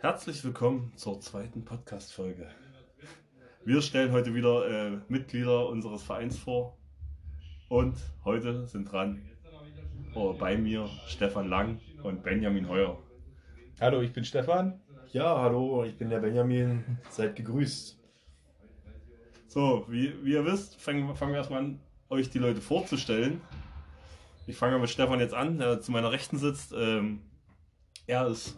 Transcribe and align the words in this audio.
Herzlich 0.00 0.44
willkommen 0.44 0.92
zur 0.94 1.20
zweiten 1.20 1.64
Podcast-Folge. 1.64 2.48
Wir 3.64 3.82
stellen 3.82 4.12
heute 4.12 4.32
wieder 4.32 4.68
äh, 4.68 4.98
Mitglieder 5.08 5.68
unseres 5.68 6.04
Vereins 6.04 6.38
vor 6.38 6.78
und 7.68 7.96
heute 8.24 8.68
sind 8.68 8.92
dran 8.92 9.28
oh, 10.14 10.34
bei 10.34 10.56
mir 10.56 10.88
Stefan 11.08 11.48
Lang 11.48 11.80
und 12.04 12.22
Benjamin 12.22 12.68
Heuer. 12.68 12.96
Hallo, 13.80 14.00
ich 14.00 14.12
bin 14.12 14.24
Stefan. 14.24 14.80
Ja, 15.10 15.36
hallo, 15.36 15.82
ich 15.82 15.98
bin 15.98 16.10
der 16.10 16.20
Benjamin. 16.20 16.98
Seid 17.10 17.34
gegrüßt. 17.34 17.98
So, 19.48 19.84
wie, 19.88 20.14
wie 20.24 20.34
ihr 20.34 20.44
wisst, 20.44 20.80
fangen, 20.80 21.12
fangen 21.16 21.32
wir 21.32 21.38
erstmal 21.38 21.64
an, 21.64 21.80
euch 22.08 22.30
die 22.30 22.38
Leute 22.38 22.60
vorzustellen. 22.60 23.40
Ich 24.46 24.56
fange 24.56 24.78
mit 24.78 24.90
Stefan 24.90 25.18
jetzt 25.18 25.34
an, 25.34 25.58
der 25.58 25.80
zu 25.80 25.90
meiner 25.90 26.12
Rechten 26.12 26.38
sitzt. 26.38 26.72
Ähm, 26.72 27.22
er 28.06 28.28
ist, 28.28 28.56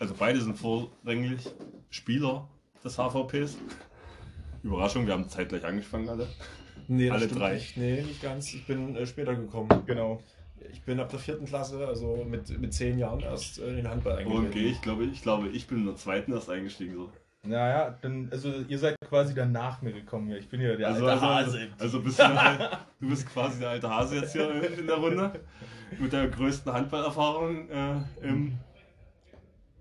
also 0.00 0.14
beide 0.18 0.40
sind 0.40 0.56
vorrangig 0.58 1.38
Spieler 1.90 2.48
des 2.82 2.96
HVPs. 2.96 3.58
Überraschung, 4.62 5.06
wir 5.06 5.12
haben 5.12 5.28
zeitgleich 5.28 5.64
angefangen 5.64 6.08
alle. 6.08 6.26
Nee, 6.88 7.10
Alle 7.10 7.28
drei. 7.28 7.54
Nicht. 7.54 7.76
Nee, 7.76 8.02
nicht 8.02 8.20
ganz. 8.20 8.52
Ich 8.52 8.66
bin 8.66 8.96
äh, 8.96 9.06
später 9.06 9.34
gekommen. 9.36 9.68
Genau. 9.86 10.20
Ich 10.72 10.82
bin 10.82 10.98
ab 11.00 11.08
der 11.08 11.18
vierten 11.18 11.46
Klasse, 11.46 11.86
also 11.86 12.24
mit, 12.28 12.58
mit 12.60 12.74
zehn 12.74 12.98
Jahren 12.98 13.20
erst 13.20 13.58
äh, 13.60 13.68
in 13.70 13.76
den 13.76 13.88
Handball 13.88 14.16
eingegangen. 14.18 14.48
Okay, 14.48 14.66
ich 14.66 14.82
glaube, 14.82 15.04
ich 15.04 15.22
glaube, 15.22 15.48
ich 15.48 15.66
bin 15.68 15.78
in 15.78 15.86
der 15.86 15.96
zweiten 15.96 16.32
erst 16.32 16.50
eingestiegen. 16.50 16.94
So. 16.94 17.10
Naja, 17.42 17.96
dann, 18.02 18.28
also 18.30 18.52
ihr 18.68 18.78
seid 18.78 18.96
quasi 19.08 19.34
dann 19.34 19.52
nach 19.52 19.80
mir 19.80 19.92
gekommen 19.92 20.26
hier. 20.28 20.38
Ich 20.38 20.48
bin 20.48 20.60
ja 20.60 20.74
der 20.76 20.88
Also, 20.88 21.06
alte 21.06 21.22
also, 21.26 21.52
Hase. 21.52 21.68
also 21.78 22.02
bist 22.02 22.18
du, 22.18 22.24
der, 22.28 22.80
du 23.00 23.08
bist 23.08 23.26
quasi 23.28 23.60
der 23.60 23.70
alte 23.70 23.88
Hase 23.88 24.16
jetzt 24.16 24.32
hier 24.32 24.50
in 24.78 24.86
der 24.86 24.96
Runde. 24.96 25.40
Mit 25.98 26.12
der 26.12 26.28
größten 26.28 26.72
Handballerfahrung 26.72 27.68
äh, 27.70 27.94
im, 28.22 28.58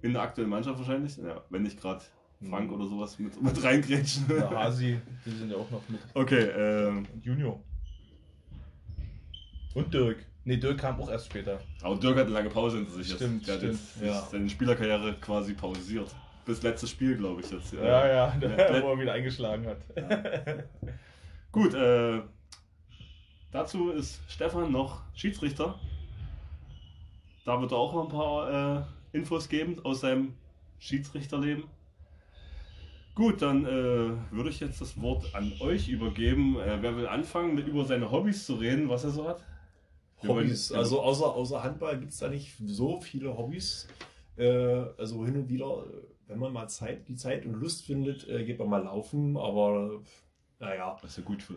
in 0.02 0.14
der 0.14 0.22
aktuellen 0.22 0.50
Mannschaft 0.50 0.78
wahrscheinlich. 0.80 1.18
Ja, 1.18 1.42
wenn 1.50 1.64
nicht 1.64 1.80
gerade 1.80 2.04
Frank 2.50 2.72
oder 2.72 2.88
sowas 2.88 3.20
mit, 3.20 3.42
mit 3.42 3.64
reingrätschen. 3.64 4.28
Der 4.30 4.50
Hasi, 4.58 5.00
die 5.26 5.32
sind 5.32 5.52
ja 5.52 5.58
auch 5.58 5.70
noch 5.70 5.82
mit. 5.90 6.00
Okay, 6.14 6.44
ähm, 6.56 7.06
Und 7.14 7.26
Junior. 7.26 7.60
Und 9.74 9.94
Dirk. 9.94 10.26
Nee, 10.46 10.58
Dirk 10.58 10.80
kam 10.80 11.00
auch 11.02 11.10
erst 11.10 11.28
später. 11.28 11.60
aber 11.82 11.96
Dirk 11.98 12.16
hat 12.18 12.26
eine 12.26 12.34
lange 12.34 12.50
Pause 12.50 12.78
hinter 12.78 12.92
sich 12.94 13.12
Stimmt, 13.12 13.46
jetzt. 13.46 13.48
Der 13.48 13.58
stimmt, 13.58 13.74
hat 13.74 14.02
jetzt 14.02 14.02
ja. 14.02 14.28
seine 14.32 14.50
Spielerkarriere 14.50 15.14
quasi 15.22 15.54
pausiert. 15.54 16.16
Bis 16.46 16.64
letztes 16.64 16.90
Spiel, 16.90 17.18
glaube 17.18 17.42
ich 17.42 17.52
jetzt. 17.52 17.74
Ja, 17.74 18.08
ja, 18.08 18.36
Ja. 18.42 18.82
wo 18.82 18.92
er 18.94 19.00
wieder 19.00 19.14
eingeschlagen 19.14 19.68
hat. 19.68 19.78
Gut, 21.52 21.74
äh, 21.74 22.22
dazu 23.52 23.92
ist 23.92 24.22
Stefan 24.28 24.72
noch 24.72 25.02
Schiedsrichter. 25.14 25.76
Da 27.46 27.60
wird 27.60 27.72
er 27.72 27.78
auch 27.78 27.94
noch 27.94 28.04
ein 28.06 28.10
paar 28.10 28.78
äh, 28.80 28.84
Infos 29.12 29.50
geben 29.50 29.80
aus 29.84 30.02
seinem 30.02 30.34
Schiedsrichterleben. 30.80 31.66
Gut, 33.16 33.42
dann 33.42 33.66
äh, 33.66 33.70
würde 34.32 34.50
ich 34.50 34.60
jetzt 34.60 34.80
das 34.80 35.02
Wort 35.02 35.36
an 35.36 35.52
euch 35.60 35.90
übergeben. 35.90 36.58
Äh, 36.58 36.82
wer 36.82 36.96
will 36.96 37.08
anfangen, 37.08 37.54
mit 37.54 37.68
über 37.68 37.84
seine 37.84 38.12
Hobbys 38.12 38.46
zu 38.46 38.56
reden, 38.56 38.88
was 38.88 39.04
er 39.04 39.10
so 39.10 39.28
hat? 39.28 39.44
Hobbys. 40.26 40.72
Also 40.72 41.02
außer, 41.02 41.26
außer 41.26 41.64
Handball 41.64 42.00
gibt 42.00 42.12
es 42.14 42.20
da 42.20 42.30
nicht 42.30 42.56
so 42.66 43.02
viele 43.02 43.38
Hobbys. 43.38 43.88
Äh, 44.38 44.86
also 44.98 45.26
hin 45.26 45.36
und 45.36 45.50
wieder, 45.50 45.86
wenn 46.28 46.40
man 46.40 46.54
mal 46.54 46.68
Zeit, 46.68 47.08
die 47.08 47.16
Zeit 47.16 47.46
und 47.46 47.54
Lust 47.54 47.86
findet, 47.86 48.28
äh, 48.30 48.46
geht 48.46 48.60
man 48.60 48.70
mal 48.70 48.84
laufen, 48.84 49.36
aber 49.36 50.02
naja. 50.60 50.98
Das 51.02 51.12
ist 51.12 51.18
ja 51.18 51.24
gut 51.24 51.44
für 51.44 51.56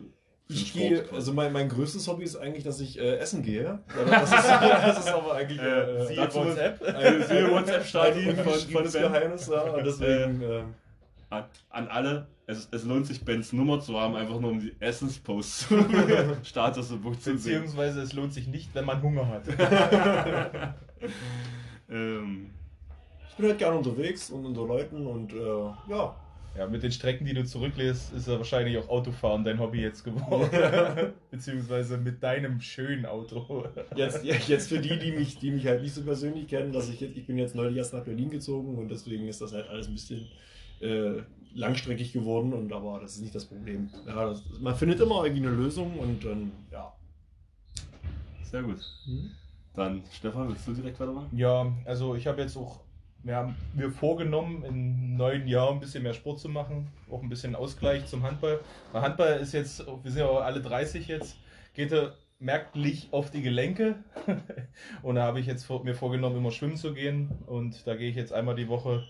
Ich 0.53 0.73
gehe, 0.73 1.05
also 1.11 1.33
mein, 1.33 1.51
mein 1.51 1.67
größtes 1.69 2.07
Hobby 2.07 2.23
ist 2.23 2.35
eigentlich, 2.35 2.63
dass 2.63 2.79
ich 2.79 2.99
äh, 2.99 3.17
essen 3.17 3.41
gehe. 3.43 3.79
Das 4.09 4.23
ist, 4.31 4.49
das 4.49 4.99
ist 4.99 5.09
aber 5.13 5.33
eigentlich 5.35 5.59
Äh, 5.59 5.63
äh, 6.13 6.15
dazu- 6.15 6.39
WhatsApp. 6.39 6.81
ein 6.95 7.23
Siehe 7.27 7.51
WhatsApp-Stadi 7.51 8.29
ein 8.29 8.35
von- 8.37 8.53
von 8.53 8.83
Ben. 8.83 8.91
Geheimnis, 8.91 9.47
ja, 9.47 9.61
und 9.61 9.85
deswegen, 9.85 10.41
äh, 10.41 10.63
an, 11.29 11.45
an 11.69 11.87
alle, 11.87 12.27
es, 12.45 12.67
es 12.71 12.83
lohnt 12.83 13.07
sich, 13.07 13.23
Bens 13.25 13.53
Nummer 13.53 13.79
zu 13.79 13.99
haben, 13.99 14.15
einfach 14.15 14.39
nur 14.39 14.51
um 14.51 14.59
die 14.59 14.75
Essensposts 14.79 15.67
Status 16.43 16.89
Buch 16.89 17.15
zu 17.15 17.37
sehen. 17.37 17.61
Beziehungsweise 17.61 18.01
es 18.01 18.13
lohnt 18.13 18.33
sich 18.33 18.47
nicht, 18.47 18.73
wenn 18.75 18.85
man 18.85 19.01
Hunger 19.01 19.27
hat. 19.27 19.43
ähm, 21.89 22.49
ich 23.29 23.35
bin 23.35 23.47
halt 23.47 23.57
gerne 23.57 23.77
unterwegs 23.77 24.29
und 24.29 24.45
unter 24.45 24.65
Leuten 24.65 25.07
und 25.07 25.33
äh, 25.33 25.37
ja. 25.89 26.15
Ja, 26.55 26.67
mit 26.67 26.83
den 26.83 26.91
Strecken, 26.91 27.25
die 27.25 27.33
du 27.33 27.43
zurücklässt, 27.43 28.13
ist 28.13 28.27
ja 28.27 28.37
wahrscheinlich 28.37 28.77
auch 28.77 28.87
Autofahren 28.87 29.43
dein 29.43 29.59
Hobby 29.59 29.81
jetzt 29.81 30.03
geworden. 30.03 31.13
Beziehungsweise 31.31 31.97
mit 31.97 32.21
deinem 32.21 32.61
schönen 32.61 33.07
Auto. 33.07 33.65
Jetzt, 33.95 34.23
jetzt 34.23 34.69
für 34.69 34.79
die, 34.79 34.99
die 34.99 35.11
mich, 35.11 35.39
die 35.39 35.49
mich 35.49 35.65
halt 35.65 35.81
nicht 35.81 35.93
so 35.93 36.03
persönlich 36.03 36.47
kennen, 36.47 36.71
dass 36.71 36.89
ich 36.89 36.99
jetzt, 36.99 37.17
ich 37.17 37.25
bin 37.25 37.37
jetzt 37.37 37.55
neulich 37.55 37.77
erst 37.77 37.93
nach 37.93 38.03
Berlin 38.03 38.29
gezogen 38.29 38.77
und 38.77 38.89
deswegen 38.89 39.27
ist 39.27 39.41
das 39.41 39.53
halt 39.53 39.67
alles 39.69 39.87
ein 39.87 39.93
bisschen 39.93 40.27
äh, 40.79 41.21
langstreckig 41.55 42.13
geworden 42.13 42.53
und 42.53 42.71
aber 42.71 42.99
das 42.99 43.15
ist 43.15 43.21
nicht 43.21 43.35
das 43.35 43.45
Problem. 43.45 43.89
Ja, 44.05 44.29
das, 44.29 44.43
man 44.59 44.75
findet 44.75 44.99
immer 44.99 45.23
irgendwie 45.23 45.47
eine 45.47 45.55
Lösung 45.55 45.97
und 45.97 46.23
dann, 46.23 46.51
ja. 46.71 46.93
sehr 48.43 48.63
gut. 48.63 48.79
Dann, 49.73 50.03
Stefan, 50.11 50.49
willst 50.49 50.67
du 50.67 50.73
direkt 50.73 50.99
weitermachen? 50.99 51.29
Ja, 51.35 51.71
also 51.85 52.15
ich 52.15 52.27
habe 52.27 52.41
jetzt 52.41 52.57
auch, 52.57 52.81
wir 53.23 53.37
haben 53.37 53.55
mir 53.73 53.89
vorgenommen, 53.89 54.63
im 54.63 55.15
neuen 55.15 55.47
Jahr 55.47 55.71
ein 55.71 55.79
bisschen 55.79 56.03
mehr 56.03 56.13
Sport 56.13 56.39
zu 56.39 56.49
machen, 56.49 56.89
auch 57.09 57.23
ein 57.23 57.29
bisschen 57.29 57.55
Ausgleich 57.55 58.05
zum 58.05 58.23
Handball. 58.23 58.59
Weil 58.91 59.01
Handball 59.01 59.39
ist 59.39 59.53
jetzt, 59.53 59.85
wir 59.87 60.11
sind 60.11 60.19
ja 60.19 60.29
alle 60.29 60.61
30 60.61 61.07
jetzt, 61.07 61.37
geht 61.73 61.93
er 61.93 62.15
merklich 62.39 63.07
auf 63.11 63.31
die 63.31 63.41
Gelenke. 63.41 63.95
und 65.01 65.15
da 65.15 65.23
habe 65.23 65.39
ich 65.39 65.47
jetzt 65.47 65.69
mir 65.69 65.95
vorgenommen, 65.95 66.35
immer 66.35 66.51
schwimmen 66.51 66.75
zu 66.75 66.93
gehen. 66.93 67.29
Und 67.47 67.87
da 67.87 67.95
gehe 67.95 68.09
ich 68.09 68.17
jetzt 68.17 68.33
einmal 68.33 68.55
die 68.55 68.67
Woche 68.67 69.03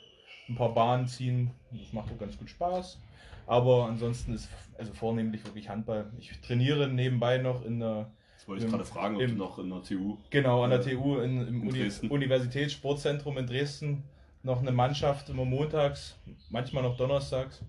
ein 0.47 0.55
paar 0.55 0.73
Bahnen 0.73 1.07
ziehen. 1.07 1.51
Das 1.71 1.91
macht 1.91 2.11
auch 2.11 2.19
ganz 2.19 2.37
gut 2.37 2.49
Spaß. 2.49 2.99
Aber 3.47 3.87
ansonsten 3.87 4.33
ist 4.33 4.47
also 4.77 4.93
vornehmlich 4.93 5.43
wirklich 5.43 5.69
Handball. 5.69 6.11
Ich 6.19 6.39
trainiere 6.41 6.87
nebenbei 6.87 7.39
noch 7.39 7.65
in 7.65 7.79
der 7.79 8.11
Das 8.43 8.49
wollte 8.49 8.65
ich 8.65 8.71
gerade 8.71 8.83
fragen, 8.83 9.15
ob 9.15 9.21
im- 9.21 9.29
du 9.31 9.35
noch 9.37 9.57
in 9.57 9.69
der 9.69 9.81
TU. 9.83 10.17
Genau, 10.29 10.63
an 10.63 10.71
der 10.71 10.81
Ja. 10.81 10.95
TU 10.97 11.17
in, 11.19 11.47
im 11.47 11.61
In 11.61 11.69
Uni 11.69 11.79
Dresden. 11.79 12.09
Universitätssportzentrum 12.11 13.37
in 13.37 13.47
Dresden 13.47 14.03
noch 14.43 14.59
eine 14.59 14.73
Mannschaft 14.73 15.29
immer 15.29 15.45
montags, 15.45 16.17
manchmal 16.49 16.83
noch 16.83 16.97
donnerstags. 16.97 17.61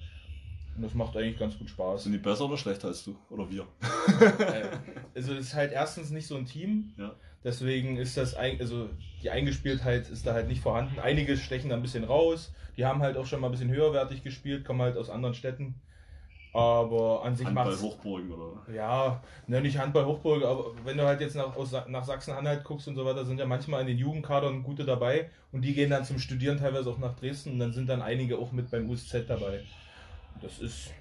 Und 0.76 0.82
das 0.82 0.92
macht 0.94 1.16
eigentlich 1.16 1.38
ganz 1.38 1.56
gut 1.56 1.70
Spaß. 1.70 2.02
Sind 2.02 2.12
die 2.12 2.18
besser 2.18 2.46
oder 2.46 2.56
schlechter 2.56 2.88
als 2.88 3.04
du? 3.04 3.16
Oder 3.30 3.48
wir? 3.48 3.66
Äh, 4.40 4.64
also 5.14 5.34
es 5.34 5.46
ist 5.46 5.54
halt 5.54 5.70
erstens 5.70 6.10
nicht 6.10 6.26
so 6.26 6.34
ein 6.36 6.46
Team, 6.46 6.92
Ja. 6.98 7.14
deswegen 7.44 7.96
ist 7.96 8.16
das 8.16 8.34
ein, 8.34 8.58
also 8.58 8.88
die 9.22 9.30
Eingespieltheit 9.30 10.08
ist 10.10 10.26
da 10.26 10.32
halt 10.34 10.48
nicht 10.48 10.60
vorhanden. 10.60 10.98
Einige 10.98 11.36
stechen 11.36 11.70
da 11.70 11.76
ein 11.76 11.82
bisschen 11.82 12.02
raus, 12.02 12.52
die 12.76 12.84
haben 12.84 13.00
halt 13.00 13.16
auch 13.16 13.26
schon 13.26 13.41
mal 13.41 13.46
ein 13.46 13.52
bisschen 13.52 13.70
höherwertig 13.70 14.24
gespielt, 14.24 14.64
kommen 14.64 14.82
halt 14.82 14.96
aus 14.96 15.08
anderen 15.10 15.36
Städten. 15.36 15.76
Aber 16.54 17.25
an 17.25 17.34
sich 17.34 17.47
Handball 17.47 17.72
macht 17.72 17.82
Hochburgen 17.82 18.31
oder? 18.31 18.72
Ja, 18.72 19.20
ne, 19.48 19.60
nicht 19.60 19.76
Handball 19.76 20.06
Hochburg, 20.06 20.44
aber 20.44 20.66
wenn 20.84 20.97
du 20.97 21.04
halt 21.04 21.20
jetzt 21.20 21.34
nach, 21.34 21.56
aus, 21.56 21.75
nach 21.88 22.04
Sachsen-Anhalt 22.04 22.62
guckst 22.62 22.87
und 22.87 22.94
so 22.94 23.04
weiter, 23.04 23.25
sind 23.25 23.41
ja 23.41 23.47
manchmal 23.47 23.81
in 23.81 23.88
den 23.88 23.98
Jugendkadern 23.98 24.62
gute 24.62 24.84
dabei 24.84 25.31
und 25.50 25.62
die 25.62 25.75
gehen 25.75 25.91
dann 25.91 26.04
zum 26.04 26.20
Studieren 26.20 26.56
teilweise 26.56 26.91
auch 26.91 26.98
nach 26.98 27.16
Dresden 27.16 27.54
und 27.54 27.59
dann 27.59 27.72
sind 27.72 27.88
dann 27.88 28.03
einige 28.03 28.38
auch 28.38 28.53
mit 28.53 28.70
beim 28.70 28.88
USZ 28.88 29.26
dabei. 29.26 29.65
Das 30.41 30.60
ist 30.60 30.92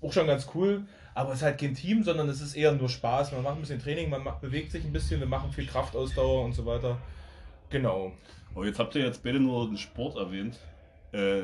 auch 0.00 0.14
schon 0.14 0.26
ganz 0.26 0.48
cool, 0.54 0.86
aber 1.14 1.32
es 1.32 1.36
ist 1.36 1.42
halt 1.42 1.60
kein 1.60 1.74
Team, 1.74 2.02
sondern 2.02 2.30
es 2.30 2.40
ist 2.40 2.54
eher 2.54 2.72
nur 2.72 2.88
Spaß. 2.88 3.32
Man 3.32 3.42
macht 3.42 3.56
ein 3.56 3.60
bisschen 3.60 3.82
Training, 3.82 4.08
man 4.08 4.24
macht, 4.24 4.40
bewegt 4.40 4.72
sich 4.72 4.82
ein 4.82 4.94
bisschen, 4.94 5.20
wir 5.20 5.26
machen 5.26 5.52
viel 5.52 5.66
Kraftausdauer 5.66 6.42
und 6.42 6.54
so 6.54 6.64
weiter. 6.64 6.96
Genau. 7.68 8.12
Aber 8.54 8.64
jetzt 8.64 8.78
habt 8.78 8.94
ihr 8.94 9.04
jetzt 9.04 9.22
beide 9.22 9.40
nur 9.40 9.66
den 9.66 9.76
Sport 9.76 10.16
erwähnt. 10.16 10.58
Äh, 11.12 11.42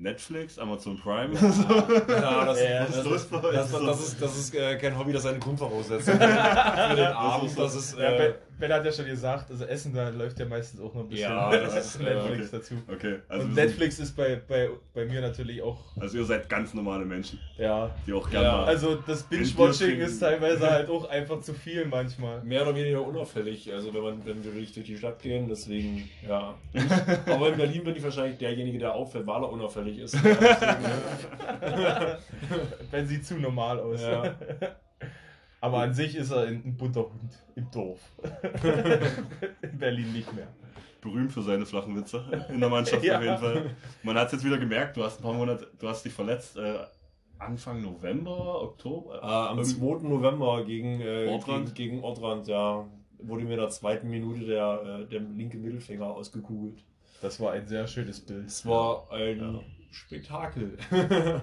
Netflix, 0.00 0.58
Amazon 0.58 0.98
Prime. 0.98 1.34
Ja, 1.34 1.40
das, 2.46 2.60
Ja, 2.62 2.84
das, 2.86 2.94
das 2.96 3.04
das, 3.04 3.22
ist- 3.22 3.32
das, 3.32 3.70
das, 3.72 4.00
ist, 4.00 4.22
das 4.22 4.36
ist 4.38 4.54
äh, 4.54 4.76
kein 4.78 4.98
Hobby, 4.98 5.12
das 5.12 5.26
eine 5.26 5.38
Grundvoraussetzung 5.38 6.14
für 6.18 6.96
den 6.96 7.06
Abend. 7.06 7.58
Das 7.58 7.74
ist, 7.74 7.98
Ja, 7.98 8.04
äh, 8.10 8.34
ben, 8.60 8.72
hat 8.72 8.84
ja 8.84 8.92
schon 8.92 9.06
gesagt, 9.06 9.50
also 9.50 9.64
Essen, 9.64 9.94
da 9.94 10.10
läuft 10.10 10.38
ja 10.38 10.46
meistens 10.46 10.80
auch 10.80 10.94
noch 10.94 11.02
ein 11.02 11.08
bisschen 11.08 11.30
Ja, 11.30 11.50
das 11.56 11.94
ist, 11.94 12.00
Netflix 12.00 12.48
okay. 12.48 12.48
dazu. 12.52 12.74
Okay, 12.92 13.18
also, 13.28 13.44
und 13.44 13.54
Netflix 13.54 13.98
ist 13.98 14.16
bei, 14.16 14.40
bei, 14.46 14.70
bei 14.94 15.04
mir 15.04 15.20
natürlich 15.20 15.62
auch, 15.62 15.78
also 15.98 16.18
ihr 16.18 16.24
seid 16.24 16.48
ganz 16.48 16.74
normale 16.74 17.04
Menschen, 17.04 17.40
ja. 17.58 17.90
die 18.06 18.12
auch 18.12 18.28
gerne 18.30 18.46
Ja. 18.46 18.64
Also 18.64 18.96
das 18.96 19.22
Binge-Watching 19.24 20.00
ist 20.00 20.20
teilweise 20.20 20.70
halt 20.70 20.88
auch 20.88 21.08
einfach 21.08 21.40
zu 21.40 21.54
viel 21.54 21.86
manchmal. 21.86 22.42
mehr 22.42 22.62
oder 22.62 22.74
weniger 22.74 23.04
unauffällig, 23.04 23.72
also 23.72 23.92
wenn, 23.92 24.02
man, 24.02 24.26
wenn 24.26 24.44
wir 24.44 24.52
wirklich 24.52 24.72
durch 24.72 24.86
die 24.86 24.96
Stadt 24.96 25.20
gehen, 25.20 25.48
deswegen, 25.48 26.08
ja. 26.28 26.54
Aber 27.26 27.48
in 27.48 27.56
Berlin 27.56 27.82
bin 27.84 27.96
ich 27.96 28.02
wahrscheinlich 28.02 28.38
derjenige, 28.38 28.78
der 28.78 28.94
auffällt, 28.94 29.26
weil 29.26 29.42
er 29.42 29.50
unauffällig 29.50 29.98
ist. 29.98 30.14
Deswegen, 30.24 30.82
ne? 30.82 32.18
Wenn 32.90 33.06
sie 33.06 33.22
zu 33.22 33.38
normal 33.38 33.80
aus. 33.80 34.02
Ja. 34.02 34.36
Aber 35.60 35.78
an 35.82 35.92
sich 35.94 36.16
ist 36.16 36.30
er 36.30 36.46
ein, 36.46 36.76
bunter 36.76 37.02
Hund 37.02 37.38
im 37.54 37.70
Dorf. 37.70 38.00
In 39.62 39.78
Berlin 39.78 40.12
nicht 40.12 40.32
mehr. 40.32 40.48
berühmt 41.02 41.32
für 41.32 41.42
seine 41.42 41.66
flachen 41.66 41.96
Witze 41.96 42.24
in 42.50 42.60
der 42.60 42.68
Mannschaft 42.68 43.04
Ja. 43.04 43.16
auf 43.18 43.22
jeden 43.24 43.38
Fall. 43.38 43.70
Man 44.02 44.16
hat 44.16 44.26
es 44.26 44.32
jetzt 44.32 44.44
wieder 44.44 44.58
gemerkt, 44.58 44.96
du 44.96 45.04
hast 45.04 45.20
ein 45.20 45.22
paar 45.22 45.32
Monate, 45.34 45.70
du 45.78 45.88
hast 45.88 46.04
dich 46.04 46.12
verletzt. 46.12 46.56
Äh, 46.56 46.78
Anfang 47.38 47.80
November, 47.82 48.62
Oktober? 48.62 49.16
Äh, 49.22 49.26
am 49.26 49.64
2. 49.64 50.06
November 50.08 50.62
gegen, 50.64 51.00
äh, 51.00 51.26
Ortrand? 51.28 51.74
gegen, 51.74 51.92
gegen 51.96 52.04
Ortrand, 52.04 52.48
ja, 52.48 52.86
wurde 53.18 53.44
mir 53.44 53.54
in 53.54 53.60
der 53.60 53.70
zweiten 53.70 54.08
Minute 54.10 54.44
der, 54.44 55.00
äh, 55.02 55.06
der 55.08 55.20
linke 55.20 55.56
Mittelfinger 55.56 56.06
ausgekugelt. 56.06 56.84
Das 57.22 57.38
war 57.40 57.52
ein 57.52 57.66
sehr 57.66 57.86
schönes 57.86 58.20
Bild. 58.20 58.46
Es 58.46 58.64
war 58.66 59.10
ein 59.10 59.38
Ja. 59.38 59.60
Spektakel. 59.90 60.76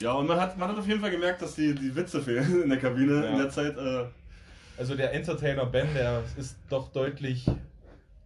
Ja, 0.00 0.12
und 0.14 0.26
man 0.26 0.40
hat, 0.40 0.58
man 0.58 0.68
hat 0.68 0.78
auf 0.78 0.86
jeden 0.88 1.00
Fall 1.00 1.10
gemerkt, 1.10 1.42
dass 1.42 1.54
die, 1.54 1.74
die 1.74 1.94
Witze 1.94 2.20
fehlen 2.20 2.62
in 2.64 2.68
der 2.70 2.78
Kabine 2.78 3.24
Ja. 3.24 3.30
in 3.30 3.38
der 3.38 3.50
Zeit. 3.50 3.76
Äh, 3.76 4.04
Also 4.78 4.94
der 4.96 5.12
Entertainer 5.12 5.66
Ben, 5.66 5.86
der 5.94 6.22
ist 6.36 6.56
doch 6.70 6.88
deutlich. 6.92 7.46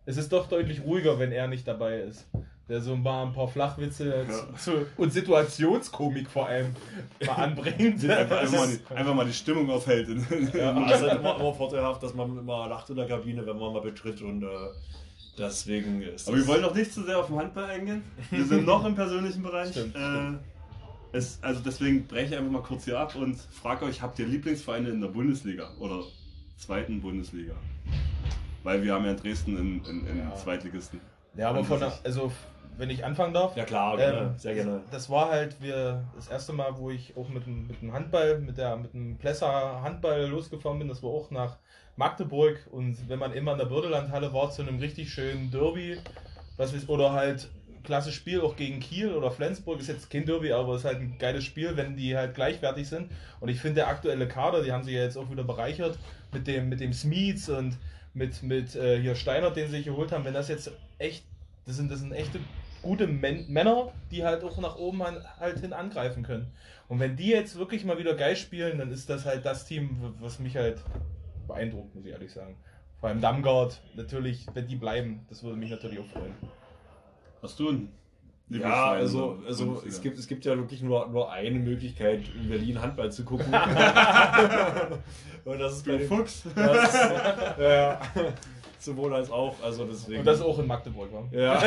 Es 0.07 0.17
ist 0.17 0.33
doch 0.33 0.49
deutlich 0.49 0.83
ruhiger, 0.85 1.19
wenn 1.19 1.33
er 1.33 1.49
nicht 1.49 1.67
dabei 1.67 1.99
ist. 2.01 2.27
Der 2.69 2.81
so 2.81 2.95
ein 2.95 3.03
paar, 3.05 3.27
ein 3.27 3.33
paar 3.33 3.47
Flachwitze 3.49 4.25
Ja. 4.29 4.57
zu, 4.57 4.87
und 4.97 5.13
Situationskomik 5.13 6.29
vor 6.31 6.47
allem 6.49 6.75
mal 7.27 7.33
anbringt. 7.37 8.09
einfach, 8.09 8.39
einfach, 8.41 8.53
mal 8.59 8.69
die, 8.69 8.95
einfach 8.95 9.15
mal 9.15 9.27
die 9.27 9.33
Stimmung 9.33 9.69
aufhält. 9.71 10.09
In, 10.09 10.25
Ja, 10.55 10.71
aber 10.71 10.87
es 10.87 11.01
ist 11.01 11.09
halt 11.09 11.21
immer, 11.21 11.37
immer 11.39 11.53
vorteilhaft, 11.55 12.03
dass 12.03 12.15
man 12.15 12.39
immer 12.39 12.69
lacht 12.69 12.89
in 12.91 12.97
der 12.97 13.07
Kabine, 13.07 13.45
wenn 13.47 13.59
man 13.59 13.73
mal 13.73 13.83
betritt 13.83 14.21
und 14.23 14.43
äh, 14.43 14.47
deswegen 15.39 16.03
ist 16.03 16.27
Aber 16.29 16.37
wir 16.39 16.47
wollen 16.47 16.62
noch 16.62 16.75
nicht 16.75 16.93
zu 16.93 17.03
sehr 17.05 17.19
auf 17.19 17.27
den 17.27 17.39
Handball 17.39 17.65
eingehen. 17.67 18.03
Wir 18.31 18.45
sind 18.45 18.65
noch 18.67 18.85
im 18.85 18.95
persönlichen 18.95 19.43
Bereich. 19.43 19.71
Stimmt, 19.71 19.95
äh, 19.95 20.33
es, 21.12 21.38
also 21.43 21.61
deswegen 21.64 22.06
breche 22.06 22.35
ich 22.35 22.38
einfach 22.38 22.50
mal 22.53 22.62
kurz 22.62 22.85
hier 22.85 22.99
ab 22.99 23.14
und 23.14 23.37
frage 23.37 23.85
euch, 23.85 24.03
habt 24.03 24.19
ihr 24.19 24.26
Lieblingsvereine 24.26 24.88
in 24.91 25.00
der 25.00 25.08
Bundesliga 25.08 25.70
oder 25.79 26.03
zweiten 26.56 27.00
Bundesliga? 27.00 27.55
Weil 28.62 28.82
wir 28.82 28.94
haben 28.94 29.05
ja 29.05 29.12
in 29.12 29.17
Dresden 29.17 29.56
einen, 29.56 29.85
einen, 29.87 30.06
einen 30.08 30.19
Ja. 30.31 30.35
Zweitligisten. 30.35 31.00
Ja, 31.37 31.50
aber 31.50 31.64
von 31.64 31.79
der, 31.79 31.93
also 32.05 32.32
wenn 32.79 32.91
ich 32.91 33.05
anfangen 33.05 33.32
darf. 33.32 33.56
Ja 33.56 33.64
klar, 33.64 33.99
Ähm, 33.99 34.35
sehr 34.37 34.55
gerne. 34.55 34.82
Das 34.91 35.08
war 35.08 35.31
halt 35.31 35.61
wir, 35.61 36.05
das 36.14 36.29
erste 36.29 36.53
Mal, 36.53 36.76
wo 36.76 36.91
ich 36.91 37.17
auch 37.17 37.29
mit 37.29 37.47
dem, 37.47 37.67
mit 37.67 37.81
dem 37.81 37.93
Handball, 37.93 38.41
mit, 38.41 38.59
der, 38.59 38.76
mit 38.76 38.93
dem 38.93 39.17
Plesser 39.17 39.82
Handball 39.82 40.26
losgefahren 40.26 40.79
bin. 40.79 40.88
Das 40.88 41.02
war 41.02 41.11
auch 41.11 41.31
nach 41.31 41.56
Magdeburg. 41.97 42.67
Und 42.70 43.09
wenn 43.09 43.19
man 43.19 43.32
immer 43.32 43.52
in 43.52 43.59
der 43.59 43.67
Bürdelandhalle 43.67 44.32
war, 44.32 44.50
zu 44.50 44.62
einem 44.62 44.79
richtig 44.79 45.11
schönen 45.11 45.50
Derby, 45.50 45.99
was 46.56 46.73
ist, 46.73 46.88
oder 46.88 47.12
halt 47.12 47.49
klassisches 47.87 48.17
Spiel 48.17 48.43
auch 48.43 48.56
gegen 48.56 48.81
Kiel 48.81 49.12
oder 49.12 49.31
Flensburg, 49.31 49.81
ist 49.81 49.88
jetzt 49.88 50.11
kein 50.11 50.27
Derby, 50.27 50.53
aber 50.53 50.77
ist 50.77 50.85
halt 50.85 50.99
ein 50.99 51.17
geiles 51.19 51.44
Spiel, 51.44 51.77
wenn 51.77 51.97
die 51.97 52.17
halt 52.17 52.35
gleichwertig 52.35 52.88
sind. 52.88 53.11
Und 53.41 53.49
ich 53.49 53.61
finde 53.61 53.77
der 53.77 53.88
aktuelle 53.88 54.29
Kader, 54.29 54.62
die 54.62 54.73
haben 54.73 54.85
sich 54.85 54.94
ja 54.94 55.03
jetzt 55.03 55.17
auch 55.17 55.31
wieder 55.31 55.44
bereichert 55.44 55.99
mit 56.33 56.47
dem, 56.47 56.69
mit 56.69 56.81
dem 56.81 56.93
Smeets 56.93 57.49
und 57.49 57.79
mit, 58.12 58.43
mit 58.43 58.75
äh, 58.77 59.00
hier 59.00 59.15
Steiner, 59.15 59.50
den 59.50 59.67
sie 59.67 59.77
sich 59.77 59.87
geholt 59.87 60.12
haben, 60.12 60.25
wenn 60.25 60.35
das 60.35 60.49
jetzt 60.49 60.71
echt, 60.99 61.25
das 61.65 61.77
sind, 61.77 61.91
das 61.91 62.00
sind 62.00 62.12
echte 62.12 62.41
gute 62.83 63.06
Men 63.06 63.47
Männer, 63.49 63.93
die 64.11 64.25
halt 64.25 64.44
auch 64.44 64.59
nach 64.59 64.77
oben 64.77 65.03
halt 65.03 65.59
hin 65.61 65.73
angreifen 65.73 66.23
können. 66.23 66.53
Und 66.88 67.00
wenn 67.00 67.17
die 67.17 67.31
jetzt 67.31 67.56
wirklich 67.56 67.85
mal 67.85 67.99
wieder 67.99 68.15
geil 68.15 68.37
spielen, 68.37 68.79
dann 68.79 68.91
ist 68.91 69.11
das 69.11 69.25
halt 69.25 69.44
das 69.44 69.67
Team, 69.67 70.15
was 70.21 70.38
mich 70.38 70.56
halt 70.56 70.81
beeindruckt, 71.47 71.94
muss 71.94 72.05
ich 72.05 72.12
ehrlich 72.12 72.33
sagen. 72.33 72.56
Vor 73.00 73.09
allem 73.09 73.21
Damgard, 73.21 73.81
natürlich, 73.94 74.47
wenn 74.55 74.67
die 74.67 74.77
bleiben, 74.77 75.27
das 75.29 75.43
würde 75.43 75.56
mich 75.56 75.71
natürlich 75.71 75.99
auch 75.99 76.06
freuen. 76.06 76.35
Hast 77.43 77.59
du 77.59 77.69
einen 77.69 77.93
Ja, 78.49 78.93
also, 78.93 79.38
also 79.47 79.83
es, 79.87 80.00
gibt, 80.00 80.19
es 80.19 80.27
gibt 80.27 80.44
ja 80.44 80.56
wirklich 80.56 80.83
nur, 80.83 81.09
nur 81.09 81.33
eine 81.33 81.59
Möglichkeit, 81.59 82.23
in 82.35 82.49
Berlin 82.49 82.81
Handball 82.81 83.11
zu 83.11 83.25
gucken. 83.25 83.47
Und 85.44 85.59
das 85.59 85.75
ist 85.75 85.87
bei 85.87 85.93
Du 85.93 85.99
den 85.99 86.09
Fuchs. 86.09 86.44
Das, 86.55 86.94
ja, 87.59 88.00
sowohl 88.79 89.15
als 89.15 89.31
auch, 89.31 89.55
also 89.62 89.85
deswegen. 89.85 90.21
Und 90.21 90.27
das 90.27 90.41
auch 90.41 90.59
in 90.59 90.67
Magdeburg 90.67 91.12
war. 91.12 91.29
Ja. 91.33 91.65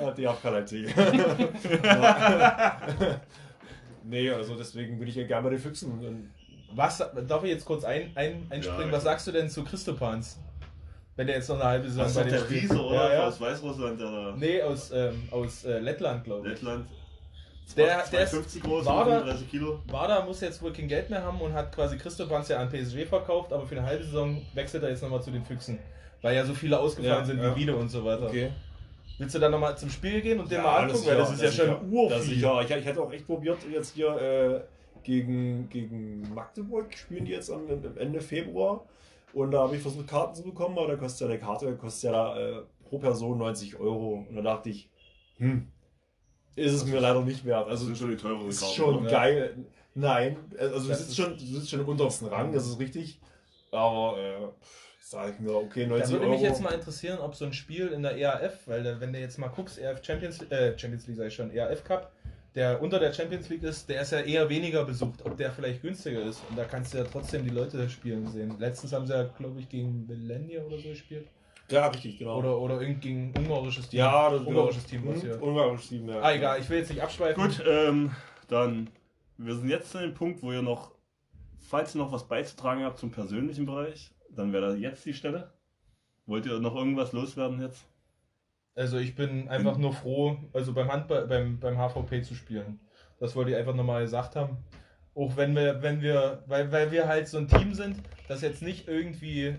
ja, 0.00 0.10
die 0.12 0.26
AFK 0.26 0.44
Leipzig. 0.44 0.94
nee, 4.04 4.30
also 4.30 4.56
deswegen 4.56 4.98
bin 4.98 5.08
ich 5.08 5.16
ja 5.16 5.26
gerne 5.26 5.44
bei 5.44 5.50
den 5.50 5.58
Füchsen. 5.58 6.30
Was, 6.74 6.98
darf 6.98 7.44
ich 7.44 7.50
jetzt 7.50 7.64
kurz 7.64 7.84
ein, 7.84 8.12
ein, 8.14 8.46
einspringen? 8.50 8.88
Ja, 8.88 8.92
was 8.92 9.04
sagst 9.04 9.26
du 9.26 9.32
denn 9.32 9.48
zu 9.48 9.64
Christopans? 9.64 10.38
Wenn 11.16 11.26
der 11.28 11.36
jetzt 11.36 11.48
noch 11.48 11.56
eine 11.60 11.64
halbe 11.64 11.86
Saison 11.88 12.04
Das 12.04 12.14
bei 12.14 12.22
der 12.24 12.32
dem 12.38 12.44
spielt. 12.44 12.62
Riese, 12.64 12.80
oder? 12.84 12.94
Ja, 13.08 13.14
ja. 13.14 13.26
Aus 13.28 13.40
Weißrussland, 13.40 14.00
der 14.00 14.10
da 14.10 14.34
Nee, 14.36 14.62
aus, 14.62 14.90
ähm, 14.92 15.28
aus 15.30 15.64
äh, 15.64 15.78
Lettland, 15.78 16.24
glaube 16.24 16.46
ich. 16.48 16.54
Lettland. 16.54 16.86
Der- 17.76 18.04
der 18.12 18.20
ist- 18.24 18.30
50 18.30 18.62
groß, 18.62 18.84
war 18.84 19.04
da- 19.04 19.10
35 19.20 19.50
Kilo. 19.50 19.78
Wada 19.86 20.24
muss 20.24 20.40
jetzt 20.40 20.60
wohl 20.60 20.72
kein 20.72 20.86
Geld 20.88 21.08
mehr 21.10 21.22
haben 21.22 21.40
und 21.40 21.52
hat 21.54 21.74
quasi 21.74 21.96
Christopans 21.96 22.48
ja 22.48 22.58
an 22.58 22.68
PSG 22.68 23.06
verkauft, 23.06 23.52
aber 23.52 23.64
für 23.66 23.76
eine 23.76 23.86
halbe 23.86 24.04
Saison 24.04 24.42
wechselt 24.54 24.82
er 24.82 24.90
jetzt 24.90 25.02
nochmal 25.02 25.22
zu 25.22 25.30
den 25.30 25.44
Füchsen. 25.44 25.78
Weil 26.20 26.34
ja 26.36 26.44
so 26.44 26.52
viele 26.52 26.78
ausgefallen 26.78 27.18
Ja, 27.20 27.24
sind 27.24 27.38
ja. 27.40 27.54
wie 27.54 27.60
Wiede 27.60 27.76
und 27.76 27.88
so 27.88 28.04
weiter. 28.04 28.30
Willst 29.18 29.34
du 29.34 29.38
dann 29.38 29.52
nochmal 29.52 29.78
zum 29.78 29.88
Spiel 29.90 30.20
gehen 30.20 30.40
und 30.40 30.50
den 30.50 30.60
mal 30.62 30.82
angucken? 30.82 31.06
Weil 31.06 31.16
das 31.16 31.32
ist 31.32 31.42
ja 31.42 31.50
sicher, 31.50 31.66
schon 31.66 31.92
urviel. 31.92 32.16
das 32.18 32.26
sicher. 32.26 32.60
Ich, 32.62 32.70
ich 32.70 32.84
hätte 32.84 33.00
auch 33.00 33.12
echt 33.12 33.26
probiert, 33.26 33.58
jetzt 33.72 33.94
hier 33.94 34.08
äh, 34.20 34.60
gegen, 35.04 35.68
gegen 35.70 36.34
Magdeburg 36.34 36.92
spielen 36.96 37.24
die 37.24 37.32
jetzt 37.32 37.50
am, 37.50 37.62
am 37.70 37.96
Ende 37.96 38.20
Februar. 38.20 38.84
Und 39.34 39.50
da 39.50 39.60
habe 39.62 39.74
ich 39.76 39.82
versucht, 39.82 40.06
Karten 40.06 40.34
zu 40.34 40.42
bekommen, 40.44 40.78
aber 40.78 40.88
da 40.88 40.96
kostet 40.96 41.22
ja 41.22 41.26
eine 41.34 41.38
Karte 41.42 41.76
kostet 41.76 42.12
ja 42.12 42.36
äh, 42.38 42.62
pro 42.84 42.98
Person 42.98 43.38
90 43.38 43.76
Euro. 43.80 44.24
Und 44.28 44.36
da 44.36 44.42
dachte 44.42 44.70
ich, 44.70 44.88
hm, 45.38 45.66
ist 46.56 46.72
es 46.72 46.84
mir 46.86 47.00
leider 47.00 47.20
nicht 47.22 47.44
wert. 47.44 47.66
Das 47.66 47.72
Also 47.80 47.86
sind 47.86 47.98
schon 47.98 48.10
die 48.10 48.16
teureren 48.16 48.48
ist 48.48 48.60
Karten, 48.60 48.74
schon 48.74 48.98
oder? 49.00 49.10
Geil. 49.10 49.56
Nein, 49.96 50.36
also 50.58 50.82
du 50.84 50.88
Das 50.88 50.98
sitzt, 50.98 51.10
ist- 51.10 51.16
schon, 51.16 51.36
du 51.36 51.44
sitzt 51.44 51.70
schon 51.70 51.80
im 51.80 51.88
untersten 51.88 52.26
Rang, 52.28 52.52
das 52.52 52.66
ist 52.66 52.78
richtig. 52.78 53.20
Aber 53.72 54.16
äh, 54.18 54.48
sage 55.00 55.32
ich 55.32 55.40
mir, 55.40 55.52
okay, 55.54 55.82
Da 55.82 55.88
90 55.90 56.12
würde 56.12 56.24
Euro. 56.26 56.34
mich 56.34 56.42
jetzt 56.42 56.62
mal 56.62 56.72
interessieren, 56.72 57.18
ob 57.18 57.34
so 57.34 57.44
ein 57.44 57.52
Spiel 57.52 57.88
in 57.88 58.02
der 58.02 58.16
ERF, 58.16 58.66
weil 58.66 58.84
da- 58.84 59.00
wenn 59.00 59.12
du 59.12 59.18
jetzt 59.18 59.38
mal 59.38 59.48
guckst, 59.48 59.78
ERF 59.78 60.04
Champions, 60.04 60.42
äh, 60.50 60.78
Champions 60.78 61.06
League 61.08 61.16
sag 61.16 61.26
ich 61.26 61.34
schon, 61.34 61.50
ERF 61.50 61.82
Cup, 61.82 62.12
der 62.54 62.80
unter 62.80 62.98
der 63.00 63.12
Champions 63.12 63.48
League 63.48 63.62
ist, 63.64 63.88
der 63.88 64.02
ist 64.02 64.12
ja 64.12 64.20
eher 64.20 64.48
weniger 64.48 64.84
besucht, 64.84 65.24
ob 65.24 65.36
der 65.36 65.50
vielleicht 65.52 65.82
günstiger 65.82 66.22
ist. 66.22 66.40
Und 66.48 66.56
da 66.56 66.64
kannst 66.64 66.94
du 66.94 66.98
ja 66.98 67.04
trotzdem 67.04 67.42
die 67.44 67.50
Leute 67.50 67.88
spielen 67.90 68.26
sehen. 68.28 68.54
Letztens 68.58 68.92
haben 68.92 69.06
sie 69.06 69.12
ja, 69.12 69.24
glaube 69.24 69.58
ich, 69.60 69.68
gegen 69.68 70.06
Millennia 70.06 70.62
oder 70.62 70.78
so 70.78 70.88
gespielt. 70.90 71.26
ja, 71.70 71.88
richtig, 71.88 72.18
genau. 72.18 72.38
Oder, 72.38 72.58
oder 72.60 72.80
irgend 72.80 73.00
gegen 73.00 73.32
ein 73.34 73.44
ungarisches 73.44 73.88
Team. 73.88 73.98
ja, 73.98 74.30
das 74.30 74.42
ungarisches 74.42 74.84
Team 74.86 75.02
was 75.06 75.14
Hm, 75.16 75.20
hier. 75.22 75.42
Ungarisches 75.42 75.88
Team, 75.88 76.08
ja. 76.08 76.20
Ah, 76.20 76.32
egal, 76.32 76.60
ich 76.60 76.68
will 76.70 76.78
jetzt 76.78 76.90
nicht 76.90 77.02
abschweifen. 77.02 77.42
Gut, 77.42 77.62
ähm, 77.66 78.12
dann, 78.48 78.88
wir 79.38 79.54
sind 79.56 79.68
jetzt 79.68 79.94
an 79.96 80.02
dem 80.02 80.14
Punkt, 80.14 80.42
wo 80.42 80.52
ihr 80.52 80.62
noch, 80.62 80.92
falls 81.58 81.94
ihr 81.96 81.98
noch 81.98 82.12
was 82.12 82.28
beizutragen 82.28 82.84
habt 82.84 82.98
zum 82.98 83.10
persönlichen 83.10 83.66
Bereich, 83.66 84.12
dann 84.30 84.52
wäre 84.52 84.68
da 84.68 84.74
jetzt 84.74 85.04
die 85.06 85.14
Stelle. 85.14 85.52
Wollt 86.26 86.46
ihr 86.46 86.58
noch 86.60 86.76
irgendwas 86.76 87.12
loswerden 87.12 87.60
jetzt? 87.60 87.84
Also 88.74 88.98
ich 88.98 89.14
bin 89.14 89.48
einfach 89.48 89.78
nur 89.78 89.92
froh, 89.92 90.36
also 90.52 90.72
beim 90.72 90.90
Handball, 90.90 91.26
beim, 91.26 91.60
beim 91.60 91.76
HVP 91.76 92.22
zu 92.22 92.34
spielen. 92.34 92.80
Das 93.20 93.36
wollte 93.36 93.52
ich 93.52 93.56
einfach 93.56 93.74
nochmal 93.74 94.02
gesagt 94.02 94.34
haben. 94.34 94.58
Auch 95.14 95.36
wenn 95.36 95.54
wir, 95.54 95.80
wenn 95.82 96.02
wir, 96.02 96.42
weil, 96.46 96.72
weil 96.72 96.90
wir 96.90 97.06
halt 97.06 97.28
so 97.28 97.38
ein 97.38 97.46
Team 97.46 97.74
sind, 97.74 97.96
das 98.26 98.42
jetzt 98.42 98.62
nicht 98.62 98.88
irgendwie 98.88 99.54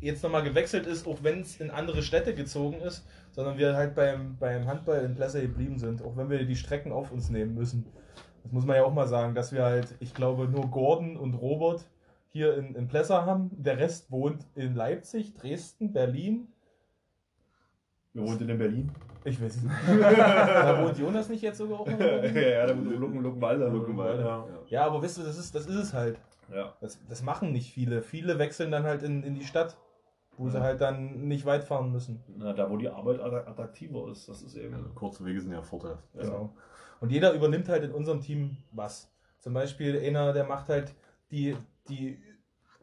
jetzt 0.00 0.22
nochmal 0.22 0.44
gewechselt 0.44 0.86
ist, 0.86 1.06
auch 1.06 1.18
wenn 1.22 1.40
es 1.40 1.60
in 1.60 1.70
andere 1.70 2.02
Städte 2.02 2.34
gezogen 2.34 2.80
ist, 2.80 3.04
sondern 3.32 3.58
wir 3.58 3.74
halt 3.74 3.94
beim, 3.94 4.36
beim 4.36 4.66
Handball 4.66 5.04
in 5.04 5.14
Plessel 5.14 5.42
geblieben 5.42 5.78
sind, 5.78 6.02
auch 6.02 6.16
wenn 6.16 6.30
wir 6.30 6.44
die 6.44 6.56
Strecken 6.56 6.92
auf 6.92 7.10
uns 7.10 7.28
nehmen 7.28 7.54
müssen. 7.54 7.86
Das 8.44 8.52
muss 8.52 8.64
man 8.64 8.76
ja 8.76 8.84
auch 8.84 8.94
mal 8.94 9.08
sagen, 9.08 9.34
dass 9.34 9.52
wir 9.52 9.64
halt, 9.64 9.96
ich 9.98 10.14
glaube, 10.14 10.46
nur 10.46 10.70
Gordon 10.70 11.16
und 11.16 11.34
Robert 11.34 11.84
hier 12.28 12.56
in, 12.56 12.74
in 12.76 12.86
Plesser 12.86 13.26
haben. 13.26 13.50
Der 13.56 13.78
Rest 13.78 14.12
wohnt 14.12 14.46
in 14.54 14.74
Leipzig, 14.74 15.34
Dresden, 15.34 15.92
Berlin, 15.92 16.48
Wir 18.16 18.22
wohnen 18.26 18.48
in 18.48 18.58
Berlin. 18.58 18.90
ich 19.24 19.40
weiß 19.42 19.56
es 19.56 19.62
nicht. 19.62 19.74
da 20.02 20.82
wohnt 20.82 20.98
Jonas 20.98 21.28
nicht 21.28 21.42
jetzt 21.42 21.58
sogar 21.58 21.80
auch 21.80 21.86
noch? 21.86 22.00
ja, 22.00 22.16
ja, 22.16 22.66
da 22.66 22.76
wohnt 22.76 22.90
Lucken, 22.98 23.20
Luckenwalde. 23.22 23.68
Luckenwalde, 23.68 24.22
Ja. 24.22 24.46
Ja, 24.68 24.86
aber 24.86 25.02
wisst 25.02 25.18
ihr, 25.18 25.24
das 25.24 25.36
ist, 25.38 25.54
das 25.54 25.66
ist 25.66 25.74
es 25.76 25.92
halt. 25.92 26.18
ja. 26.52 26.74
Das, 26.80 26.98
das 27.08 27.22
machen 27.22 27.52
nicht 27.52 27.72
viele. 27.72 28.00
Viele 28.02 28.38
wechseln 28.38 28.70
dann 28.70 28.84
halt 28.84 29.02
in, 29.02 29.22
in 29.22 29.34
die 29.34 29.44
Stadt, 29.44 29.76
wo 30.38 30.48
sie 30.48 30.60
halt 30.60 30.80
dann 30.80 31.28
nicht 31.28 31.44
weit 31.44 31.64
fahren 31.64 31.92
müssen. 31.92 32.22
Na, 32.36 32.52
da 32.54 32.70
wo 32.70 32.76
die 32.78 32.88
Arbeit 32.88 33.20
attra- 33.20 33.46
attraktiver 33.46 34.10
ist, 34.10 34.28
das 34.28 34.42
ist 34.42 34.54
eben. 34.56 34.74
Also, 34.74 34.88
kurze 34.94 35.24
Wege 35.24 35.40
sind 35.40 35.52
ja 35.52 35.60
vorteilhaft. 35.62 36.04
Genau. 36.14 36.54
Und 37.00 37.12
jeder 37.12 37.32
übernimmt 37.34 37.68
halt 37.68 37.84
in 37.84 37.92
unserem 37.92 38.20
Team 38.22 38.56
was. 38.72 39.12
Zum 39.40 39.52
Beispiel 39.52 40.00
einer, 40.00 40.32
der 40.32 40.44
macht 40.44 40.68
halt 40.70 40.94
die, 41.30 41.54
die 41.90 42.18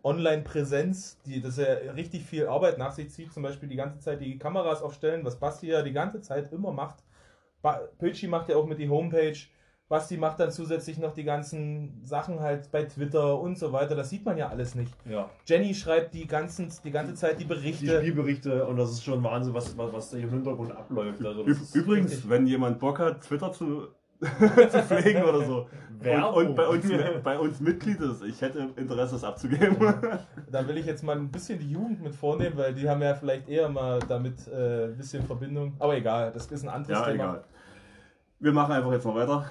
Online-Präsenz, 0.03 1.17
die, 1.25 1.41
dass 1.41 1.57
er 1.57 1.95
richtig 1.95 2.23
viel 2.23 2.47
Arbeit 2.47 2.77
nach 2.77 2.91
sich 2.91 3.09
zieht, 3.09 3.31
zum 3.31 3.43
Beispiel 3.43 3.69
die 3.69 3.77
ganze 3.77 3.99
Zeit 3.99 4.21
die 4.21 4.37
Kameras 4.37 4.81
aufstellen, 4.81 5.23
was 5.23 5.39
Basti 5.39 5.67
ja 5.67 5.81
die 5.81 5.93
ganze 5.93 6.21
Zeit 6.21 6.51
immer 6.51 6.71
macht. 6.71 7.03
Ba 7.61 7.79
Pötschi 7.97 8.27
macht 8.27 8.49
ja 8.49 8.57
auch 8.57 8.65
mit 8.65 8.79
die 8.79 8.89
Homepage. 8.89 9.37
Basti 9.87 10.17
macht 10.17 10.39
dann 10.39 10.51
zusätzlich 10.51 10.97
noch 10.97 11.13
die 11.13 11.23
ganzen 11.23 12.01
Sachen 12.03 12.39
halt 12.39 12.71
bei 12.71 12.83
Twitter 12.83 13.39
und 13.39 13.57
so 13.57 13.71
weiter. 13.71 13.95
Das 13.95 14.09
sieht 14.09 14.25
man 14.25 14.37
ja 14.37 14.49
alles 14.49 14.75
nicht. 14.75 14.93
Ja. 15.05 15.29
Jenny 15.45 15.73
schreibt 15.73 16.13
die, 16.13 16.25
ganzen, 16.25 16.71
die 16.83 16.91
ganze 16.91 17.13
Zeit 17.13 17.33
die 17.33 17.43
Die 17.43 17.45
Berichte. 17.45 17.99
Spielberichte 17.99 18.65
und 18.65 18.77
das 18.77 18.91
ist 18.91 19.03
schon 19.03 19.23
Wahnsinn, 19.23 19.53
was, 19.53 19.77
was, 19.77 19.93
was 19.93 20.09
da 20.09 20.17
hier 20.17 20.27
im 20.27 20.33
Hintergrund 20.33 20.71
abläuft. 20.71 21.23
Also 21.25 21.45
Übrigens, 21.73 22.27
wenn 22.27 22.47
jemand 22.47 22.79
Bock 22.79 22.99
hat, 22.99 23.21
Twitter 23.21 23.51
zu, 23.51 23.87
zu 24.69 24.83
pflegen 24.83 25.23
oder 25.23 25.45
so. 25.45 25.67
Und, 26.03 26.49
und 26.49 26.55
bei, 26.55 26.67
uns, 26.67 26.85
bei 27.23 27.39
uns 27.39 27.59
Mitglied 27.61 27.99
ist, 28.01 28.23
ich 28.23 28.41
hätte 28.41 28.69
Interesse, 28.75 29.15
es 29.15 29.23
abzugeben. 29.23 29.77
Da 30.51 30.67
will 30.67 30.77
ich 30.77 30.85
jetzt 30.85 31.03
mal 31.03 31.15
ein 31.15 31.31
bisschen 31.31 31.59
die 31.59 31.71
Jugend 31.71 32.01
mit 32.01 32.13
vornehmen, 32.13 32.57
weil 32.57 32.73
die 32.73 32.87
haben 32.87 33.01
ja 33.01 33.15
vielleicht 33.15 33.47
eher 33.47 33.69
mal 33.69 33.99
damit 34.07 34.47
äh, 34.47 34.85
ein 34.85 34.97
bisschen 34.97 35.23
Verbindung. 35.25 35.73
Aber 35.79 35.95
egal, 35.95 36.31
das 36.31 36.47
ist 36.47 36.63
ein 36.63 36.69
anderes 36.69 36.99
ja, 36.99 37.05
Thema. 37.05 37.13
egal. 37.13 37.43
Wir 38.39 38.51
machen 38.51 38.73
einfach 38.73 38.91
jetzt 38.91 39.05
mal 39.05 39.15
weiter. 39.15 39.45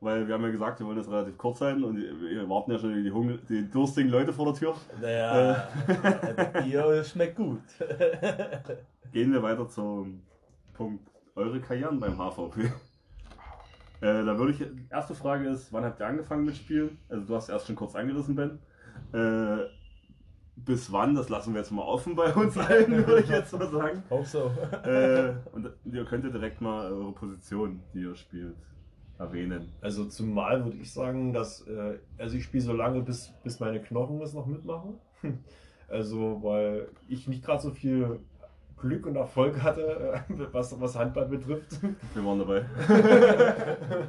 weil 0.00 0.26
wir 0.26 0.34
haben 0.34 0.42
ja 0.42 0.50
gesagt, 0.50 0.80
wir 0.80 0.86
wollen 0.86 0.98
das 0.98 1.08
relativ 1.08 1.38
kurz 1.38 1.60
sein 1.60 1.82
und 1.84 1.96
wir 1.96 2.48
warten 2.48 2.72
ja 2.72 2.78
schon 2.78 3.02
die, 3.02 3.10
Hunger, 3.10 3.38
die 3.48 3.70
durstigen 3.70 4.10
Leute 4.10 4.32
vor 4.32 4.46
der 4.46 4.54
Tür. 4.54 4.74
Naja, 5.00 5.68
äh. 5.86 6.62
Bier 6.62 7.04
schmeckt 7.04 7.36
gut. 7.36 7.62
Gehen 9.12 9.32
wir 9.32 9.42
weiter 9.42 9.68
zum 9.68 10.22
Punkt 10.74 11.08
eure 11.36 11.60
Karrieren 11.60 12.00
beim 12.00 12.18
HVP. 12.18 12.72
Äh, 14.02 14.24
da 14.24 14.36
würde 14.36 14.52
ich, 14.52 14.90
erste 14.90 15.14
Frage 15.14 15.48
ist, 15.48 15.72
wann 15.72 15.84
habt 15.84 16.00
ihr 16.00 16.06
angefangen 16.06 16.44
mit 16.44 16.56
Spielen? 16.56 16.98
Also 17.08 17.24
du 17.24 17.36
hast 17.36 17.48
erst 17.48 17.68
schon 17.68 17.76
kurz 17.76 17.94
angerissen, 17.94 18.34
Ben. 18.34 18.58
Äh, 19.12 19.64
bis 20.56 20.90
wann, 20.90 21.14
das 21.14 21.28
lassen 21.28 21.54
wir 21.54 21.60
jetzt 21.60 21.70
mal 21.70 21.82
offen 21.82 22.16
bei 22.16 22.34
uns 22.34 22.58
allen, 22.58 22.90
würde 23.06 23.22
ich 23.22 23.28
jetzt 23.28 23.52
mal 23.56 23.70
sagen. 23.70 24.02
Auch 24.10 24.26
so. 24.26 24.50
Äh, 24.84 25.34
und 25.52 25.70
ihr 25.84 26.04
könnt 26.04 26.24
ja 26.24 26.30
direkt 26.30 26.60
mal 26.60 26.90
eure 26.90 27.12
Position, 27.12 27.80
die 27.94 28.00
ihr 28.00 28.16
spielt, 28.16 28.56
erwähnen. 29.20 29.70
Also 29.80 30.04
zumal 30.06 30.64
würde 30.64 30.78
ich 30.78 30.92
sagen, 30.92 31.32
dass 31.32 31.64
äh, 31.68 32.00
also 32.18 32.36
ich 32.36 32.42
spiele 32.42 32.64
so 32.64 32.72
lange, 32.72 33.02
bis, 33.02 33.32
bis 33.44 33.60
meine 33.60 33.80
Knochen 33.80 34.20
es 34.20 34.34
noch 34.34 34.46
mitmachen. 34.46 34.94
Also 35.88 36.42
weil 36.42 36.88
ich 37.06 37.28
nicht 37.28 37.44
gerade 37.44 37.60
so 37.60 37.70
viel 37.70 38.20
Glück 38.82 39.06
und 39.06 39.16
Erfolg 39.16 39.62
hatte, 39.62 40.12
äh, 40.28 40.44
was, 40.52 40.78
was 40.80 40.98
Handball 40.98 41.26
betrifft. 41.26 41.78
Wir 42.14 42.24
waren 42.24 42.38
dabei. 42.38 42.64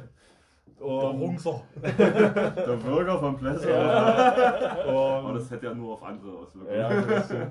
Der 0.78 0.86
Rungser. 0.86 1.62
Der 1.82 2.76
Bürger 2.84 3.18
von 3.18 3.36
Plessel. 3.38 3.70
Ja. 3.70 4.76
Aber 4.86 5.24
Und, 5.24 5.34
das 5.36 5.50
hätte 5.50 5.66
ja 5.66 5.74
nur 5.74 5.94
auf 5.94 6.02
andere 6.02 6.30
Auswirkungen. 6.38 6.76
ja, 6.78 7.50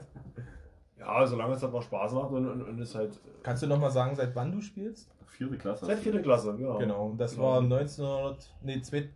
ja, 0.99 1.25
solange 1.25 1.55
es 1.55 1.63
halt 1.63 1.73
noch 1.73 1.81
Spaß 1.81 2.13
macht 2.13 2.31
und, 2.31 2.47
und, 2.47 2.61
und 2.61 2.79
es 2.79 2.93
halt 2.93 3.19
Kannst 3.41 3.63
du 3.63 3.67
noch 3.67 3.79
mal 3.79 3.89
sagen, 3.89 4.15
seit 4.15 4.35
wann 4.35 4.51
du 4.51 4.61
spielst? 4.61 5.09
Vierte 5.25 5.57
Klasse. 5.57 5.85
seit 5.85 5.97
vierte 5.99 6.21
Klasse, 6.21 6.55
genau. 6.55 6.77
Genau, 6.77 7.13
das 7.17 7.35
Genau. 7.35 7.43
war 7.47 7.57
1900, 7.61 8.53
nee, 8.61 8.81
2000 8.81 9.09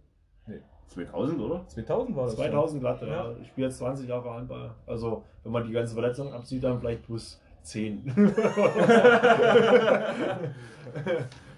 2000, 0.87 1.41
oder? 1.41 1.67
2000 1.67 2.15
war 2.15 2.25
das. 2.25 2.35
2000 2.37 2.81
glatte, 2.81 3.05
ja. 3.07 3.29
Ja. 3.29 3.35
Ich 3.41 3.49
spiele 3.49 3.67
jetzt 3.67 3.77
20 3.77 4.07
Jahre 4.07 4.33
Handball. 4.33 4.71
Also, 4.87 5.23
wenn 5.43 5.51
man 5.51 5.67
die 5.67 5.73
ganze 5.73 5.93
Verletzung 5.93 6.33
abzieht, 6.33 6.63
dann 6.63 6.79
vielleicht 6.79 7.03
plus 7.03 7.39
10. 7.67 8.05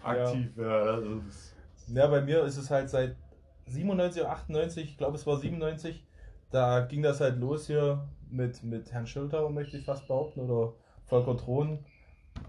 Aktiv, 0.03 0.57
ja. 0.57 0.81
Also 0.81 1.15
das, 1.15 1.53
schon. 1.85 1.95
Ja, 1.95 2.07
bei 2.07 2.21
mir 2.21 2.43
ist 2.43 2.57
es 2.57 2.69
halt 2.71 2.89
seit 2.89 3.15
97 3.67 4.21
oder 4.21 4.31
98, 4.31 4.83
ich 4.83 4.97
glaube 4.97 5.15
es 5.15 5.27
war 5.27 5.37
97, 5.37 6.03
da 6.51 6.81
ging 6.81 7.03
das 7.03 7.21
halt 7.21 7.39
los 7.39 7.67
hier 7.67 8.07
mit, 8.29 8.63
mit 8.63 8.91
Herrn 8.91 9.05
Schulter, 9.05 9.47
möchte 9.49 9.77
ich 9.77 9.85
fast 9.85 10.07
behaupten, 10.07 10.41
oder 10.41 10.73
Volker 11.05 11.37
Thron. 11.37 11.79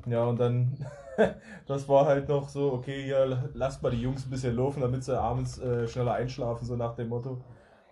Ja, 0.07 0.25
und 0.25 0.41
dann, 0.41 0.87
das 1.67 1.89
war 1.89 2.07
halt 2.07 2.29
noch 2.29 2.49
so, 2.49 2.73
okay, 2.73 3.05
hier 3.05 3.51
lasst 3.55 3.83
mal 3.83 3.91
die 3.91 4.01
Jungs 4.01 4.25
ein 4.27 4.31
bisschen 4.31 4.57
laufen, 4.57 4.81
damit 4.81 5.05
sie 5.05 5.19
abends 5.19 5.59
äh, 5.59 5.87
schneller 5.87 6.15
einschlafen, 6.15 6.65
so 6.65 6.77
nach 6.77 6.95
dem 6.95 7.09
Motto. 7.09 7.43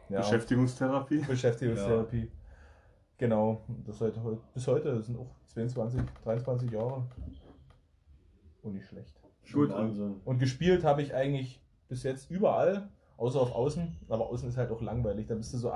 Ja, 0.08 0.20
Beschäftigungstherapie. 0.20 1.18
Beschäftigungstherapie. 1.26 2.30
Genau, 3.18 3.64
das 3.84 3.98
seit 3.98 4.16
heute, 4.22 4.40
bis 4.54 4.66
heute, 4.68 4.94
das 4.94 5.06
sind 5.06 5.18
auch 5.18 5.34
22, 5.46 6.00
23 6.22 6.70
Jahre. 6.70 7.04
Und 8.62 8.74
nicht 8.74 8.86
schlecht. 8.86 9.20
Gut, 9.52 9.70
Wahnsinn. 9.70 10.20
Und 10.24 10.38
gespielt 10.38 10.84
habe 10.84 11.02
ich 11.02 11.14
eigentlich 11.14 11.60
bis 11.88 12.04
jetzt 12.04 12.30
überall, 12.30 12.88
außer 13.16 13.40
auf 13.40 13.52
Außen. 13.52 13.96
Aber 14.08 14.26
Außen 14.26 14.48
ist 14.48 14.56
halt 14.56 14.70
auch 14.70 14.80
langweilig. 14.80 15.26
Da 15.26 15.34
bist 15.34 15.52
du 15.52 15.58
so 15.58 15.72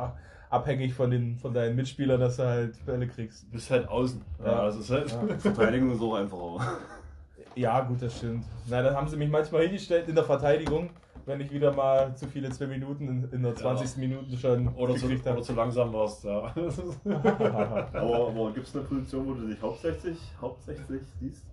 abhängig 0.50 0.94
von, 0.94 1.10
den, 1.10 1.36
von 1.38 1.52
deinen 1.52 1.74
Mitspielern, 1.74 2.20
dass 2.20 2.36
du 2.36 2.44
halt 2.44 2.84
Bälle 2.86 3.08
kriegst. 3.08 3.44
Du 3.44 3.50
bist 3.50 3.70
halt 3.70 3.88
außen. 3.88 4.20
Ja, 4.38 4.66
das 4.66 4.76
ist 4.76 4.90
halt. 4.90 5.10
Ja. 5.10 5.38
Verteidigung 5.38 5.92
ist 5.92 6.00
auch 6.00 6.14
einfacher. 6.14 6.78
Ja, 7.56 7.80
gut, 7.80 8.00
das 8.02 8.18
stimmt. 8.18 8.44
Na, 8.68 8.82
dann 8.82 8.94
haben 8.94 9.08
sie 9.08 9.16
mich 9.16 9.28
manchmal 9.28 9.62
hingestellt 9.62 10.08
in 10.08 10.14
der 10.14 10.24
Verteidigung, 10.24 10.90
wenn 11.26 11.40
ich 11.40 11.50
wieder 11.52 11.72
mal 11.72 12.14
zu 12.16 12.26
viele 12.26 12.50
zwei 12.50 12.66
Minuten 12.66 13.08
in, 13.08 13.30
in 13.30 13.42
der 13.42 13.54
20. 13.54 13.96
Minute 13.98 14.36
schon 14.36 14.68
Oder 14.74 14.94
zu, 14.94 15.02
gekriegt 15.02 15.22
oder 15.22 15.32
habe. 15.32 15.42
zu 15.42 15.54
langsam 15.54 15.92
warst, 15.92 16.24
ja. 16.24 16.52
Aber, 17.92 18.28
aber 18.28 18.52
gibt 18.52 18.66
es 18.66 18.74
eine 18.74 18.84
Position, 18.84 19.26
wo 19.26 19.34
du 19.34 19.46
dich 19.46 19.60
hauptsächlich, 19.60 20.18
hauptsächlich 20.40 21.02
siehst? 21.20 21.46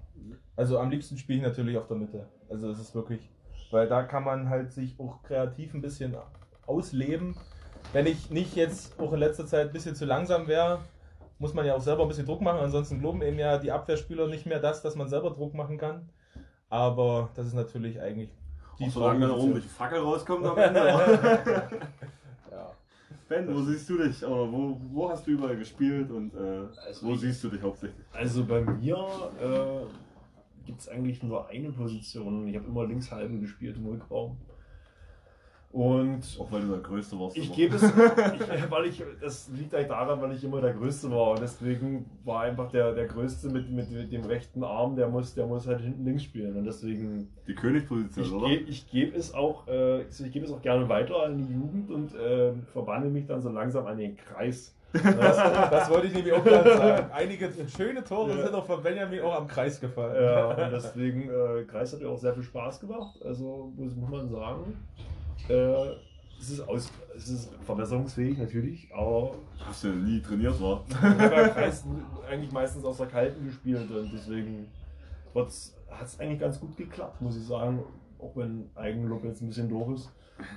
Also 0.56 0.80
am 0.80 0.90
liebsten 0.90 1.18
spiele 1.18 1.40
ich 1.40 1.44
natürlich 1.44 1.78
auf 1.78 1.88
der 1.88 1.98
Mitte. 1.98 2.28
Also 2.50 2.70
es 2.70 2.80
ist 2.80 2.94
wirklich, 2.96 3.30
weil 3.72 3.88
da 3.88 4.04
kann 4.04 4.24
man 4.24 4.50
halt 4.50 4.72
sich 4.72 5.00
auch 5.00 5.22
kreativ 5.24 5.74
ein 5.74 5.82
bisschen 5.82 6.16
ausleben. 6.66 7.36
Wenn 7.94 8.08
ich 8.08 8.30
nicht 8.30 8.56
jetzt 8.56 9.00
auch 9.00 9.14
in 9.14 9.20
letzter 9.20 9.46
Zeit 9.46 9.68
ein 9.68 9.74
bisschen 9.74 9.96
zu 9.96 10.06
langsam 10.06 10.48
wäre, 10.48 10.80
muss 11.38 11.54
man 11.54 11.66
ja 11.66 11.76
auch 11.76 11.82
selber 11.82 12.04
ein 12.04 12.10
bisschen 12.10 12.26
Druck 12.26 12.42
machen. 12.42 12.60
Ansonsten 12.60 13.00
glauben 13.00 13.22
eben 13.22 13.40
ja 13.40 13.58
die 13.58 13.72
Abwehrspieler 13.72 14.28
nicht 14.28 14.46
mehr 14.46 14.60
das, 14.60 14.82
dass 14.82 14.96
man 14.96 15.08
selber 15.08 15.32
Druck 15.32 15.54
machen 15.54 15.78
kann. 15.78 16.10
Aber 16.70 17.30
das 17.36 17.48
ist 17.48 17.54
natürlich 17.56 18.02
eigentlich 18.02 18.30
die 18.80 18.90
solange 18.90 19.20
dann 19.22 19.30
Traumposition. 19.30 19.52
ordentlich 19.54 19.72
Fackel 19.72 20.00
rauskommt 20.00 20.46
am 20.46 20.58
Ende. 20.58 20.80
Ja. 22.52 22.72
ben, 23.28 23.54
wo 23.54 23.62
siehst 23.62 23.90
du 23.90 23.98
dich? 23.98 24.24
Oder 24.26 24.52
wo, 24.52 24.80
wo 24.92 25.10
hast 25.10 25.26
du 25.28 25.32
überall 25.32 25.58
gespielt 25.58 26.10
und 26.12 26.34
äh, 26.36 26.66
Also 26.88 27.08
wo 27.08 27.12
ich- 27.14 27.20
siehst 27.22 27.44
du 27.44 27.50
dich 27.50 27.62
hauptsächlich? 27.62 28.06
Also 28.14 28.46
bei 28.46 28.62
mir 28.62 28.98
äh, 29.42 30.66
gibt 30.66 30.80
es 30.82 30.90
eigentlich 30.90 31.22
nur 31.24 31.48
eine 31.48 31.72
Position. 31.72 32.48
Ich 32.48 32.56
habe 32.56 32.68
immer 32.68 32.86
links 32.86 33.12
halbe 33.12 33.38
gespielt 33.40 33.78
im 33.78 33.86
Rückraum. 33.88 34.38
Und 35.72 36.22
Auch 36.40 36.52
weil 36.52 36.62
du 36.62 36.68
der 36.70 36.80
Größte 36.80 37.20
warst. 37.20 37.38
ich 37.38 37.54
gebe 37.54 37.76
es, 37.76 37.84
ich, 37.84 38.72
weil 38.72 38.86
ich, 38.86 39.04
das 39.22 39.50
liegt 39.50 39.76
eigentlich 39.76 39.88
daran, 39.90 40.20
weil 40.20 40.32
ich 40.34 40.44
immer 40.44 40.62
der 40.62 40.74
Größte 40.74 41.12
war. 41.12 41.32
Und 41.32 41.42
deswegen 41.42 42.10
war 42.26 42.42
einfach 42.42 42.72
der, 42.72 42.94
der 42.94 43.06
Größte 43.06 43.50
mit, 43.50 43.70
mit, 43.70 43.92
mit 43.92 44.12
dem 44.12 44.26
rechten 44.26 44.64
Arm, 44.64 44.96
der 44.96 45.08
muss, 45.08 45.36
der 45.36 45.46
muss 45.46 45.68
halt 45.68 45.82
hinten 45.82 46.06
links 46.06 46.24
spielen. 46.24 46.56
Und 46.58 46.64
deswegen, 46.66 47.30
Die 47.48 47.54
Königsposition, 47.54 48.26
ich, 48.26 48.34
oder? 48.34 48.48
ich 48.48 48.90
gebe 48.90 49.16
es 49.16 49.32
auch, 49.36 49.68
äh, 49.68 50.02
ich 50.02 50.32
gebe 50.32 50.44
es 50.46 50.52
auch 50.52 50.62
gerne 50.64 50.90
weiter 50.90 51.24
an 51.24 51.38
die 51.38 51.54
Jugend 51.54 51.92
und 51.92 52.16
äh, 52.16 52.52
verwandle 52.74 53.12
mich 53.12 53.28
dann 53.28 53.40
so 53.42 53.50
langsam 53.50 53.86
an 53.86 53.98
den 54.00 54.18
Kreis. 54.18 54.76
Das, 54.92 55.04
das 55.14 55.88
wollte 55.92 56.08
ich 56.08 56.14
nämlich 56.16 56.34
auch 56.34 56.44
gerade 56.44 56.76
sagen. 56.76 57.12
Einige 57.14 57.48
schöne 57.78 58.04
Tore 58.04 58.32
Ja. 58.32 58.44
sind 58.46 58.56
auch 58.56 58.66
von 58.66 58.82
Benjamin 58.82 59.22
auch 59.22 59.36
am 59.36 59.48
Kreis 59.48 59.80
gefallen. 59.80 60.24
Ja, 60.24 60.48
und 60.66 60.72
deswegen, 60.74 61.30
äh, 61.30 61.64
Kreis 61.66 61.94
hat 61.94 62.02
mir 62.02 62.10
auch 62.10 62.18
sehr 62.18 62.34
viel 62.34 62.42
Spaß 62.42 62.80
gemacht. 62.80 63.20
Also 63.24 63.72
muss, 63.78 63.96
muss 63.96 64.10
man 64.10 64.28
sagen. 64.30 64.76
Äh, 65.48 65.96
es 66.40 66.52
ist, 66.52 66.68
aus, 66.68 66.92
es 67.16 67.30
ist 67.30 67.50
verbesserungsfähig 67.66 68.38
natürlich, 68.38 68.90
aber 68.94 69.36
Hast 69.60 69.84
du 69.84 69.90
ja 69.90 69.96
nie 69.96 70.22
trainiert, 70.22 70.60
war? 70.62 70.84
ich 70.90 70.96
habe 70.96 71.72
eigentlich 72.30 72.52
meistens 72.52 72.86
aus 72.86 72.98
der 72.98 73.08
Kalten 73.08 73.46
gespielt 73.46 73.90
und 73.92 74.12
deswegen 74.14 74.68
hat 75.36 75.48
es 75.48 75.76
eigentlich 76.20 76.40
ganz 76.40 76.60
gut 76.60 76.76
geklappt, 76.78 77.22
muss 77.22 77.38
ich 77.38 77.46
sagen. 77.46 77.84
Auch 78.20 78.36
wenn 78.36 78.70
Eigenlob 78.76 79.24
jetzt 79.24 79.42
ein 79.42 79.48
bisschen 79.48 79.70
doof 79.70 79.96
ist. 79.96 80.12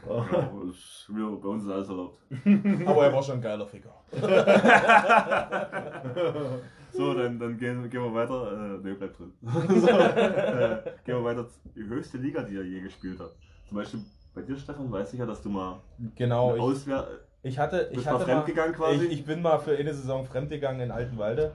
Ja, 0.09 0.51
ist, 0.69 1.09
bei 1.09 1.49
uns 1.49 1.65
ist 1.65 1.71
alles 1.71 1.89
erlaubt. 1.89 2.19
Aber 2.87 3.05
er 3.05 3.13
war 3.13 3.23
schon 3.23 3.37
ein 3.37 3.43
geiler 3.43 3.67
Ficker. 3.67 3.95
So, 6.95 7.15
dann, 7.15 7.39
dann 7.39 7.57
gehen, 7.57 7.89
gehen 7.89 8.03
wir 8.03 8.13
weiter. 8.13 8.53
Äh, 8.53 8.83
ne, 8.83 8.95
bleib 8.95 9.17
drin. 9.17 9.33
so, 9.41 9.89
äh, 9.89 10.83
gehen 11.05 11.17
wir 11.17 11.25
weiter. 11.25 11.49
Die 11.75 11.85
höchste 11.85 12.19
Liga, 12.19 12.43
die 12.43 12.57
er 12.57 12.65
je 12.65 12.83
gespielt 12.83 13.19
hat. 13.19 13.33
Zum 13.67 13.79
Beispiel 13.79 14.01
bei 14.35 14.43
dir, 14.43 14.57
Stefan, 14.57 14.91
weiß 14.91 15.13
ich 15.13 15.19
ja, 15.19 15.27
dass 15.27 15.43
du 15.43 15.49
mal 15.51 15.81
Genau, 16.15 16.55
ich, 16.55 16.61
Auswehr. 16.61 17.07
ich 17.43 17.59
hatte, 17.59 17.89
ich 17.93 18.05
mal 18.05 18.15
hatte 18.15 18.25
fremdgegangen 18.25 18.75
quasi? 18.75 19.07
Ich, 19.07 19.13
ich 19.13 19.25
bin 19.27 19.43
mal 19.43 19.59
für 19.59 19.77
eine 19.77 19.93
Saison 19.93 20.25
fremdgegangen 20.25 20.81
in 20.81 20.91
Altenwalde. 20.91 21.53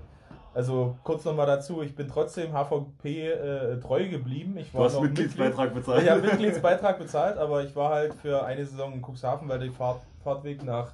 Also 0.54 0.98
kurz 1.04 1.24
nochmal 1.24 1.46
dazu, 1.46 1.84
ich 1.84 1.94
bin 1.96 2.08
trotzdem 2.08 2.52
HVP 2.54 3.30
äh, 3.30 3.80
treu 3.80 4.10
geblieben. 4.10 4.58
Ich 4.58 4.72
Du 4.72 4.80
war 4.80 4.86
hast 4.86 4.96
noch 4.96 5.04
Mitgliedsbeitrag 5.04 5.76
Mitglied. 5.76 5.86
bezahlt. 5.86 6.04
Ich 6.04 6.10
habe 6.10 6.22
Mitgliedsbeitrag 6.22 6.98
bezahlt, 6.98 7.38
aber 7.38 7.64
ich 7.64 7.76
war 7.76 7.92
halt 7.92 8.16
für 8.16 8.44
eine 8.44 8.66
Saison 8.66 8.94
in 8.94 9.02
Cuxhaven, 9.04 9.48
weil 9.50 9.60
der 9.60 9.72
Fahrt, 9.72 10.02
Fahrtweg 10.24 10.64
nach, 10.64 10.94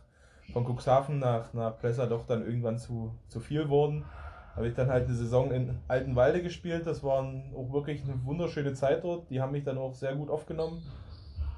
von 0.51 0.65
Cuxhaven 0.65 1.17
nach, 1.19 1.53
nach 1.53 1.77
Plessa 1.79 2.05
doch 2.07 2.25
dann 2.25 2.45
irgendwann 2.45 2.77
zu, 2.77 3.13
zu 3.29 3.39
viel 3.39 3.69
wurden. 3.69 4.03
Habe 4.55 4.67
ich 4.67 4.73
dann 4.75 4.89
halt 4.89 5.07
eine 5.07 5.15
Saison 5.15 5.49
in 5.51 5.79
Altenwalde 5.87 6.43
gespielt. 6.43 6.85
Das 6.85 7.01
war 7.01 7.23
auch 7.55 7.71
wirklich 7.73 8.03
eine 8.03 8.23
wunderschöne 8.25 8.73
Zeit 8.73 9.03
dort. 9.03 9.29
Die 9.29 9.41
haben 9.41 9.53
mich 9.53 9.63
dann 9.63 9.77
auch 9.77 9.95
sehr 9.95 10.13
gut 10.13 10.29
aufgenommen. 10.29 10.83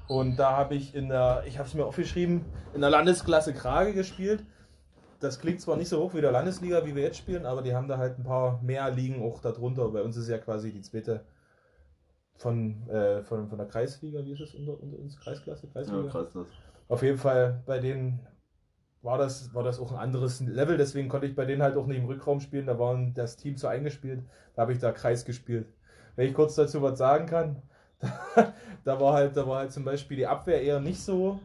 Und 0.08 0.36
da 0.36 0.56
habe 0.56 0.74
ich 0.74 0.94
in 0.94 1.08
der, 1.08 1.42
ich 1.46 1.58
habe 1.58 1.68
es 1.68 1.74
mir 1.74 1.84
aufgeschrieben, 1.84 2.44
in 2.74 2.80
der 2.80 2.90
Landesklasse 2.90 3.52
Krage 3.52 3.92
gespielt. 3.92 4.44
Das 5.20 5.40
klingt 5.40 5.60
zwar 5.60 5.76
nicht 5.76 5.88
so 5.88 6.00
hoch 6.00 6.14
wie 6.14 6.20
der 6.20 6.30
Landesliga, 6.30 6.84
wie 6.84 6.94
wir 6.94 7.02
jetzt 7.02 7.18
spielen, 7.18 7.46
aber 7.46 7.62
die 7.62 7.74
haben 7.74 7.88
da 7.88 7.98
halt 7.98 8.18
ein 8.18 8.24
paar 8.24 8.62
mehr 8.62 8.90
Ligen 8.90 9.22
auch 9.22 9.40
darunter. 9.40 9.88
Bei 9.88 10.02
uns 10.02 10.16
ist 10.16 10.28
ja 10.28 10.38
quasi 10.38 10.72
die 10.72 10.82
zweite 10.82 11.24
von, 12.36 12.88
äh, 12.88 13.22
von, 13.22 13.48
von 13.48 13.58
der 13.58 13.66
Kreisliga, 13.66 14.24
wie 14.24 14.32
ist 14.32 14.40
es 14.40 14.54
unter, 14.54 14.80
unter 14.80 14.98
uns? 14.98 15.18
Kreisklasse? 15.18 15.68
Kreisliga? 15.68 16.06
Ja, 16.12 16.22
das. 16.22 16.46
Auf 16.88 17.02
jeden 17.02 17.18
Fall, 17.18 17.62
bei 17.66 17.78
denen 17.78 18.20
war 19.02 19.18
das, 19.18 19.54
war 19.54 19.62
das 19.62 19.80
auch 19.80 19.92
ein 19.92 19.98
anderes 19.98 20.40
Level, 20.40 20.76
deswegen 20.76 21.08
konnte 21.08 21.26
ich 21.26 21.34
bei 21.34 21.44
denen 21.44 21.62
halt 21.62 21.76
auch 21.76 21.86
nicht 21.86 21.98
im 21.98 22.04
Rückraum 22.04 22.40
spielen, 22.40 22.66
da 22.66 22.78
war 22.78 22.96
das 23.14 23.36
Team 23.36 23.56
zu 23.56 23.68
eingespielt, 23.68 24.22
da 24.54 24.62
habe 24.62 24.72
ich 24.72 24.78
da 24.78 24.92
Kreis 24.92 25.24
gespielt. 25.24 25.66
Wenn 26.14 26.28
ich 26.28 26.34
kurz 26.34 26.54
dazu 26.54 26.82
was 26.82 26.98
sagen 26.98 27.26
kann, 27.26 27.62
da 28.84 29.00
war 29.00 29.14
halt, 29.14 29.36
da 29.36 29.46
war 29.46 29.58
halt 29.60 29.72
zum 29.72 29.84
Beispiel 29.84 30.16
die 30.16 30.26
Abwehr 30.26 30.62
eher 30.62 30.80
nicht 30.80 31.00
so 31.00 31.40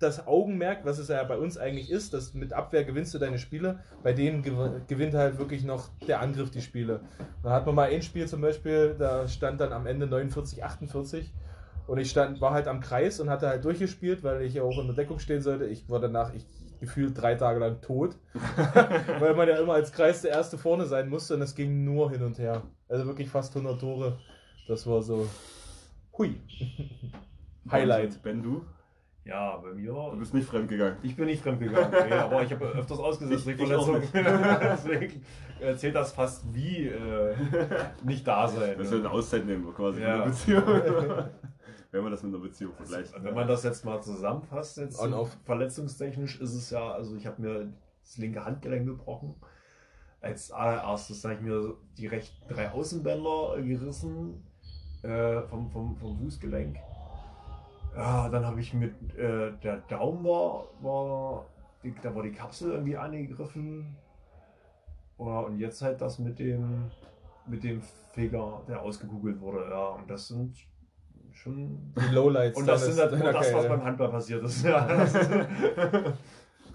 das 0.00 0.26
Augenmerk, 0.28 0.84
was 0.84 0.98
es 0.98 1.08
ja 1.08 1.22
bei 1.24 1.38
uns 1.38 1.58
eigentlich 1.58 1.90
ist, 1.90 2.14
dass 2.14 2.34
mit 2.34 2.52
Abwehr 2.52 2.84
gewinnst 2.84 3.14
du 3.14 3.18
deine 3.18 3.38
Spiele, 3.38 3.80
bei 4.02 4.12
denen 4.12 4.44
gew- 4.44 4.80
gewinnt 4.86 5.14
halt 5.14 5.38
wirklich 5.38 5.64
noch 5.64 5.88
der 6.06 6.20
Angriff 6.20 6.50
die 6.50 6.62
Spiele. 6.62 7.00
Da 7.42 7.50
hat 7.50 7.66
man 7.66 7.74
mal 7.74 7.90
ein 7.90 8.02
Spiel 8.02 8.28
zum 8.28 8.40
Beispiel, 8.40 8.94
da 8.98 9.28
stand 9.28 9.60
dann 9.60 9.72
am 9.72 9.86
Ende 9.86 10.06
49, 10.06 10.64
48 10.64 11.34
Und 11.86 11.98
ich 11.98 12.10
stand, 12.10 12.40
war 12.40 12.52
halt 12.52 12.68
am 12.68 12.80
Kreis 12.80 13.18
und 13.20 13.30
hatte 13.30 13.48
halt 13.48 13.64
durchgespielt, 13.64 14.22
weil 14.22 14.42
ich 14.42 14.54
ja 14.54 14.62
auch 14.62 14.78
in 14.78 14.86
der 14.86 14.96
Deckung 14.96 15.18
stehen 15.18 15.42
sollte. 15.42 15.66
Ich 15.66 15.88
war 15.88 16.00
danach, 16.00 16.34
ich 16.34 16.46
gefühlt 16.80 17.20
drei 17.20 17.34
Tage 17.34 17.58
lang 17.60 17.80
tot. 17.80 18.16
weil 19.20 19.34
man 19.34 19.48
ja 19.48 19.56
immer 19.58 19.74
als 19.74 19.92
Kreis 19.92 20.22
der 20.22 20.32
Erste 20.32 20.58
vorne 20.58 20.86
sein 20.86 21.08
musste 21.08 21.34
und 21.34 21.42
es 21.42 21.54
ging 21.54 21.84
nur 21.84 22.10
hin 22.10 22.22
und 22.22 22.38
her. 22.38 22.62
Also 22.88 23.06
wirklich 23.06 23.28
fast 23.30 23.54
100 23.56 23.80
Tore. 23.80 24.18
Das 24.68 24.86
war 24.86 25.02
so. 25.02 25.26
Hui. 26.18 26.40
Highlight. 27.70 28.22
Ben, 28.22 28.42
du? 28.42 28.64
Ja, 29.24 29.56
bei 29.58 29.72
mir. 29.74 29.92
Du 29.92 30.16
bist 30.18 30.32
nicht 30.32 30.48
fremdgegangen. 30.48 30.96
Ich 31.02 31.14
bin 31.14 31.26
nicht 31.26 31.42
fremdgegangen, 31.42 31.90
nee, 32.08 32.14
aber 32.14 32.42
ich 32.42 32.50
habe 32.52 32.64
öfters 32.66 32.98
ausgesetzt 32.98 33.44
durch 33.46 33.58
Ich- 33.60 33.66
Verletzungen. 33.66 34.02
Deswegen 34.14 35.22
erzählt 35.60 35.94
das 35.94 36.12
fast 36.12 36.52
wie 36.54 36.86
äh, 36.86 37.34
nicht 38.02 38.26
da 38.26 38.48
sein. 38.48 38.74
Das 38.78 38.86
ist 38.86 38.92
ja 38.94 38.98
eine 39.00 39.10
Auszeit 39.10 39.44
nehmen 39.44 39.72
quasi 39.74 40.00
Ja. 40.00 40.12
von 40.12 40.18
der 40.22 40.28
Beziehung. 40.30 40.64
Wenn 41.90 42.02
man 42.02 42.10
das 42.12 42.22
mit 42.22 42.34
einer 42.34 42.42
Beziehung 42.42 42.72
vergleicht. 42.74 43.14
Wenn 43.22 43.34
man 43.34 43.48
das 43.48 43.64
jetzt 43.64 43.84
mal 43.84 44.02
zusammenfasst, 44.02 44.76
jetzt 44.78 44.98
On, 45.00 45.12
off. 45.14 45.36
verletzungstechnisch 45.44 46.40
ist 46.40 46.54
es 46.54 46.70
ja, 46.70 46.90
also 46.92 47.14
ich 47.16 47.26
habe 47.26 47.40
mir 47.40 47.72
das 48.02 48.16
linke 48.18 48.44
Handgelenk 48.44 48.86
gebrochen. 48.86 49.34
Als 50.20 50.50
allererstes 50.50 51.22
habe 51.24 51.34
ich 51.34 51.40
mir 51.40 51.76
die 51.96 52.06
rechten 52.06 52.46
drei 52.52 52.70
Außenbänder 52.70 53.60
gerissen 53.62 54.42
äh, 55.02 55.42
vom, 55.42 55.70
vom, 55.70 55.96
vom 55.96 56.18
Fußgelenk. 56.18 56.76
Ja, 57.96 58.28
dann 58.28 58.44
habe 58.44 58.60
ich 58.60 58.74
mit 58.74 58.92
äh, 59.16 59.52
der 59.62 59.78
Daumen 59.88 60.24
war, 60.24 60.64
war 60.80 61.46
die, 61.82 61.94
da 62.02 62.14
war 62.14 62.22
die 62.22 62.32
Kapsel 62.32 62.72
irgendwie 62.72 62.96
angegriffen. 62.96 63.96
Ja, 65.18 65.40
und 65.40 65.58
jetzt 65.58 65.82
halt 65.82 66.00
das 66.00 66.18
mit 66.18 66.38
dem 66.38 66.90
mit 67.46 67.64
dem 67.64 67.80
Finger, 68.12 68.60
der 68.68 68.82
ausgekugelt 68.82 69.40
wurde. 69.40 69.68
Ja, 69.70 69.88
und 69.88 70.08
das 70.08 70.28
sind 70.28 70.56
schon 71.32 71.92
Die 71.96 72.14
Lowlights. 72.14 72.58
und 72.58 72.66
das 72.66 72.84
sind 72.84 72.98
halt 72.98 73.12
deiner 73.14 73.32
das, 73.32 73.52
was 73.54 73.68
beim 73.68 73.82
Handball 73.82 74.10
passiert 74.10 74.44
ist. 74.44 74.64
Ja, 74.64 74.86
das 74.86 75.14
ist 75.14 75.30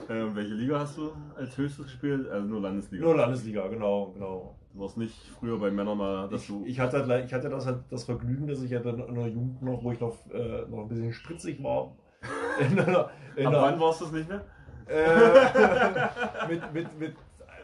Ähm, 0.10 0.36
welche 0.36 0.53
Liga 0.53 0.79
hast 0.79 0.98
du 0.98 1.12
als 1.36 1.57
höchstes 1.57 1.86
gespielt? 1.86 2.29
Also 2.29 2.48
nur 2.48 2.62
Landesliga. 2.62 3.03
nur 3.05 3.15
Landesliga, 3.15 3.67
genau, 3.67 4.07
genau. 4.13 4.55
Du 4.74 4.79
warst 4.81 4.98
nicht 4.98 5.15
früher 5.39 5.57
bei 5.60 5.69
Männern 5.72 5.98
mal, 5.98 6.27
dass 6.29 6.41
Ich, 6.41 6.48
du. 6.48 6.63
ich 6.65 6.79
hatte, 6.79 7.03
gleich- 7.03 7.25
ich 7.25 7.33
hatte 7.33 7.50
das, 7.50 7.65
halt 7.65 7.79
das 7.89 8.03
Vergnügen, 8.05 8.48
dass 8.48 8.62
ich 8.62 8.72
ja 8.72 8.79
dann 8.79 9.00
in 9.07 9.15
der 9.15 9.27
Jugend 9.27 9.62
noch, 9.62 9.83
wo 9.83 9.91
ich 9.91 10.00
noch, 10.00 10.15
äh, 10.33 10.65
noch 10.69 10.79
ein 10.83 10.88
bisschen 10.88 11.13
spritzig 11.13 11.63
war. 11.63 11.91
In 12.60 12.79
einer, 12.79 13.10
in 13.36 13.48
Ab 13.48 13.53
wann 13.57 13.79
warst 13.79 14.01
du 14.01 14.05
es 14.05 14.12
nicht 14.13 14.29
mehr? 14.29 14.41
äh, 14.88 16.48
mit, 16.50 16.74
mit, 16.74 17.00
mit 17.00 17.15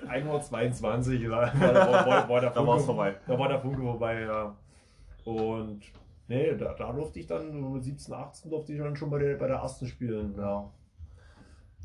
1,22 0.10 1.26
Uhr 1.26 1.32
war, 1.32 1.54
war, 1.62 2.06
war, 2.06 2.30
war 2.30 2.42
der 2.42 2.50
Da 2.50 2.66
war's 2.66 2.86
vorbei. 2.86 3.16
Da 3.28 3.38
war 3.38 3.48
der 3.50 3.60
Funke 3.60 3.82
vorbei, 3.82 4.22
ja. 4.22 4.56
Und 5.26 5.82
nee, 6.28 6.56
da, 6.56 6.74
da 6.74 6.92
durfte 6.92 7.20
ich 7.20 7.28
dann, 7.28 7.52
so 7.62 7.70
mit 7.70 7.84
17, 7.84 8.14
18 8.14 8.50
durfte 8.52 8.74
ich 8.74 8.80
dann 8.80 8.96
schon 8.96 9.10
bei 9.10 9.20
der, 9.20 9.36
bei 9.36 9.48
der 9.48 9.58
ersten 9.58 9.86
spielen. 9.88 10.34
Ja. 10.38 10.70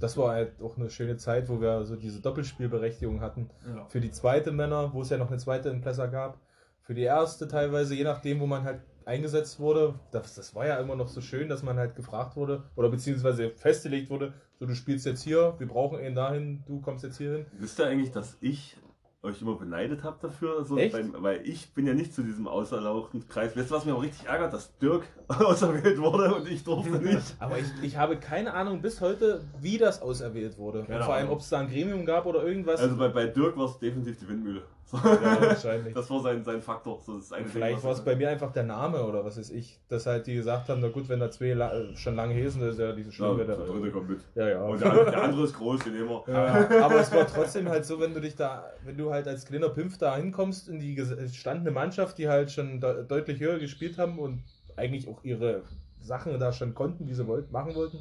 Das 0.04 0.18
war 0.18 0.34
halt 0.34 0.60
auch 0.60 0.76
eine 0.76 0.90
schöne 0.90 1.16
Zeit, 1.16 1.48
wo 1.48 1.62
wir 1.62 1.86
so 1.86 1.96
diese 1.96 2.20
Doppelspielberechtigung 2.20 3.22
hatten. 3.22 3.48
Ja. 3.66 3.86
Für 3.86 4.02
die 4.02 4.10
zweite 4.10 4.52
Männer, 4.52 4.92
wo 4.92 5.00
es 5.00 5.08
ja 5.08 5.16
noch 5.16 5.28
eine 5.28 5.38
zweite 5.38 5.70
in 5.70 5.80
Plesser 5.80 6.08
gab. 6.08 6.38
Für 6.82 6.92
die 6.92 7.04
erste 7.04 7.48
teilweise, 7.48 7.94
je 7.94 8.04
nachdem, 8.04 8.38
wo 8.38 8.44
man 8.44 8.64
halt 8.64 8.82
eingesetzt 9.06 9.58
wurde. 9.60 9.98
Das, 10.10 10.34
das 10.34 10.54
war 10.54 10.66
ja 10.66 10.76
immer 10.76 10.94
noch 10.94 11.08
so 11.08 11.22
schön, 11.22 11.48
dass 11.48 11.62
man 11.62 11.78
halt 11.78 11.96
gefragt 11.96 12.36
wurde 12.36 12.64
oder 12.76 12.90
beziehungsweise 12.90 13.52
festgelegt 13.52 14.10
wurde, 14.10 14.34
so 14.58 14.66
du 14.66 14.74
spielst 14.74 15.06
jetzt 15.06 15.22
hier, 15.22 15.54
wir 15.56 15.68
brauchen 15.68 15.98
ihn 15.98 16.14
dahin, 16.14 16.62
du 16.66 16.82
kommst 16.82 17.02
jetzt 17.02 17.16
hier 17.16 17.32
hin. 17.32 17.46
Wisst 17.58 17.78
ihr 17.78 17.86
eigentlich, 17.86 18.10
dass 18.10 18.36
ich 18.42 18.76
euch 19.24 19.40
immer 19.42 19.56
beneidet 19.56 20.04
habe 20.04 20.16
dafür? 20.20 20.64
So 20.64 20.76
Echt? 20.76 20.92
beim, 20.92 21.14
weil 21.18 21.40
ich 21.44 21.72
bin 21.72 21.86
ja 21.86 21.94
nicht 21.94 22.14
zu 22.14 22.22
diesem 22.22 22.46
auserlauchten 22.46 23.26
Kreis. 23.28 23.56
Weißt 23.56 23.70
du, 23.70 23.74
was 23.74 23.84
mir 23.84 23.94
auch 23.94 24.02
richtig 24.02 24.28
ärgert? 24.28 24.52
Dass 24.52 24.76
Dirk 24.78 25.04
auserwählt 25.28 25.98
wurde 25.98 26.34
und 26.34 26.48
ich 26.48 26.62
durfte 26.62 26.98
nicht. 27.02 27.34
Aber 27.38 27.58
ich, 27.58 27.66
ich 27.82 27.96
habe 27.96 28.16
keine 28.16 28.54
Ahnung 28.54 28.82
bis 28.82 29.00
heute, 29.00 29.42
wie 29.60 29.78
das 29.78 30.02
auserwählt 30.02 30.58
wurde. 30.58 30.80
Und 30.80 30.88
Keine 30.88 31.04
vor 31.04 31.14
allem, 31.14 31.30
ob 31.30 31.40
es 31.40 31.48
da 31.48 31.60
ein 31.60 31.68
Gremium 31.68 32.04
gab 32.04 32.26
oder 32.26 32.44
irgendwas. 32.44 32.80
Also 32.80 32.96
bei, 32.96 33.08
bei 33.08 33.26
Dirk 33.26 33.56
war 33.56 33.66
es 33.66 33.78
definitiv 33.78 34.18
die 34.18 34.28
Windmühle. 34.28 34.62
So. 34.86 34.98
ja, 34.98 35.40
wahrscheinlich. 35.40 35.94
Das 35.94 36.10
war 36.10 36.20
sein, 36.20 36.44
sein 36.44 36.60
Faktor. 36.60 37.00
So, 37.02 37.14
das 37.16 37.24
ist 37.24 37.32
eine 37.32 37.46
Vielleicht 37.46 37.82
war 37.82 37.92
es 37.92 38.00
bei 38.02 38.14
mir 38.16 38.28
einfach 38.28 38.52
der 38.52 38.64
Name 38.64 39.02
oder 39.02 39.24
was 39.24 39.38
weiß 39.38 39.50
ich, 39.50 39.80
dass 39.88 40.04
halt 40.06 40.26
die 40.26 40.34
gesagt 40.34 40.68
haben, 40.68 40.80
na 40.80 40.88
gut, 40.88 41.08
wenn 41.08 41.20
da 41.20 41.30
zwei 41.30 41.54
la 41.54 41.72
äh, 41.72 41.96
schon 41.96 42.14
lange 42.16 42.34
hießen, 42.34 42.60
das 42.60 42.72
ist 42.74 42.80
ja 42.80 42.92
diese 42.92 43.08
Ja, 43.08 43.14
Schlimme. 43.14 43.44
der 43.46 43.56
dritte 43.56 43.90
kommt 43.90 44.10
mit. 44.10 44.20
ja, 44.34 44.48
ja. 44.48 44.62
Und 44.62 44.80
der, 44.80 44.90
andere- 44.90 45.10
der 45.10 45.22
andere 45.22 45.44
ist 45.44 45.54
groß, 45.56 45.80
den 45.84 45.94
nehmen 45.94 46.08
wir. 46.10 46.22
Ja, 46.32 46.84
aber 46.84 47.00
es 47.00 47.10
war 47.12 47.26
trotzdem 47.26 47.68
halt 47.68 47.84
so, 47.86 47.98
wenn 48.00 48.12
du 48.14 48.20
dich 48.20 48.36
da, 48.36 48.64
wenn 48.84 48.96
du 48.98 49.10
halt 49.10 49.26
als 49.26 49.46
kleiner 49.46 49.70
Pimpf 49.70 49.96
da 49.98 50.16
hinkommst 50.16 50.68
in 50.68 50.78
die 50.80 50.96
ges- 51.00 51.16
gestandene 51.16 51.70
Mannschaft, 51.70 52.18
die 52.18 52.28
halt 52.28 52.50
schon 52.52 52.80
de 52.80 53.06
deutlich 53.06 53.40
höher 53.40 53.58
gespielt 53.58 53.96
haben 53.98 54.18
und 54.18 54.42
eigentlich 54.76 55.08
auch 55.08 55.24
ihre 55.24 55.62
Sachen 56.00 56.38
da 56.38 56.52
schon 56.52 56.74
konnten, 56.74 57.08
wie 57.08 57.14
sie 57.14 57.26
wollten, 57.26 57.50
machen 57.52 57.74
wollten, 57.74 57.98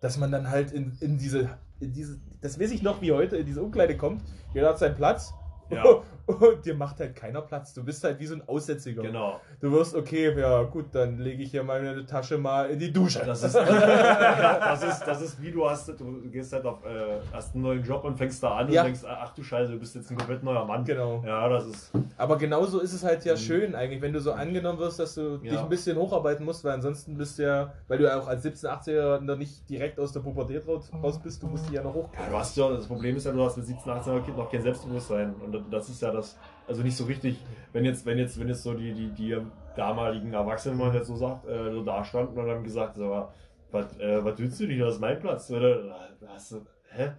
dass 0.00 0.18
man 0.18 0.30
dann 0.30 0.50
halt 0.50 0.72
in, 0.72 0.92
in 1.00 1.16
diese, 1.18 1.48
in 1.80 1.92
diese, 1.92 2.18
das 2.42 2.60
weiß 2.60 2.70
ich 2.72 2.82
noch 2.82 3.00
wie 3.00 3.12
heute, 3.12 3.36
in 3.36 3.46
diese 3.46 3.62
Umkleide 3.62 3.96
kommt, 3.96 4.22
jeder 4.52 4.68
hat 4.70 4.78
seinen 4.78 4.96
Platz 4.96 5.32
Ja. 5.70 5.84
und 6.26 6.64
dir 6.64 6.74
macht 6.74 7.00
halt 7.00 7.16
keiner 7.16 7.40
Platz. 7.42 7.74
Du 7.74 7.82
bist 7.84 8.04
halt 8.04 8.20
wie 8.20 8.26
so 8.26 8.34
ein 8.34 8.42
Aussätziger. 8.46 9.02
Genau. 9.02 9.40
Du 9.60 9.72
wirst, 9.72 9.94
okay, 9.96 10.32
ja 10.38 10.62
gut, 10.62 10.86
dann 10.92 11.18
lege 11.18 11.42
ich 11.42 11.50
hier 11.50 11.64
meine 11.64 12.04
Tasche 12.06 12.38
mal 12.38 12.70
in 12.70 12.78
die 12.78 12.92
Dusche. 12.92 13.20
Das 13.24 13.42
ist, 13.42 13.54
das 13.54 14.82
ist, 14.82 15.00
das 15.06 15.22
ist 15.22 15.42
wie 15.42 15.50
du 15.50 15.68
hast, 15.68 15.88
du 15.88 16.22
gehst 16.30 16.52
halt 16.52 16.64
auf, 16.66 16.84
äh, 16.84 17.18
hast 17.32 17.54
einen 17.54 17.64
neuen 17.64 17.82
Job 17.82 18.04
und 18.04 18.16
fängst 18.16 18.42
da 18.42 18.56
an 18.58 18.70
Ja. 18.70 18.82
und 18.82 18.86
denkst, 18.88 19.02
ach 19.08 19.34
du 19.34 19.42
Scheiße, 19.42 19.72
du 19.72 19.78
bist 19.78 19.94
jetzt 19.94 20.10
ein 20.10 20.16
komplett 20.16 20.42
neuer 20.42 20.64
Mann. 20.64 20.84
Genau. 20.84 21.22
Ja, 21.26 21.48
das 21.48 21.66
ist. 21.66 21.92
Aber 22.16 22.36
genauso 22.38 22.80
ist 22.80 22.92
es 22.92 23.02
halt 23.04 23.24
ja 23.24 23.32
Mhm. 23.34 23.38
schön 23.38 23.74
eigentlich, 23.74 24.00
wenn 24.02 24.12
du 24.12 24.20
so 24.20 24.32
angenommen 24.32 24.78
wirst, 24.78 24.98
dass 25.00 25.14
du 25.14 25.38
dich 25.38 25.52
Ja. 25.52 25.62
ein 25.62 25.68
bisschen 25.68 25.96
hocharbeiten 25.96 26.44
musst, 26.44 26.64
weil 26.64 26.72
ansonsten 26.74 27.16
bist 27.16 27.38
du 27.38 27.42
ja, 27.44 27.72
weil 27.88 27.98
du 27.98 28.04
ja 28.04 28.18
auch 28.20 28.28
als 28.28 28.44
17-, 28.44 28.66
18-Jähriger 28.66 29.20
noch 29.20 29.36
nicht 29.36 29.68
direkt 29.68 29.98
aus 29.98 30.12
der 30.12 30.20
Pubertät 30.20 30.66
raus 30.66 30.90
raus 31.02 31.18
bist, 31.20 31.42
du 31.42 31.46
musst 31.48 31.66
dich 31.66 31.74
ja 31.74 31.82
noch 31.82 31.94
Ja, 31.94 32.02
hochkriegen. 32.02 32.30
du 32.30 32.36
hast 32.38 32.56
ja, 32.56 32.68
das 32.70 32.86
Problem 32.86 33.16
ist 33.16 33.24
ja, 33.26 33.32
du 33.32 33.42
hast 33.44 33.56
mit 33.56 33.66
17, 33.66 33.90
18 33.92 34.12
Jahren 34.12 34.24
Kind 34.24 34.36
noch 34.36 34.50
kein 34.50 34.62
Selbstbewusstsein. 34.62 35.34
Und 35.44 35.52
das 35.70 35.88
ist 35.88 36.02
ja 36.02 36.10
das, 36.12 36.38
also 36.66 36.82
nicht 36.82 36.96
so 36.96 37.04
richtig, 37.04 37.38
wenn 37.72 37.84
jetzt, 37.84 38.06
wenn 38.06 38.18
jetzt, 38.18 38.38
wenn 38.38 38.48
jetzt 38.48 38.62
so 38.62 38.74
die, 38.74 38.92
die, 38.92 39.10
die 39.10 39.36
damaligen 39.76 40.32
Erwachsenen, 40.32 40.78
wenn 40.78 40.86
man 40.88 40.94
jetzt 40.96 41.08
so 41.08 41.16
sagt, 41.16 41.46
äh, 41.46 41.70
so 41.72 41.82
da 41.84 42.04
standen 42.04 42.38
und 42.38 42.48
haben 42.48 42.64
gesagt, 42.64 42.96
so, 42.96 43.28
was, 43.70 43.98
äh, 43.98 44.24
was 44.24 44.38
willst 44.38 44.60
du 44.60 44.66
nicht, 44.66 44.80
das 44.80 44.94
ist 44.94 45.00
mein 45.00 45.18
Platz. 45.20 45.50
Oder, 45.50 46.08
hast 46.28 46.52
du, 46.52 46.66
hä? 46.90 47.12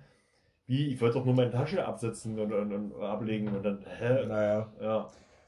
Wie, 0.67 0.87
ich 0.93 1.01
wollte 1.01 1.19
doch 1.19 1.25
nur 1.25 1.33
meine 1.35 1.51
Tasche 1.51 1.85
absetzen 1.85 2.39
und, 2.39 2.53
und, 2.53 2.73
und 2.73 3.03
ablegen 3.03 3.49
und 3.49 3.63
dann, 3.63 3.79
hä? 3.85 4.25
Naja, 4.25 4.67
Ja. 4.79 5.07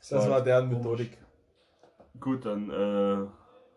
das 0.10 0.29
war 0.29 0.41
deren. 0.41 0.69
Methodik. 0.69 1.17
Gut, 2.19 2.45
dann 2.45 2.69
äh, 2.69 3.25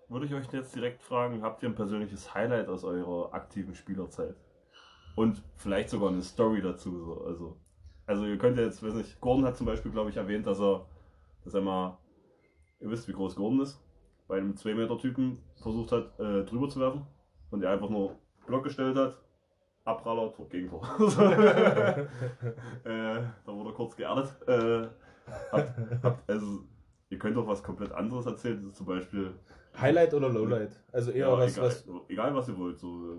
würde 0.09 0.27
ich 0.27 0.35
euch 0.35 0.53
jetzt 0.53 0.75
direkt 0.75 1.03
fragen, 1.03 1.43
habt 1.43 1.63
ihr 1.63 1.69
ein 1.69 1.75
persönliches 1.75 2.35
Highlight 2.35 2.69
aus 2.69 2.85
eurer 2.85 3.33
aktiven 3.33 3.75
Spielerzeit? 3.75 4.35
Und 5.15 5.43
vielleicht 5.57 5.89
sogar 5.91 6.11
eine 6.11 6.23
Story 6.23 6.61
dazu. 6.63 7.05
So. 7.05 7.25
Also, 7.25 7.57
also 8.07 8.25
ihr 8.25 8.39
könnt 8.39 8.59
jetzt, 8.59 8.83
weiß 8.83 8.95
nicht, 8.95 9.21
Gordon 9.21 9.45
hat 9.45 9.57
zum 9.57 9.67
Beispiel, 9.67 9.91
glaube 9.91 10.11
ich, 10.11 10.17
erwähnt, 10.17 10.47
dass 10.47 10.61
er, 10.61 10.87
dass 11.45 11.55
er 11.55 11.61
mal, 11.61 11.99
ihr 12.81 12.91
wisst, 12.91 13.09
wie 13.09 13.13
groß 13.13 13.37
Gordon 13.37 13.61
ist, 13.61 13.81
bei 14.29 14.39
einem 14.39 14.55
2-Meter-Typen 14.55 15.39
versucht 15.57 15.93
hat, 15.93 16.19
äh, 16.19 16.45
drüber 16.45 16.69
zu 16.69 16.81
werfen 16.81 17.07
und 17.51 17.63
er 17.63 17.71
einfach 17.71 17.91
nur 17.91 18.17
Block 18.47 18.65
gestellt 18.65 18.97
hat, 18.97 19.17
Abpraller, 19.85 20.33
Tor, 20.33 20.49
Gegentor. 20.49 20.83
äh, 20.99 22.09
da 22.85 23.47
wurde 23.47 23.71
er 23.71 23.75
kurz 23.75 23.97
geerdet. 23.97 24.29
Äh, 24.49 24.89
habt, 25.53 25.73
habt, 26.03 26.31
also, 26.31 26.65
ihr 27.09 27.19
könnt 27.19 27.37
doch 27.37 27.47
was 27.47 27.63
komplett 27.63 27.93
anderes 27.93 28.27
erzählen, 28.27 28.73
zum 28.73 28.87
Beispiel 28.87 29.35
Highlight 29.81 30.15
oder 30.15 30.29
Lowlight? 30.29 30.81
Also 30.93 31.11
eher 31.11 31.29
ja, 31.29 31.39
was, 31.39 31.57
egal, 31.57 31.69
was. 31.69 31.89
egal 32.09 32.35
was 32.35 32.49
ihr 32.49 32.59
wollt. 32.59 32.79
So, 32.79 32.89
äh, 32.89 33.17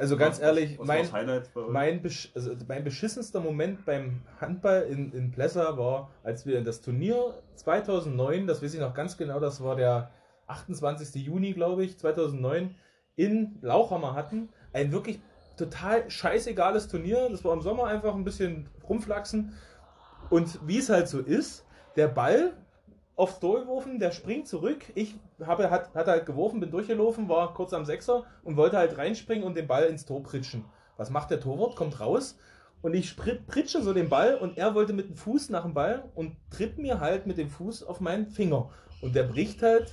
Also 0.00 0.16
ganz 0.16 0.36
was, 0.36 0.42
ehrlich, 0.42 0.78
was, 0.78 0.86
mein, 0.86 1.42
mein, 1.68 2.02
besch 2.02 2.32
also 2.34 2.52
mein 2.66 2.84
beschissenster 2.84 3.40
Moment 3.40 3.84
beim 3.84 4.22
Handball 4.40 4.82
in, 4.82 5.12
in 5.12 5.30
Plessa 5.30 5.76
war, 5.76 6.10
als 6.22 6.46
wir 6.46 6.62
das 6.62 6.80
Turnier 6.80 7.34
2009, 7.56 8.46
das 8.46 8.62
weiß 8.62 8.74
ich 8.74 8.80
noch 8.80 8.94
ganz 8.94 9.18
genau, 9.18 9.40
das 9.40 9.62
war 9.62 9.76
der 9.76 10.10
28. 10.46 11.14
Juni, 11.24 11.52
glaube 11.52 11.84
ich, 11.84 11.98
2009, 11.98 12.74
in 13.16 13.58
Lauchhammer 13.60 14.14
hatten. 14.14 14.48
Ein 14.72 14.92
wirklich 14.92 15.20
total 15.56 16.10
scheißegales 16.10 16.88
Turnier. 16.88 17.28
Das 17.30 17.44
war 17.44 17.52
im 17.52 17.60
Sommer 17.60 17.84
einfach 17.84 18.14
ein 18.14 18.24
bisschen 18.24 18.68
rumflachsen. 18.88 19.52
Und 20.30 20.58
wie 20.66 20.78
es 20.78 20.88
halt 20.88 21.08
so 21.08 21.20
ist, 21.20 21.66
der 21.96 22.08
Ball 22.08 22.54
aufs 23.16 23.40
Tor 23.40 23.60
geworfen, 23.60 23.98
der 23.98 24.12
springt 24.12 24.48
zurück. 24.48 24.84
Ich 24.94 25.16
habe, 25.46 25.70
hat, 25.70 25.94
hat 25.94 26.06
halt 26.06 26.26
geworfen, 26.26 26.60
bin 26.60 26.70
durchgelaufen, 26.70 27.28
war 27.28 27.54
kurz 27.54 27.72
am 27.72 27.84
Sechser 27.84 28.24
und 28.44 28.56
wollte 28.56 28.76
halt 28.78 28.96
reinspringen 28.98 29.44
und 29.44 29.56
den 29.56 29.66
Ball 29.66 29.84
ins 29.84 30.04
Tor 30.06 30.22
pritschen. 30.22 30.64
Was 30.96 31.10
macht 31.10 31.30
der 31.30 31.40
Torwart? 31.40 31.76
Kommt 31.76 31.98
raus 32.00 32.38
und 32.82 32.94
ich 32.94 33.16
pritsche 33.16 33.82
so 33.82 33.92
den 33.92 34.08
Ball 34.08 34.36
und 34.36 34.56
er 34.58 34.74
wollte 34.74 34.92
mit 34.92 35.08
dem 35.08 35.16
Fuß 35.16 35.50
nach 35.50 35.62
dem 35.64 35.74
Ball 35.74 36.04
und 36.14 36.36
tritt 36.50 36.78
mir 36.78 37.00
halt 37.00 37.26
mit 37.26 37.38
dem 37.38 37.48
Fuß 37.48 37.82
auf 37.84 38.00
meinen 38.00 38.26
Finger. 38.26 38.70
Und 39.02 39.14
der 39.14 39.24
bricht 39.24 39.62
halt 39.62 39.92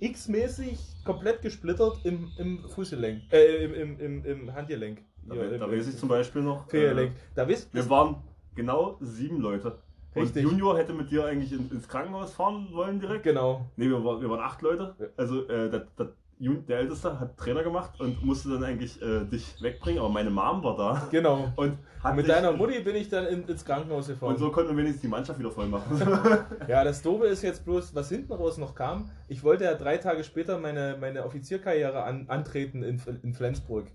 x-mäßig 0.00 0.78
komplett 1.04 1.42
gesplittert 1.42 1.98
im, 2.04 2.30
im 2.38 2.68
Fußgelenk, 2.68 3.32
äh, 3.32 3.64
im, 3.64 3.74
im, 3.74 4.00
im, 4.00 4.24
im 4.24 4.54
Handgelenk. 4.54 5.02
Da, 5.26 5.34
Hier, 5.34 5.58
da 5.58 5.64
im- 5.66 5.72
weiß 5.72 5.88
ich 5.88 5.96
zum 5.96 6.08
Beispiel 6.08 6.42
noch. 6.42 6.72
Äh, 6.72 7.10
Da 7.34 7.46
wisst 7.48 7.72
wir 7.74 7.88
waren 7.90 8.22
genau 8.54 8.96
sieben 9.00 9.40
Leute 9.40 9.78
Und 10.14 10.22
Richtig. 10.22 10.42
Junior 10.42 10.76
hätte 10.78 10.92
mit 10.94 11.10
dir 11.10 11.26
eigentlich 11.26 11.52
in, 11.52 11.70
ins 11.70 11.86
Krankenhaus 11.86 12.32
fahren 12.32 12.68
wollen 12.72 12.98
direkt. 12.98 13.22
Genau. 13.24 13.66
Nee, 13.76 13.88
wir, 13.88 14.02
waren- 14.04 14.20
wir 14.20 14.30
waren 14.30 14.40
acht 14.40 14.62
Leute. 14.62 14.94
Also 15.16 15.46
äh, 15.48 15.68
der, 15.70 15.86
der, 15.98 16.08
der 16.40 16.78
Älteste 16.78 17.20
hat 17.20 17.36
Trainer 17.36 17.62
gemacht 17.62 18.00
und 18.00 18.24
musste 18.24 18.48
dann 18.50 18.64
eigentlich 18.64 19.00
äh, 19.02 19.24
dich 19.24 19.60
wegbringen, 19.62 20.00
aber 20.00 20.08
meine 20.08 20.30
Mom 20.30 20.62
war 20.64 20.76
da. 20.76 21.08
Genau. 21.10 21.52
Und 21.56 21.78
hat 22.02 22.16
Mit 22.16 22.28
deiner 22.28 22.52
Mutti 22.52 22.80
bin 22.80 22.96
ich 22.96 23.08
dann 23.08 23.26
in, 23.26 23.46
ins 23.46 23.64
Krankenhaus 23.64 24.06
gefahren. 24.06 24.30
Und 24.32 24.38
so 24.38 24.50
konnten 24.50 24.70
wir 24.70 24.76
wenigstens 24.78 25.02
die 25.02 25.08
Mannschaft 25.08 25.38
wieder 25.38 25.50
voll 25.50 25.66
machen. 25.66 26.00
Ja, 26.68 26.84
das 26.84 27.02
Doofe 27.02 27.26
ist 27.26 27.42
jetzt 27.42 27.64
bloß, 27.64 27.94
was 27.94 28.08
hinten 28.08 28.32
raus 28.32 28.56
noch 28.58 28.74
kam. 28.74 29.10
Ich 29.28 29.42
wollte 29.44 29.64
ja 29.64 29.74
drei 29.74 29.98
Tage 29.98 30.22
später 30.24 30.58
meine, 30.58 30.96
meine 31.00 31.24
Offizierkarriere 31.24 32.02
an, 32.04 32.24
antreten 32.28 32.82
in, 32.82 33.00
in 33.22 33.34
Flensburg. 33.34 33.86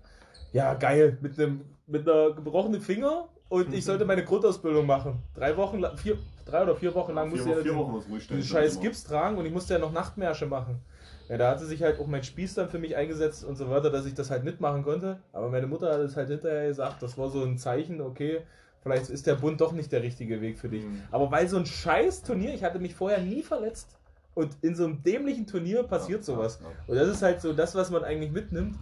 Ja, 0.52 0.74
geil. 0.74 1.18
Mit 1.20 1.38
einem 1.40 1.62
mit 1.86 2.08
einer 2.08 2.32
gebrochenen 2.32 2.80
Finger 2.80 3.28
und 3.48 3.72
ich 3.72 3.84
sollte 3.84 4.04
meine 4.04 4.24
Grundausbildung 4.24 4.86
machen. 4.86 5.22
Drei 5.34 5.56
Wochen 5.56 5.84
vier, 5.96 6.18
drei 6.44 6.62
oder 6.62 6.76
vier 6.76 6.94
Wochen 6.94 7.14
lang 7.14 7.30
musste 7.30 7.44
vier, 7.44 7.58
ich 7.60 7.66
ja 7.66 7.72
stellen. 8.20 8.40
diesen 8.40 8.42
scheiß 8.42 8.80
Gips 8.80 9.04
tragen 9.04 9.36
und 9.38 9.46
ich 9.46 9.52
musste 9.52 9.74
ja 9.74 9.78
noch 9.78 9.92
Nachtmärsche 9.92 10.46
machen. 10.46 10.80
Ja, 11.28 11.38
da 11.38 11.50
hatte 11.50 11.64
sich 11.64 11.82
halt 11.82 11.98
auch 12.00 12.06
mein 12.06 12.22
Spieß 12.22 12.54
dann 12.54 12.68
für 12.68 12.78
mich 12.78 12.96
eingesetzt 12.96 13.44
und 13.44 13.56
so 13.56 13.70
weiter, 13.70 13.90
dass 13.90 14.04
ich 14.04 14.14
das 14.14 14.30
halt 14.30 14.44
mitmachen 14.44 14.82
konnte. 14.82 15.18
Aber 15.32 15.48
meine 15.48 15.66
Mutter 15.66 15.92
hat 15.92 16.00
es 16.00 16.16
halt 16.16 16.28
hinterher 16.28 16.68
gesagt, 16.68 17.02
das 17.02 17.16
war 17.16 17.30
so 17.30 17.42
ein 17.42 17.56
Zeichen, 17.56 18.00
okay, 18.00 18.42
vielleicht 18.82 19.08
ist 19.08 19.26
der 19.26 19.36
Bund 19.36 19.60
doch 19.60 19.72
nicht 19.72 19.90
der 19.90 20.02
richtige 20.02 20.40
Weg 20.40 20.58
für 20.58 20.68
dich. 20.68 20.84
Mhm. 20.84 21.02
Aber 21.10 21.30
weil 21.30 21.48
so 21.48 21.56
ein 21.56 21.64
scheiß 21.64 22.22
Turnier, 22.22 22.52
ich 22.52 22.62
hatte 22.62 22.78
mich 22.78 22.94
vorher 22.94 23.20
nie 23.20 23.42
verletzt 23.42 23.96
und 24.34 24.56
in 24.60 24.74
so 24.74 24.84
einem 24.84 25.02
dämlichen 25.02 25.46
Turnier 25.46 25.84
passiert 25.84 26.24
sowas. 26.24 26.60
Und 26.86 26.96
das 26.96 27.08
ist 27.08 27.22
halt 27.22 27.40
so 27.40 27.52
das, 27.52 27.74
was 27.74 27.90
man 27.90 28.04
eigentlich 28.04 28.32
mitnimmt. 28.32 28.76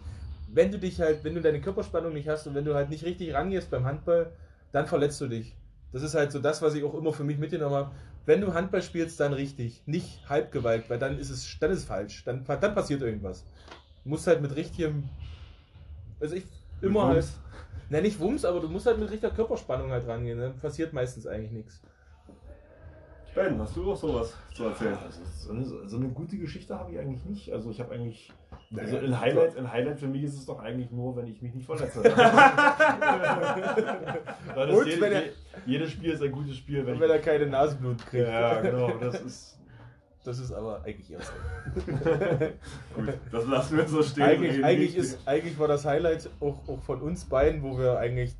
Wenn 0.53 0.71
du 0.71 0.79
dich 0.79 1.01
halt, 1.01 1.25
wenn 1.25 1.35
du 1.35 1.41
deine 1.41 1.61
Körperspannung 1.61 2.13
nicht 2.13 2.29
hast 2.29 2.47
und 2.47 2.55
wenn 2.55 2.65
du 2.65 2.75
halt 2.75 2.91
nicht 2.91 3.05
richtig 3.05 3.35
rangehst 3.35 3.71
beim 3.71 3.85
Handball, 3.85 4.33
dann 4.73 4.87
verletzt 4.87 5.21
du 5.21 5.29
dich. 5.29 5.57
Das 5.93 6.03
ist 6.03 6.15
halt 6.15 6.33
so 6.33 6.39
das, 6.39 6.63
was 6.63 6.75
ich 6.75 6.85
auch 6.85 6.95
immer 6.95 7.13
für 7.13 7.25
mich 7.25 7.39
mitgenommen 7.39 7.75
habe. 7.75 7.91
Wenn 8.25 8.41
du 8.41 8.55
Handball 8.55 8.83
spielst, 8.83 9.21
dann 9.21 9.33
richtig, 9.33 9.83
nicht 9.87 10.29
Halbgewalt, 10.29 10.89
weil 10.89 10.99
dann 10.99 11.19
ist 11.19 11.31
es, 11.31 11.59
dann 11.61 11.71
ist 11.71 11.79
es 11.79 11.85
falsch. 11.85 12.25
Dann, 12.25 12.45
dann 12.45 12.75
passiert 12.75 13.03
irgendwas. 13.03 13.45
Du 14.05 14.11
musst 14.11 14.27
halt 14.27 14.41
mit 14.41 14.57
richtigem, 14.57 15.09
also 16.21 16.35
ich 16.35 16.45
immer 16.81 17.09
halt, 17.09 17.27
ne 17.91 18.01
nicht 18.01 18.19
Wumms, 18.21 18.45
aber 18.45 18.61
du 18.61 18.69
musst 18.69 18.87
halt 18.87 18.99
mit 18.99 19.11
richtiger 19.11 19.33
Körperspannung 19.33 19.91
halt 19.91 20.07
rangehen. 20.07 20.39
Dann 20.39 20.59
passiert 20.59 20.93
meistens 20.93 21.27
eigentlich 21.27 21.53
nichts. 21.53 21.81
Ben, 23.35 23.59
hast 23.59 23.77
du 23.77 23.91
auch 23.91 23.97
sowas 23.97 24.35
zu 24.55 24.65
erzählen? 24.65 24.99
Also 24.99 25.21
so, 25.25 25.53
eine, 25.53 25.89
so 25.89 25.97
eine 25.97 26.09
gute 26.09 26.37
Geschichte 26.37 26.79
habe 26.79 26.93
ich 26.93 26.99
eigentlich 26.99 27.25
nicht. 27.25 27.53
Also 27.53 27.71
ich 27.71 27.81
habe 27.81 27.95
eigentlich. 27.95 28.33
Also 28.77 28.97
ein 28.99 29.21
Highlight, 29.21 29.57
ein 29.59 29.71
Highlight 29.71 29.99
für 30.01 30.07
mich 30.07 30.23
ist 30.23 30.35
es 30.35 30.47
doch 30.47 30.59
eigentlich 30.61 30.91
nur, 30.91 31.15
wenn 31.17 31.27
ich 31.27 31.43
mich 31.43 31.53
nicht 31.55 31.67
verletze. 31.67 32.01
Und 34.57 34.87
jede, 34.87 35.01
wenn 35.01 35.13
er- 35.13 35.23
je- 35.25 35.31
jedes 35.67 35.91
Spiel 35.93 36.13
ist 36.13 36.23
ein 36.23 36.33
gutes 36.33 36.57
Spiel, 36.57 36.87
wenn, 36.87 36.99
Wenn 37.01 37.11
er 37.11 37.19
keine 37.19 37.47
Nasenblut 37.47 37.99
kriegt. 38.07 38.27
Ja, 38.29 38.61
genau. 38.61 38.91
Das 38.99 39.21
ist. 39.21 39.59
Das 40.25 40.39
ist 40.39 40.53
aber 40.53 40.85
eigentlich 40.85 41.11
eher 41.11 41.19
so. 41.21 41.33
Gut, 42.95 43.09
das 43.33 43.45
lassen 43.45 43.77
wir 43.77 43.89
so 43.89 44.05
stehen. 44.05 44.23
eigentlich, 44.23 44.65
eigentlich, 44.65 44.97
ist, 44.97 45.19
eigentlich 45.27 45.59
war 45.59 45.67
das 45.67 45.85
Highlight 45.85 46.31
auch, 46.39 46.61
auch 46.69 46.81
von 46.81 47.03
uns 47.03 47.25
beiden, 47.25 47.61
wo 47.65 47.77
wir 47.77 47.99
eigentlich 47.99 48.37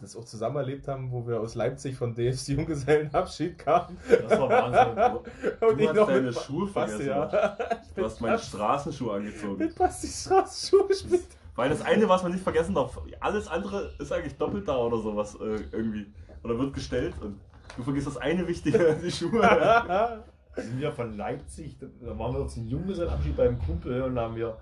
das 0.00 0.16
auch 0.16 0.24
zusammen 0.24 0.56
erlebt 0.56 0.86
haben, 0.88 1.10
wo 1.12 1.26
wir 1.26 1.40
aus 1.40 1.54
Leipzig 1.54 1.96
von 1.96 2.14
DFs 2.14 2.46
Junggesellenabschied 2.48 3.58
kamen. 3.64 3.96
Das 4.08 4.38
war 4.38 4.48
Wahnsinn. 4.48 5.20
Und 5.68 5.80
Du 5.80 5.88
hast 6.00 6.08
deine 6.08 6.32
Ba- 6.32 6.40
Schuhe 6.40 6.66
vergessen. 6.68 7.06
ja. 7.06 7.56
Du 7.94 8.04
hast 8.04 8.20
meine 8.20 8.38
Straßenschuhe 8.38 9.14
angezogen. 9.16 9.56
mit 9.58 9.74
Basti 9.76 10.06
Straßenschuhe 10.08 10.88
gespielt. 10.88 11.24
Weil 11.56 11.70
das 11.70 11.82
eine, 11.82 12.08
was 12.08 12.22
man 12.22 12.32
nicht 12.32 12.42
vergessen 12.42 12.74
darf, 12.74 13.00
alles 13.20 13.46
andere 13.48 13.92
ist 13.98 14.12
eigentlich 14.12 14.36
doppelt 14.36 14.66
da 14.66 14.76
oder 14.76 14.98
sowas 14.98 15.36
äh, 15.36 15.60
irgendwie. 15.72 16.06
Oder 16.42 16.58
wird 16.58 16.74
gestellt 16.74 17.14
und 17.22 17.40
du 17.76 17.82
vergisst 17.82 18.06
das 18.08 18.16
eine 18.18 18.46
Wichtige, 18.46 18.96
die 19.02 19.10
Schuhe. 19.10 19.40
Da 20.56 20.62
sind 20.62 20.80
wir 20.80 20.92
von 20.92 21.16
Leipzig, 21.16 21.76
da 21.80 22.16
waren 22.16 22.32
wir 22.32 22.46
zum 22.46 22.68
Junggesellenabschied 22.68 23.36
beim 23.36 23.58
Kumpel 23.58 24.02
und 24.02 24.14
da 24.14 24.22
haben 24.22 24.36
wir, 24.36 24.56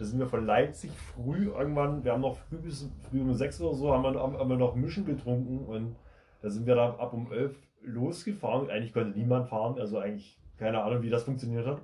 da 0.00 0.04
sind 0.06 0.18
wir 0.18 0.26
von 0.26 0.46
Leipzig 0.46 0.90
früh 1.14 1.48
irgendwann, 1.50 2.02
wir 2.02 2.12
haben 2.12 2.22
noch 2.22 2.36
früh 2.48 2.56
bis 2.56 2.88
früh 3.10 3.20
um 3.20 3.34
sechs 3.34 3.60
oder 3.60 3.74
so, 3.74 3.92
haben 3.92 4.02
wir, 4.02 4.18
haben 4.18 4.48
wir 4.48 4.56
noch 4.56 4.74
Mischen 4.74 5.04
getrunken 5.04 5.58
und 5.66 5.94
da 6.42 6.48
sind 6.48 6.66
wir 6.66 6.74
dann 6.74 6.92
ab 6.98 7.12
um 7.12 7.30
elf 7.30 7.54
losgefahren. 7.82 8.70
Eigentlich 8.70 8.92
konnte 8.94 9.18
niemand 9.18 9.48
fahren, 9.48 9.78
also 9.78 9.98
eigentlich 9.98 10.38
keine 10.58 10.82
Ahnung, 10.82 11.02
wie 11.02 11.10
das 11.10 11.24
funktioniert 11.24 11.66
hat. 11.66 11.78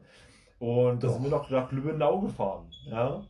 Und 0.58 1.04
da 1.04 1.08
sind 1.10 1.22
wir 1.22 1.30
noch 1.30 1.50
nach 1.50 1.70
Lübbenau 1.72 2.20
gefahren. 2.20 2.64
Ja, 2.90 3.22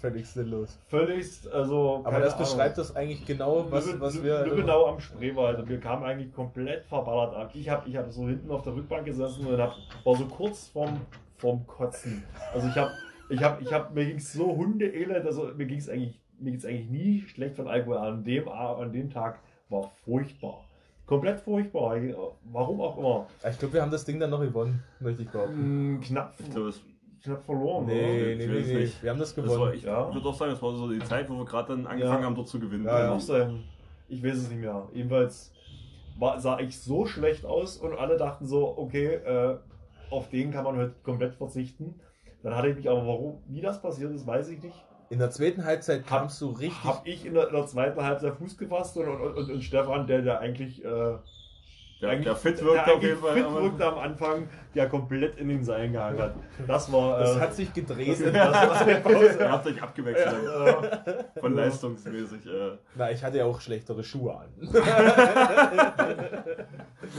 Völlig 0.00 0.26
sinnlos. 0.28 0.78
völlig, 0.88 1.26
also. 1.50 2.02
Aber 2.04 2.20
das 2.20 2.34
Ahnung. 2.34 2.44
beschreibt 2.46 2.76
das 2.76 2.94
eigentlich 2.94 3.24
genau, 3.24 3.64
was, 3.70 3.86
Lübbe- 3.86 4.00
was 4.00 4.22
wir. 4.22 4.44
Lübbenau 4.44 4.86
am 4.88 5.00
Spreewald 5.00 5.58
und 5.60 5.68
wir 5.70 5.80
kamen 5.80 6.04
eigentlich 6.04 6.34
komplett 6.34 6.84
verballert 6.84 7.34
an. 7.34 7.48
Ich 7.54 7.70
habe 7.70 7.88
ich 7.88 7.96
hab 7.96 8.10
so 8.12 8.28
hinten 8.28 8.50
auf 8.50 8.60
der 8.60 8.74
Rückbank 8.74 9.06
gesessen 9.06 9.46
und 9.46 9.58
hab, 9.58 9.72
war 10.04 10.14
so 10.16 10.26
kurz 10.26 10.68
vorm, 10.68 11.00
vorm 11.38 11.66
Kotzen. 11.66 12.22
Also 12.52 12.68
ich 12.68 12.76
habe, 12.76 12.90
ich 13.28 13.42
habe, 13.42 13.62
ich 13.62 13.72
habe, 13.72 13.94
mir 13.94 14.06
ging 14.06 14.16
es 14.16 14.32
so 14.32 14.56
hundeelend, 14.56 15.24
also 15.26 15.50
mir 15.56 15.66
ging 15.66 15.78
es 15.78 15.88
eigentlich, 15.88 16.20
mir 16.38 16.50
ging's 16.50 16.64
eigentlich 16.64 16.90
nie 16.90 17.20
schlecht 17.26 17.56
von 17.56 17.68
Alkohol. 17.68 17.96
An 17.98 18.24
dem, 18.24 18.48
an 18.48 18.92
dem 18.92 19.10
Tag 19.10 19.38
war 19.68 19.90
furchtbar. 20.04 20.64
Komplett 21.06 21.40
furchtbar. 21.40 21.96
Warum 22.44 22.80
auch 22.80 22.96
immer. 22.98 23.26
Ich 23.50 23.58
glaube, 23.58 23.74
wir 23.74 23.82
haben 23.82 23.90
das 23.90 24.04
Ding 24.04 24.18
dann 24.18 24.30
noch 24.30 24.40
gewonnen, 24.40 24.82
möchte 25.00 25.22
ich 25.22 25.28
behaupten. 25.30 25.94
Mm, 25.96 26.00
Knapp, 26.00 26.34
Ich 26.38 26.50
glaube, 26.50 26.68
es- 26.70 26.80
knapp 27.22 27.42
verloren. 27.44 27.86
Nee, 27.86 28.32
ich 28.32 28.38
nee, 28.38 28.46
nee, 28.46 28.60
nee. 28.60 28.74
nicht. 28.82 29.02
Wir 29.02 29.10
haben 29.10 29.18
das 29.18 29.34
das 29.34 29.46
war, 29.46 29.54
gewonnen. 29.54 29.74
ich 29.74 29.82
Ja. 29.82 30.12
würde 30.12 30.28
auch 30.28 30.34
sagen, 30.34 30.50
das 30.52 30.62
war 30.62 30.74
so 30.74 30.90
die 30.90 30.98
Zeit, 31.00 31.28
wo 31.30 31.38
wir 31.38 31.44
gerade 31.44 31.68
dann 31.68 31.86
angefangen 31.86 32.20
Ja. 32.20 32.26
haben, 32.26 32.34
dort 32.34 32.48
zu 32.48 32.58
gewinnen. 32.60 32.84
Ja, 32.84 32.98
ja. 33.14 33.20
sein. 33.20 33.64
Ich 34.08 34.22
weiß 34.22 34.34
es 34.36 34.50
nicht 34.50 34.60
mehr. 34.60 34.86
Jedenfalls 34.92 35.52
war, 36.18 36.38
sah 36.40 36.58
ich 36.60 36.78
so 36.78 37.06
schlecht 37.06 37.44
aus 37.46 37.78
und 37.78 37.94
alle 37.98 38.16
dachten 38.18 38.46
so, 38.46 38.76
okay, 38.76 39.06
äh, 39.14 39.56
auf 40.10 40.28
den 40.28 40.52
kann 40.52 40.64
man 40.64 40.76
heute 40.76 40.94
komplett 41.02 41.34
verzichten. 41.34 41.94
Dann 42.44 42.54
hatte 42.54 42.68
ich 42.68 42.76
mich 42.76 42.88
aber, 42.88 43.04
warum, 43.06 43.42
wie 43.48 43.60
das 43.60 43.82
passiert 43.82 44.12
ist, 44.12 44.24
weiß 44.26 44.50
ich 44.50 44.62
nicht. 44.62 44.76
In 45.10 45.18
der 45.18 45.30
zweiten 45.30 45.64
Halbzeit 45.64 46.06
kamst 46.06 46.40
du 46.40 46.50
richtig. 46.50 46.84
Hab 46.84 47.06
ich 47.06 47.24
in 47.26 47.34
der, 47.34 47.48
in 47.48 47.54
der 47.54 47.66
zweiten 47.66 48.02
Halbzeit 48.02 48.34
Fuß 48.36 48.56
gefasst 48.56 48.96
und, 48.96 49.08
und, 49.08 49.36
und, 49.36 49.50
und 49.50 49.62
Stefan, 49.64 50.06
der, 50.06 50.22
der 50.22 50.40
eigentlich, 50.40 50.84
äh, 50.84 50.88
Der, 52.00 52.10
eigentlich 52.10 52.24
der 52.24 52.36
fit 52.36 52.58
der 52.58 52.64
wirkt 52.66 52.80
auf 52.80 52.88
eigentlich 52.88 53.02
jeden 53.10 53.20
Fall. 53.20 53.34
fit 53.34 53.50
wirkte 53.54 53.86
am 53.86 53.98
Anfang, 53.98 54.48
der 54.74 54.88
komplett 54.88 55.38
in 55.38 55.48
den 55.48 55.62
Seilen 55.64 55.92
gehangen 55.92 56.18
hat. 56.18 56.34
Das 56.66 56.90
war. 56.92 57.18
das 57.20 57.36
äh, 57.36 57.40
hat 57.40 57.54
sich 57.54 57.72
gedreht. 57.72 58.18
Ihr 58.20 59.50
habt 59.50 59.66
euch 59.66 59.82
abgewechselt 59.82 60.34
Äh, 60.44 61.40
von 61.40 61.54
leistungsmäßig. 61.54 62.46
Äh, 62.46 62.72
Na, 62.96 63.10
ich 63.10 63.22
hatte 63.24 63.38
ja 63.38 63.44
auch 63.44 63.60
schlechtere 63.60 64.02
Schuhe 64.04 64.36
an. 64.36 64.48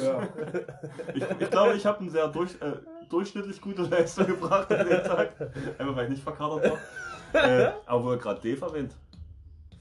ja. 0.03 0.27
ich 1.13 1.23
ich 1.39 1.49
glaube, 1.49 1.73
ich 1.75 1.85
habe 1.85 1.99
eine 1.99 2.09
sehr 2.09 2.27
durch, 2.27 2.51
äh, 2.61 2.73
durchschnittlich 3.09 3.61
gute 3.61 3.83
Leistung 3.83 4.27
gebracht 4.27 4.71
an 4.71 4.87
dem 4.87 5.03
Tag. 5.03 5.31
Einfach 5.77 5.95
weil 5.95 6.03
ich 6.05 6.09
nicht 6.11 6.23
verkatert 6.23 6.71
war. 7.33 7.43
Äh, 7.43 7.71
aber 7.85 8.03
wo 8.03 8.11
er 8.11 8.17
gerade 8.17 8.39
Dave 8.41 8.65
erwähnt, 8.65 8.93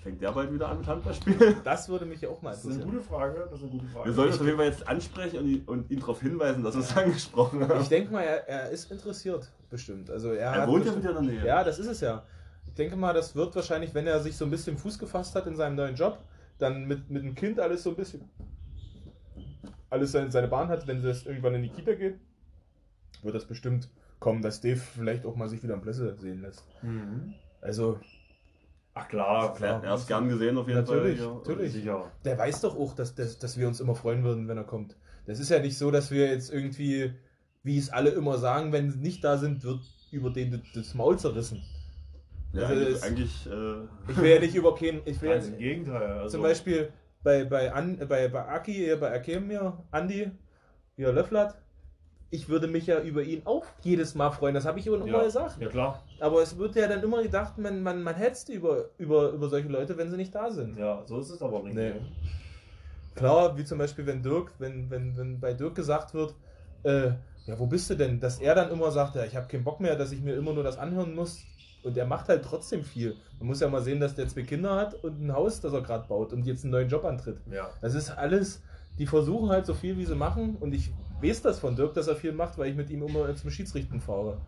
fängt 0.03 0.21
der 0.21 0.33
bald 0.33 0.53
wieder 0.53 0.69
an 0.69 0.79
mit 0.79 0.87
Handballspielen? 0.87 1.57
Das 1.65 1.89
würde 1.89 2.05
mich 2.05 2.21
ja 2.21 2.29
auch 2.29 2.43
mal 2.43 2.51
Das 2.51 2.59
ist 2.61 2.67
eine 2.67 2.75
interessieren. 2.83 2.97
gute 2.99 3.09
Frage. 3.09 3.49
Das 3.51 3.59
ist 3.59 3.63
eine 3.63 3.71
gute 3.73 3.87
Frage. 3.87 4.07
Wir 4.07 4.13
sollten 4.13 4.33
es 4.35 4.41
auf 4.41 4.47
jeden 4.47 4.59
Fall 4.59 4.67
jetzt 4.67 4.89
ansprechen 4.89 5.39
und 5.39 5.47
ihn, 5.47 5.63
und 5.67 5.91
ihn 5.91 6.01
darauf 6.01 6.21
hinweisen, 6.21 6.63
dass 6.63 6.75
wir 6.75 6.81
es 6.83 6.97
angesprochen 6.97 7.67
haben. 7.69 7.81
Ich 7.81 7.89
denke 7.89 8.13
mal, 8.13 8.23
er, 8.23 8.49
er 8.49 8.71
ist 8.71 8.91
interessiert, 8.91 9.51
bestimmt. 9.71 10.11
Also 10.11 10.33
er, 10.33 10.53
Er 10.53 10.63
hat 10.63 10.69
wohnt 10.69 10.85
ja 10.85 10.93
mit 10.93 11.05
dir 11.05 11.09
in 11.11 11.15
der 11.15 11.23
Nähe. 11.23 11.47
Ja, 11.47 11.63
das 11.65 11.79
ist 11.79 11.87
es 11.87 12.01
ja. 12.01 12.25
Ich 12.67 12.75
denke 12.75 12.97
mal, 12.97 13.13
das 13.15 13.37
wird 13.37 13.55
wahrscheinlich, 13.55 13.95
wenn 13.95 14.07
er 14.07 14.19
sich 14.21 14.37
so 14.37 14.45
ein 14.45 14.51
bisschen 14.51 14.77
Fuß 14.77 14.99
gefasst 14.99 15.35
hat 15.37 15.47
in 15.47 15.55
seinem 15.55 15.77
neuen 15.77 15.95
Job, 15.95 16.19
dann 16.59 16.85
mit, 16.87 17.09
mit 17.09 17.23
dem 17.23 17.35
Kind 17.35 17.61
alles 17.61 17.83
so 17.85 17.91
ein 17.91 17.97
bisschen 17.97 18.29
alles 19.91 20.11
seine, 20.13 20.31
seine 20.31 20.49
Bahn 20.49 20.69
hat, 20.69 20.87
wenn 20.89 21.03
das 21.03 21.25
irgendwann 21.25 21.55
in 21.55 21.63
die 21.63 21.69
Kita 21.69 21.95
geht, 21.95 22.19
wird 23.23 23.35
das 23.35 23.47
bestimmt 23.47 23.89
kommen, 24.19 24.43
dass 24.43 24.61
Dave 24.61 24.77
vielleicht 24.77 25.27
auch 25.27 25.37
mal 25.37 25.49
sich 25.49 25.63
wieder 25.63 25.75
am 25.75 25.83
Plässe 25.83 26.17
sehen 26.19 26.41
lässt. 26.43 26.65
Mhm. 26.83 27.35
Also, 27.61 28.01
Ach 28.97 29.09
klar, 29.09 29.57
Er, 29.61 29.83
er 29.83 29.95
ist 29.97 30.07
gern 30.07 30.29
gesehen 30.29 30.57
auf 30.57 30.69
jeden 30.69 30.79
Natürlich, 30.81 31.21
Fall. 31.21 31.35
natürlich. 31.35 31.73
Sicher. 31.73 32.13
der 32.25 32.39
weiß 32.39 32.61
doch 32.61 32.77
auch, 32.79 32.95
dass, 32.95 33.15
dass, 33.17 33.39
dass 33.41 33.59
wir 33.59 33.67
uns 33.67 33.81
immer 33.81 33.97
freuen 33.97 34.23
würden, 34.23 34.47
wenn 34.47 34.57
er 34.57 34.63
kommt. 34.65 34.97
Das 35.27 35.41
ist 35.41 35.49
ja 35.51 35.59
nicht 35.59 35.77
so, 35.77 35.91
dass 35.91 36.13
wir 36.13 36.29
jetzt 36.29 36.53
irgendwie, 36.53 37.13
wie 37.65 37.77
es 37.77 37.91
alle 37.91 38.11
immer 38.11 38.39
sagen, 38.39 38.71
wenn 38.73 38.91
sie 38.93 38.99
nicht 39.01 39.25
da 39.25 39.37
sind, 39.37 39.65
wird 39.65 39.81
über 40.13 40.31
den 40.31 40.63
das 40.75 40.95
Maul 40.95 41.19
zerrissen. 41.19 41.61
Ja, 42.53 42.67
Also 42.69 42.75
eigentlich, 42.85 42.95
es- 42.95 43.03
eigentlich 43.03 43.47
äh, 43.47 44.11
Ich 44.13 44.17
will 44.17 44.31
ja 44.31 44.39
nicht 44.41 44.55
über 44.55 44.75
keinen, 44.77 45.01
ich 45.07 45.21
will 45.21 45.29
ja, 45.31 45.35
Ganz 45.37 45.49
im 45.49 45.59
Gegenteil. 45.59 46.13
Also, 46.13 46.37
Zum 46.37 46.43
Beispiel 46.43 46.93
bei, 47.25 47.45
bei, 47.45 47.73
An, 47.73 47.99
bei, 48.09 48.29
bei 48.29 48.47
Aki, 48.47 48.73
hier 48.75 49.01
bei 49.01 49.13
Akem 49.13 49.51
hier, 49.51 49.77
Andi, 49.91 50.31
hier 50.95 51.13
Löfflert. 51.13 51.57
Ich 52.35 52.49
würde 52.49 52.67
mich 52.67 52.89
ja 52.89 53.01
über 53.01 53.23
ihn 53.23 53.43
auch 53.45 53.65
jedes 53.83 54.17
Mal 54.17 54.33
freuen, 54.33 54.57
das 54.57 54.67
habe 54.67 54.81
ich 54.81 54.89
immer 54.89 55.07
ja, 55.07 55.23
gesagt. 55.23 55.61
Ja, 55.61 55.69
klar. 55.69 56.03
Aber 56.19 56.43
es 56.43 56.59
wird 56.59 56.75
ja 56.75 56.89
dann 56.89 57.01
immer 57.01 57.23
gedacht, 57.23 57.59
man, 57.59 57.81
man, 57.81 58.03
man 58.03 58.17
hetzt 58.17 58.49
über, 58.49 58.87
über, 58.99 59.31
über 59.31 59.49
solche 59.49 59.69
Leute, 59.69 59.97
wenn 59.97 60.11
sie 60.11 60.17
nicht 60.17 60.35
da 60.35 60.51
sind. 60.51 60.77
Ja, 60.77 61.03
so 61.07 61.21
ist 61.21 61.31
es 61.31 61.41
aber 61.41 61.63
nicht. 61.63 61.77
Nee. 61.77 61.93
Klar, 63.15 63.57
wie 63.57 63.65
zum 63.65 63.79
Beispiel, 63.79 64.05
wenn 64.07 64.21
Dirk, 64.21 64.51
wenn, 64.59 64.91
wenn, 64.91 65.17
wenn 65.17 65.39
bei 65.39 65.55
Dirk 65.55 65.77
gesagt 65.77 66.13
wird, 66.13 66.35
äh, 66.83 67.13
ja, 67.47 67.57
wo 67.57 67.69
bist 67.69 67.89
du 67.91 67.95
denn? 67.95 68.19
Dass 68.19 68.41
er 68.41 68.57
dann 68.57 68.73
immer 68.73 68.91
sagt, 68.91 69.15
ja, 69.15 69.25
ich 69.25 69.37
habe 69.37 69.47
keinen 69.47 69.63
Bock 69.63 69.79
mehr, 69.79 69.95
dass 69.95 70.11
ich 70.11 70.21
mir 70.21 70.35
immer 70.35 70.53
nur 70.53 70.65
das 70.65 70.77
anhören 70.77 71.15
muss. 71.15 71.39
Und 71.85 71.97
er 71.97 72.07
macht 72.07 72.29
halt 72.29 72.45
trotzdem 72.45 72.83
viel. 72.83 73.15
Man 73.39 73.47
muss 73.47 73.61
ja 73.61 73.69
mal 73.69 73.83
sehen, 73.83 74.01
dass 74.01 74.17
der 74.17 74.27
zwei 74.27 74.43
Kinder 74.43 74.75
hat 74.75 74.95
und 75.05 75.21
ein 75.21 75.33
Haus, 75.33 75.61
das 75.61 75.73
er 75.73 75.83
gerade 75.83 76.09
baut 76.09 76.33
und 76.33 76.47
jetzt 76.47 76.65
einen 76.65 76.73
neuen 76.73 76.89
Job 76.89 77.05
antritt. 77.05 77.39
Ja. 77.53 77.71
Das 77.81 77.95
ist 77.95 78.11
alles, 78.11 78.63
die 78.99 79.07
versuchen 79.07 79.51
halt 79.51 79.67
so 79.67 79.75
viel, 79.75 79.97
wie 79.99 80.05
sie 80.05 80.17
machen. 80.17 80.57
Und 80.59 80.75
ich 80.75 80.93
weiß 81.25 81.43
das 81.43 81.59
von 81.59 81.77
Dirk, 81.77 81.95
dass 81.95 82.09
er 82.09 82.17
viel 82.17 82.33
macht, 82.33 82.59
weil 82.59 82.71
ich 82.71 82.77
mit 82.77 82.91
ihm 82.91 83.03
immer 83.03 83.35
zum 83.35 83.51
Schiedsrichten 83.51 84.01
fahre. 84.01 84.39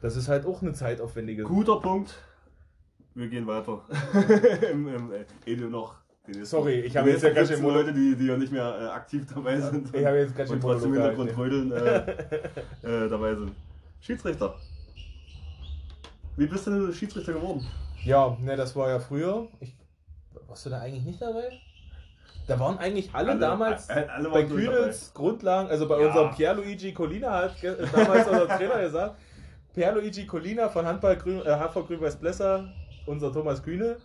Das 0.00 0.16
ist 0.16 0.28
halt 0.28 0.46
auch 0.46 0.62
eine 0.62 0.72
zeitaufwendige. 0.72 1.42
Guter 1.42 1.80
Punkt. 1.80 2.14
Wir 3.14 3.28
gehen 3.28 3.46
weiter. 3.46 3.82
Im, 4.72 4.86
im, 4.86 5.12
äh, 5.12 5.24
Edu 5.44 5.68
noch. 5.68 5.96
Sorry, 6.42 6.80
ich 6.80 6.96
habe 6.96 7.10
jetzt 7.10 7.22
ja 7.22 7.30
ganz 7.30 7.48
schön 7.48 7.62
Leute, 7.62 7.92
die, 7.92 8.14
die 8.14 8.26
ja 8.26 8.36
nicht 8.36 8.52
mehr 8.52 8.78
äh, 8.80 8.86
aktiv 8.88 9.26
dabei 9.34 9.58
sind. 9.60 9.94
Ich 9.94 10.04
habe 10.04 10.18
jetzt 10.18 10.36
ganz 10.36 10.50
schön 10.50 10.60
trotzdem 10.60 10.94
im 10.94 11.00
Hintergrund 11.00 11.32
trödeln 11.32 11.72
äh, 11.72 11.98
äh, 12.82 13.08
dabei 13.08 13.34
sind. 13.34 13.52
Schiedsrichter. 14.00 14.54
Wie 16.36 16.46
bist 16.46 16.66
du 16.66 16.70
denn 16.70 16.92
Schiedsrichter 16.92 17.32
geworden? 17.32 17.66
Ja, 18.04 18.36
ne, 18.40 18.56
das 18.56 18.76
war 18.76 18.90
ja 18.90 19.00
früher. 19.00 19.48
Ich, 19.58 19.74
warst 20.46 20.66
du 20.66 20.70
da 20.70 20.80
eigentlich 20.80 21.04
nicht 21.04 21.20
dabei? 21.20 21.50
Da 22.46 22.58
waren 22.58 22.78
eigentlich 22.78 23.10
alle, 23.12 23.32
Alle- 23.32 23.40
damals 23.40 23.90
alle- 23.90 24.10
alle 24.10 24.30
bei 24.30 24.42
Kühnels 24.44 25.12
Grundlagen, 25.12 25.68
also 25.70 25.86
bei 25.86 26.00
Ja. 26.00 26.06
unserem 26.06 26.34
Pierluigi 26.34 26.92
Colina 26.94 27.30
hat 27.30 27.52
damals 27.92 28.26
unser 28.26 28.48
Trainer 28.56 28.80
gesagt, 28.80 29.16
Pierluigi 29.74 30.26
Colina 30.26 30.68
von 30.68 30.86
Handball 30.86 31.16
Grün, 31.16 31.40
äh, 31.44 31.50
HV 31.58 31.86
Grün-Weiß 31.86 32.16
Blesser, 32.16 32.64
unser 33.06 33.32
Thomas 33.32 33.62
Kühne, 33.62 33.96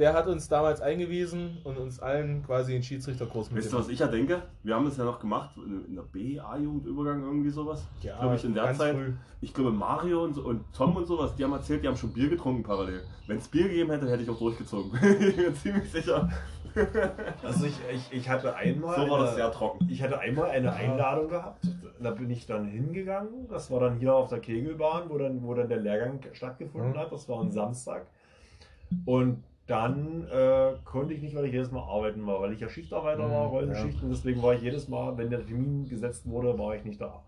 der 0.00 0.14
hat 0.14 0.26
uns 0.26 0.48
damals 0.48 0.80
eingewiesen 0.80 1.58
und 1.62 1.76
uns 1.78 2.00
allen 2.00 2.42
quasi 2.44 2.74
einen 2.74 2.82
Schiedsrichterkurs 2.82 3.54
Weißt 3.54 3.72
du, 3.72 3.78
was 3.78 3.88
ich 3.88 3.98
ja 4.00 4.08
denke? 4.08 4.42
Wir 4.64 4.74
haben 4.74 4.84
das 4.86 4.96
ja 4.96 5.04
noch 5.04 5.20
gemacht 5.20 5.50
in 5.86 5.94
der 5.94 6.02
B-A-Jugendübergang 6.02 7.22
irgendwie 7.22 7.50
sowas. 7.50 7.86
Ja, 8.02 8.18
glaube 8.18 8.34
ich, 8.36 8.44
in 8.44 8.54
der 8.54 8.72
Zeit. 8.74 8.94
früh. 8.96 9.12
Ich 9.40 9.54
glaube, 9.54 9.70
Mario 9.70 10.24
und, 10.24 10.34
so, 10.34 10.42
und 10.42 10.64
Tom 10.74 10.96
und 10.96 11.06
sowas, 11.06 11.34
die 11.36 11.44
haben 11.44 11.52
erzählt, 11.52 11.84
die 11.84 11.88
haben 11.88 11.96
schon 11.96 12.12
Bier 12.12 12.28
getrunken 12.28 12.62
parallel. 12.62 13.02
Wenn 13.26 13.36
es 13.38 13.46
Bier 13.48 13.64
gegeben 13.68 13.90
hätte, 13.90 14.10
hätte 14.10 14.22
ich 14.22 14.30
auch 14.30 14.38
durchgezogen. 14.38 14.90
ich 15.20 15.36
bin 15.36 15.54
ziemlich 15.54 15.90
sicher. 15.92 16.28
Also 17.42 17.66
ich, 17.66 17.74
ich, 17.92 18.12
ich 18.12 18.28
hatte 18.28 18.54
einmal. 18.54 18.94
So 18.96 19.10
war 19.10 19.18
das 19.20 19.28
eine- 19.30 19.36
sehr 19.36 19.50
trocken. 19.52 19.88
Ich 19.90 20.02
hatte 20.02 20.18
einmal 20.20 20.50
eine 20.50 20.72
Einladung 20.72 21.28
gehabt. 21.28 21.66
Da 22.00 22.10
bin 22.12 22.30
ich 22.30 22.46
dann 22.46 22.66
hingegangen. 22.66 23.48
Das 23.48 23.70
war 23.70 23.80
dann 23.80 23.98
hier 23.98 24.14
auf 24.14 24.28
der 24.28 24.38
Kegelbahn, 24.40 25.10
wo 25.10 25.18
dann, 25.18 25.42
wo 25.42 25.52
dann 25.54 25.68
der 25.68 25.78
Lehrgang 25.80 26.20
stattgefunden 26.32 26.92
Mhm. 26.92 26.96
hat. 26.98 27.12
Das 27.12 27.28
war 27.28 27.40
ein 27.42 27.50
Samstag. 27.50 28.06
Und 29.04 29.42
dann 29.70 30.26
äh, 30.28 30.72
konnte 30.84 31.14
ich 31.14 31.22
nicht, 31.22 31.36
weil 31.36 31.46
ich 31.46 31.52
jedes 31.52 31.70
Mal 31.70 31.82
arbeiten 31.82 32.26
war, 32.26 32.40
weil 32.40 32.52
ich 32.52 32.60
ja 32.60 32.68
Schichtarbeiter 32.68 33.26
Mhm, 33.26 33.32
war, 33.32 33.46
Rollenschicht. 33.48 34.02
Und 34.02 34.10
deswegen 34.10 34.42
war 34.42 34.54
ich 34.54 34.62
jedes 34.62 34.88
Mal, 34.88 35.16
wenn 35.16 35.30
der 35.30 35.46
Termin 35.46 35.88
gesetzt 35.88 36.28
wurde, 36.28 36.58
war 36.58 36.74
ich 36.74 36.84
nicht 36.84 37.00
da. 37.00 37.22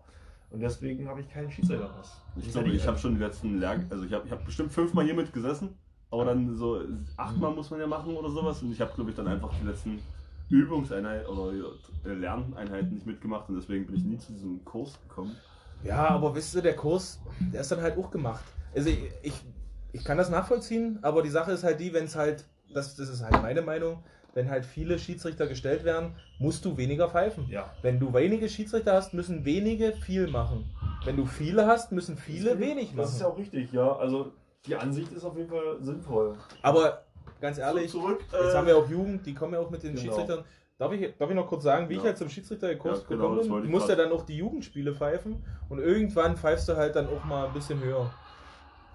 Und 0.51 0.59
deswegen 0.59 1.07
habe 1.07 1.21
ich 1.21 1.29
keinen 1.29 1.49
Schiedsrichterpass. 1.49 2.21
Ich 2.35 2.51
glaube, 2.51 2.69
ich 2.69 2.85
habe 2.85 2.97
schon 2.97 3.15
die 3.15 3.21
letzten 3.21 3.59
Lehr 3.59 3.81
also 3.89 4.05
ich 4.05 4.13
habe 4.13 4.25
ich 4.25 4.31
hab 4.31 4.45
bestimmt 4.45 4.71
fünfmal 4.71 5.05
hier 5.05 5.15
mit 5.15 5.33
gesessen, 5.33 5.77
aber 6.11 6.25
dann 6.25 6.53
so 6.55 6.81
achtmal 7.17 7.53
muss 7.53 7.71
man 7.71 7.79
ja 7.79 7.87
machen 7.87 8.15
oder 8.15 8.29
sowas 8.29 8.61
und 8.61 8.71
ich 8.71 8.79
habe 8.81 8.91
glaube 8.93 9.09
ich 9.09 9.15
dann 9.15 9.27
einfach 9.27 9.51
die 9.59 9.65
letzten 9.65 9.99
Übungseinheiten 10.49 11.25
oder 11.27 11.53
äh, 12.05 12.13
Lerneinheiten 12.13 12.93
nicht 12.93 13.07
mitgemacht 13.07 13.49
und 13.49 13.55
deswegen 13.55 13.87
bin 13.87 13.95
ich 13.95 14.03
nie 14.03 14.17
zu 14.17 14.33
diesem 14.33 14.63
Kurs 14.63 14.99
gekommen. 15.07 15.35
Ja, 15.83 16.09
aber 16.09 16.35
wisst 16.35 16.55
ihr, 16.55 16.61
der 16.61 16.75
Kurs, 16.75 17.19
der 17.51 17.61
ist 17.61 17.71
dann 17.71 17.81
halt 17.81 17.97
auch 17.97 18.11
gemacht. 18.11 18.43
Also 18.75 18.89
ich, 18.89 18.99
ich, 19.23 19.33
ich 19.93 20.03
kann 20.03 20.17
das 20.17 20.29
nachvollziehen, 20.29 20.99
aber 21.01 21.21
die 21.21 21.29
Sache 21.29 21.51
ist 21.51 21.63
halt 21.63 21.79
die, 21.79 21.93
wenn 21.93 22.05
es 22.05 22.15
halt, 22.15 22.43
das, 22.73 22.95
das 22.95 23.07
ist 23.09 23.23
halt 23.23 23.41
meine 23.41 23.61
Meinung, 23.61 24.03
wenn 24.33 24.49
halt 24.49 24.65
viele 24.65 24.97
Schiedsrichter 24.97 25.45
gestellt 25.47 25.83
werden, 25.83 26.15
musst 26.39 26.65
du 26.65 26.75
weniger 26.75 27.07
pfeifen. 27.07 27.47
Ja. 27.49 27.71
Wenn 27.83 27.99
du 27.99 28.11
wenige 28.13 28.49
Schiedsrichter 28.49 28.93
hast, 28.93 29.13
müssen 29.13 29.45
wenige 29.45 29.93
viel 29.93 30.27
machen. 30.27 30.65
Wenn 31.05 31.15
du 31.17 31.25
viele 31.25 31.67
hast, 31.67 31.91
müssen 31.91 32.17
viele 32.17 32.59
wenig 32.59 32.93
Das 32.95 33.13
ist 33.13 33.21
ja 33.21 33.27
machen. 33.27 33.35
auch 33.35 33.39
richtig, 33.39 33.71
ja. 33.71 33.95
Also 33.95 34.31
die 34.65 34.75
Ansicht 34.75 35.11
ist 35.11 35.23
auf 35.23 35.37
jeden 35.37 35.49
Fall 35.49 35.77
sinnvoll. 35.81 36.35
Aber 36.63 37.03
ganz 37.39 37.59
ehrlich, 37.59 37.91
zurück. 37.91 38.21
jetzt 38.31 38.53
äh, 38.53 38.57
haben 38.57 38.65
wir 38.65 38.75
auch 38.77 38.89
Jugend, 38.89 39.23
die 39.25 39.35
kommen 39.35 39.53
ja 39.53 39.59
auch 39.59 39.69
mit 39.69 39.83
den 39.83 39.91
Genau. 39.93 40.01
Schiedsrichtern. 40.01 40.43
Darf 40.79 40.91
ich, 40.93 41.15
darf 41.17 41.29
ich 41.29 41.35
noch 41.35 41.47
kurz 41.47 41.63
sagen, 41.63 41.87
wie 41.87 41.93
ich 41.93 41.99
Ja. 41.99 42.05
halt 42.05 42.17
zum 42.17 42.29
Schiedsrichterkurs 42.29 43.01
Ja, 43.01 43.05
genau, 43.07 43.21
gekommen 43.21 43.37
das 43.37 43.47
bin? 43.47 43.63
Du 43.63 43.69
musst 43.69 43.87
ja 43.89 43.95
dann 43.95 44.11
auch 44.11 44.25
die 44.25 44.37
Jugendspiele 44.37 44.95
pfeifen 44.95 45.43
und 45.69 45.77
irgendwann 45.77 46.35
pfeifst 46.37 46.67
du 46.67 46.75
halt 46.75 46.95
dann 46.95 47.07
auch 47.07 47.23
mal 47.25 47.45
ein 47.47 47.53
bisschen 47.53 47.79
höher. 47.83 48.09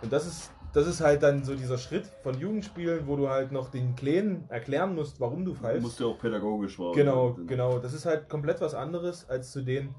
Und 0.02 0.12
das 0.12 0.26
ist, 0.26 0.50
das 0.72 0.86
ist 0.86 1.00
halt 1.00 1.22
dann 1.22 1.44
so 1.44 1.54
dieser 1.54 1.78
Schritt 1.78 2.06
von 2.22 2.38
Jugendspielen, 2.38 3.06
wo 3.06 3.16
du 3.16 3.28
halt 3.28 3.52
noch 3.52 3.70
den 3.70 3.96
Kleinen 3.96 4.44
erklären 4.48 4.94
musst, 4.94 5.20
warum 5.20 5.44
du 5.44 5.54
pfeifst. 5.54 5.82
musst 5.82 6.00
du 6.00 6.10
auch 6.10 6.18
pädagogisch 6.18 6.78
war. 6.78 6.92
Genau, 6.92 7.36
genau. 7.46 7.78
Das 7.78 7.92
ist 7.94 8.06
halt 8.06 8.28
komplett 8.28 8.60
was 8.60 8.74
anderes 8.74 9.28
als 9.28 9.50
zu 9.52 9.62
den. 9.62 9.94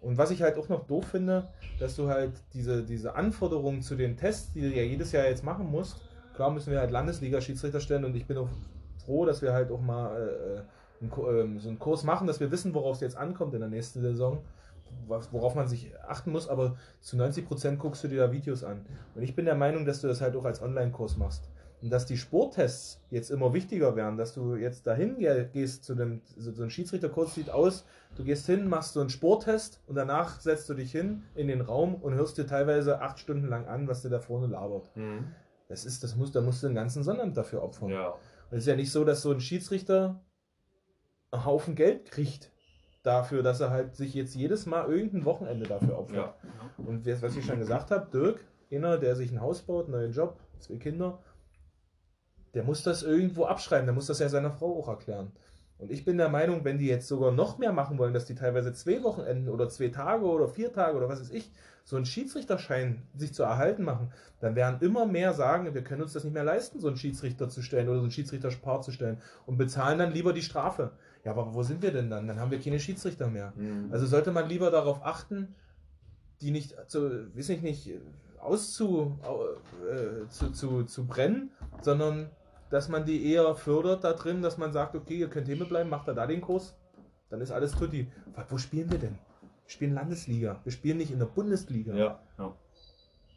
Und 0.00 0.18
was 0.18 0.30
ich 0.30 0.42
halt 0.42 0.56
auch 0.58 0.68
noch 0.68 0.86
doof 0.86 1.06
finde, 1.06 1.48
dass 1.78 1.96
du 1.96 2.08
halt 2.08 2.32
diese, 2.54 2.82
diese 2.84 3.14
Anforderungen 3.14 3.82
zu 3.82 3.96
den 3.96 4.16
Tests, 4.16 4.52
die 4.52 4.60
du 4.60 4.68
ja 4.68 4.82
jedes 4.82 5.12
Jahr 5.12 5.26
jetzt 5.26 5.42
machen 5.44 5.70
musst, 5.70 5.96
klar 6.34 6.50
müssen 6.50 6.70
wir 6.70 6.80
halt 6.80 6.90
Landesliga-Schiedsrichter 6.90 7.80
stellen 7.80 8.04
und 8.04 8.14
ich 8.14 8.26
bin 8.26 8.36
auch 8.38 8.48
froh, 9.04 9.24
dass 9.24 9.42
wir 9.42 9.52
halt 9.52 9.70
auch 9.70 9.80
mal 9.80 10.16
äh, 10.16 11.00
einen, 11.02 11.10
Ku- 11.10 11.28
ähm, 11.28 11.58
so 11.58 11.68
einen 11.68 11.78
Kurs 11.78 12.04
machen, 12.04 12.26
dass 12.26 12.40
wir 12.40 12.50
wissen, 12.50 12.74
worauf 12.74 12.96
es 12.96 13.00
jetzt 13.00 13.16
ankommt 13.16 13.54
in 13.54 13.60
der 13.60 13.68
nächsten 13.68 14.00
Saison, 14.00 14.38
was, 15.06 15.32
worauf 15.32 15.54
man 15.54 15.68
sich 15.68 15.92
achten 16.06 16.32
muss, 16.32 16.48
aber 16.48 16.76
zu 17.00 17.16
90% 17.16 17.76
guckst 17.76 18.02
du 18.04 18.08
dir 18.08 18.26
da 18.26 18.32
Videos 18.32 18.64
an. 18.64 18.84
Und 19.14 19.22
ich 19.22 19.34
bin 19.34 19.44
der 19.44 19.54
Meinung, 19.54 19.84
dass 19.84 20.00
du 20.00 20.08
das 20.08 20.20
halt 20.20 20.36
auch 20.36 20.44
als 20.44 20.62
Online-Kurs 20.62 21.16
machst. 21.16 21.48
Und 21.82 21.90
dass 21.90 22.06
die 22.06 22.16
Sporttests 22.16 23.02
jetzt 23.10 23.30
immer 23.30 23.52
wichtiger 23.52 23.94
werden, 23.96 24.16
dass 24.16 24.32
du 24.32 24.56
jetzt 24.56 24.86
dahin 24.86 25.18
ge- 25.18 25.46
gehst 25.52 25.84
zu 25.84 25.94
dem, 25.94 26.22
so, 26.36 26.50
so 26.52 26.62
ein 26.62 26.70
Schiedsrichterkurs 26.70 27.34
sieht 27.34 27.50
aus, 27.50 27.84
du 28.16 28.24
gehst 28.24 28.46
hin, 28.46 28.66
machst 28.68 28.94
so 28.94 29.00
einen 29.00 29.10
Sporttest 29.10 29.80
und 29.86 29.94
danach 29.94 30.40
setzt 30.40 30.68
du 30.70 30.74
dich 30.74 30.90
hin 30.90 31.22
in 31.34 31.48
den 31.48 31.60
Raum 31.60 31.94
und 31.94 32.14
hörst 32.14 32.38
dir 32.38 32.46
teilweise 32.46 33.02
acht 33.02 33.18
Stunden 33.18 33.46
lang 33.48 33.66
an, 33.66 33.88
was 33.88 34.00
dir 34.02 34.08
da 34.08 34.20
vorne 34.20 34.46
labert. 34.46 34.90
Das 35.68 35.84
ist, 35.84 36.02
das 36.02 36.16
muss, 36.16 36.32
da 36.32 36.40
musst 36.40 36.62
du 36.62 36.66
einen 36.68 36.76
ganzen 36.76 37.02
Sonnabend 37.04 37.36
dafür 37.36 37.62
opfern. 37.62 37.90
Ja. 37.90 38.08
Und 38.10 38.18
es 38.52 38.60
ist 38.60 38.66
ja 38.68 38.76
nicht 38.76 38.90
so, 38.90 39.04
dass 39.04 39.20
so 39.20 39.30
ein 39.32 39.40
Schiedsrichter 39.40 40.20
einen 41.30 41.44
Haufen 41.44 41.74
Geld 41.74 42.10
kriegt 42.10 42.50
dafür, 43.06 43.42
dass 43.42 43.60
er 43.60 43.70
halt 43.70 43.94
sich 43.94 44.14
jetzt 44.14 44.34
jedes 44.34 44.66
Mal 44.66 44.88
irgendein 44.90 45.24
Wochenende 45.24 45.66
dafür 45.66 45.98
opfert. 45.98 46.16
Ja. 46.16 46.34
Und 46.84 47.04
wer- 47.04 47.20
was 47.22 47.36
ich 47.36 47.44
schon 47.44 47.58
gesagt 47.58 47.90
habe, 47.90 48.08
Dirk, 48.12 48.44
einer, 48.72 48.98
der 48.98 49.14
sich 49.16 49.30
ein 49.32 49.40
Haus 49.40 49.62
baut, 49.62 49.84
einen 49.86 49.92
neuen 49.94 50.12
Job, 50.12 50.38
zwei 50.58 50.76
Kinder, 50.76 51.18
der 52.54 52.64
muss 52.64 52.82
das 52.82 53.02
irgendwo 53.02 53.44
abschreiben, 53.44 53.86
der 53.86 53.94
muss 53.94 54.06
das 54.06 54.18
ja 54.18 54.28
seiner 54.28 54.50
Frau 54.50 54.78
auch 54.80 54.88
erklären. 54.88 55.32
Und 55.78 55.90
ich 55.90 56.06
bin 56.06 56.16
der 56.16 56.30
Meinung, 56.30 56.64
wenn 56.64 56.78
die 56.78 56.86
jetzt 56.86 57.06
sogar 57.06 57.32
noch 57.32 57.58
mehr 57.58 57.72
machen 57.72 57.98
wollen, 57.98 58.14
dass 58.14 58.24
die 58.24 58.34
teilweise 58.34 58.72
zwei 58.72 59.02
Wochenenden 59.02 59.50
oder 59.50 59.68
zwei 59.68 59.88
Tage 59.88 60.24
oder 60.24 60.48
vier 60.48 60.72
Tage 60.72 60.96
oder 60.96 61.08
was 61.08 61.20
weiß 61.20 61.30
ich, 61.30 61.52
so 61.84 61.96
einen 61.96 62.06
Schiedsrichterschein 62.06 63.02
sich 63.14 63.34
zu 63.34 63.42
erhalten 63.42 63.84
machen, 63.84 64.10
dann 64.40 64.56
werden 64.56 64.80
immer 64.80 65.04
mehr 65.06 65.34
sagen, 65.34 65.72
wir 65.74 65.84
können 65.84 66.00
uns 66.02 66.14
das 66.14 66.24
nicht 66.24 66.32
mehr 66.32 66.44
leisten, 66.44 66.80
so 66.80 66.88
einen 66.88 66.96
Schiedsrichter 66.96 67.48
zu 67.50 67.60
stellen 67.62 67.88
oder 67.88 67.98
so 67.98 68.02
einen 68.04 68.10
Schiedsrichterspar 68.10 68.80
zu 68.80 68.90
stellen 68.90 69.20
und 69.44 69.58
bezahlen 69.58 69.98
dann 69.98 70.12
lieber 70.12 70.32
die 70.32 70.42
Strafe. 70.42 70.92
Ja, 71.26 71.32
aber 71.32 71.52
wo 71.54 71.62
sind 71.64 71.82
wir 71.82 71.90
denn 71.92 72.08
dann? 72.08 72.28
Dann 72.28 72.38
haben 72.38 72.52
wir 72.52 72.60
keine 72.60 72.78
Schiedsrichter 72.78 73.26
mehr. 73.28 73.52
Mhm. 73.56 73.88
Also 73.90 74.06
sollte 74.06 74.30
man 74.30 74.48
lieber 74.48 74.70
darauf 74.70 75.04
achten, 75.04 75.56
die 76.40 76.52
nicht 76.52 76.76
zu, 76.86 77.34
weiß 77.36 77.48
ich 77.48 77.62
nicht, 77.62 77.90
auszu, 78.40 79.18
au- 79.24 79.44
äh, 79.90 80.28
zu, 80.28 80.52
zu, 80.52 80.84
zu 80.84 81.04
brennen, 81.04 81.50
sondern 81.82 82.30
dass 82.70 82.88
man 82.88 83.04
die 83.04 83.32
eher 83.32 83.56
fördert 83.56 84.04
da 84.04 84.12
drin, 84.12 84.40
dass 84.40 84.56
man 84.56 84.72
sagt, 84.72 84.94
okay, 84.94 85.16
ihr 85.16 85.28
könnt 85.28 85.48
hier 85.48 85.58
bleiben, 85.68 85.90
macht 85.90 86.06
da 86.06 86.12
da 86.14 86.26
den 86.28 86.40
Kurs, 86.40 86.76
dann 87.28 87.40
ist 87.40 87.50
alles 87.50 87.72
tutti. 87.72 88.06
Was- 88.36 88.46
Wo 88.50 88.58
spielen 88.58 88.88
wir 88.92 88.98
denn? 88.98 89.18
Wir 89.64 89.70
spielen 89.70 89.94
Landesliga, 89.94 90.60
wir 90.62 90.70
spielen 90.70 90.98
nicht 90.98 91.10
in 91.10 91.18
der 91.18 91.26
Bundesliga. 91.26 91.92
Ja. 92.38 92.54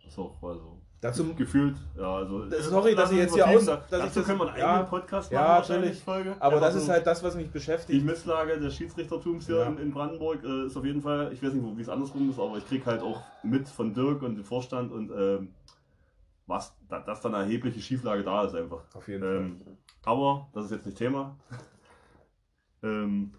So, 0.10 0.36
also. 0.44 0.78
Dazu, 1.02 1.34
Gefühlt, 1.34 1.78
ja, 1.98 2.14
also. 2.18 2.44
Sorry, 2.60 2.94
dass 2.94 3.10
ich 3.12 3.20
jetzt 3.20 3.34
hier 3.34 3.48
aus- 3.48 3.66
da- 3.66 3.78
dass 3.78 3.84
ich 3.86 4.06
dazu 4.08 4.20
das- 4.20 4.26
können 4.28 4.40
wir 4.40 4.50
einen 4.50 4.60
ja, 4.60 4.70
eigenen 4.74 4.90
Podcast 4.90 5.32
ja, 5.32 5.40
machen, 5.40 5.50
wahrscheinlich, 5.52 5.90
natürlich. 5.92 6.04
Folge. 6.04 6.32
aber 6.40 6.46
Einfach 6.56 6.60
das 6.68 6.76
ist 6.76 6.86
so 6.88 6.92
halt 6.92 7.08
das, 7.08 7.24
was 7.24 7.36
mich 7.36 7.46
Die 7.46 7.52
beschäftigt. 7.52 8.06
Misslage 8.06 8.60
des 8.60 8.76
Schiedsrichtertums 8.76 9.46
hier 9.46 9.60
Ja. 9.60 9.66
in, 9.68 9.78
in 9.78 9.92
Brandenburg 9.92 10.44
äh, 10.44 10.66
ist 10.66 10.76
auf 10.76 10.84
jeden 10.84 11.02
Fall, 11.02 11.32
ich 11.32 11.42
weiß 11.42 11.54
nicht, 11.54 11.78
wie 11.78 11.82
es 11.82 11.88
andersrum 11.88 12.30
ist, 12.30 12.38
aber 12.38 12.58
ich 12.58 12.68
krieg 12.68 12.86
halt 12.86 13.02
auch 13.02 13.22
mit 13.44 13.70
von 13.70 13.94
Dirk 13.94 14.22
und 14.24 14.36
dem 14.36 14.44
Vorstand 14.44 14.92
und 14.92 15.10
ähm, 15.12 15.54
was, 16.48 16.76
da, 16.90 17.00
dass 17.00 17.22
dann 17.22 17.34
eine 17.34 17.46
erhebliche 17.46 17.80
Schieflage 17.80 18.24
da 18.24 18.44
ist 18.44 18.56
einfach. 18.56 18.82
Auf 18.94 19.08
jeden 19.08 19.24
Ähm, 19.24 19.62
aber 20.04 20.50
das 20.54 20.66
ist 20.66 20.72
jetzt 20.72 20.86
nicht 20.86 20.98
Thema. 20.98 21.38
Ähm, 22.82 23.34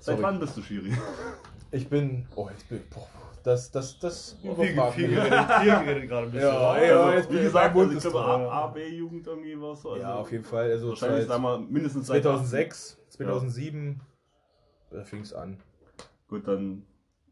seit 0.00 0.20
wann 0.22 0.40
bist 0.40 0.56
du 0.56 0.62
Schiri? 0.62 0.92
Ich 1.70 1.88
bin, 1.88 2.26
oh, 2.34 2.48
ich 2.56 2.64
bin, 2.66 2.80
boah, 2.94 3.06
das, 3.44 3.70
das, 3.70 3.98
das 3.98 4.36
Viel, 4.40 4.52
überfragt 4.52 4.94
viel, 4.94 5.08
mich. 5.08 5.16
geredet, 5.16 5.52
viel 5.60 5.70
geredet 5.84 6.08
gerade 6.08 6.26
ein 6.26 6.32
bisschen. 6.32 6.48
Ja, 6.48 6.70
oder? 6.72 6.86
ja, 6.86 7.00
also, 7.00 7.16
jetzt 7.16 7.28
bin 7.28 7.36
wie 7.36 7.40
ich- 7.40 7.46
gesagt, 7.46 7.76
also 7.76 7.90
ich 7.90 7.96
ist 7.96 8.02
glaube 8.02 8.18
dran, 8.18 8.40
A, 8.40 8.44
ja. 8.44 8.50
A, 8.50 8.66
B-Jugend 8.68 9.26
irgendwie 9.26 9.60
was. 9.60 9.86
Also 9.86 9.96
Ja, 9.96 10.14
auf 10.14 10.32
jeden 10.32 10.44
Fall. 10.44 10.70
Also 10.70 10.88
Wahrscheinlich, 10.90 11.26
seit 11.26 11.40
wir, 11.40 11.58
mindestens 11.60 12.06
seit 12.06 12.22
2006, 12.22 12.98
2007 13.10 14.00
äh, 14.92 15.04
fing 15.04 15.20
es 15.20 15.32
an. 15.34 15.58
Gut, 16.28 16.46
dann 16.48 16.84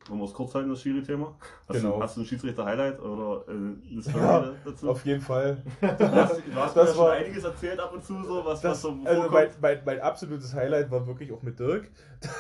wollen 0.09 0.21
wir 0.21 0.25
es 0.27 0.33
kurz 0.35 0.55
halten, 0.55 0.69
das 0.71 0.81
Schiri-Thema. 0.83 1.37
Hast, 1.69 1.81
Genau. 1.83 2.01
hast 2.01 2.17
du 2.17 2.21
ein 2.21 2.27
Schiedsrichter-Highlight 2.27 3.01
oder 3.01 3.45
äh, 3.49 3.53
eine 3.53 4.03
Story 4.03 4.19
Ja, 4.19 4.53
dazu? 4.65 4.91
Auf 4.91 5.05
jeden 5.07 5.21
Fall. 5.23 5.63
Du 5.81 5.89
hast, 5.89 6.37
du 6.47 6.55
hast 6.55 6.77
Das 6.77 6.89
ja 6.91 6.95
schon 6.95 7.05
war- 7.05 7.13
einiges 7.13 7.43
erzählt 7.45 7.81
ab 7.81 7.93
und 7.93 8.05
zu, 8.05 8.23
so 8.23 8.39
was, 8.45 8.45
was 8.45 8.61
Das, 8.63 8.83
so 8.83 8.97
also 9.05 9.31
mein, 9.31 9.49
mein, 9.61 9.81
mein 9.85 10.01
absolutes 10.01 10.55
Highlight 10.55 10.91
war 10.91 11.07
wirklich 11.07 11.33
auch 11.33 11.43
mit 11.43 11.59
Dirk. 11.59 11.91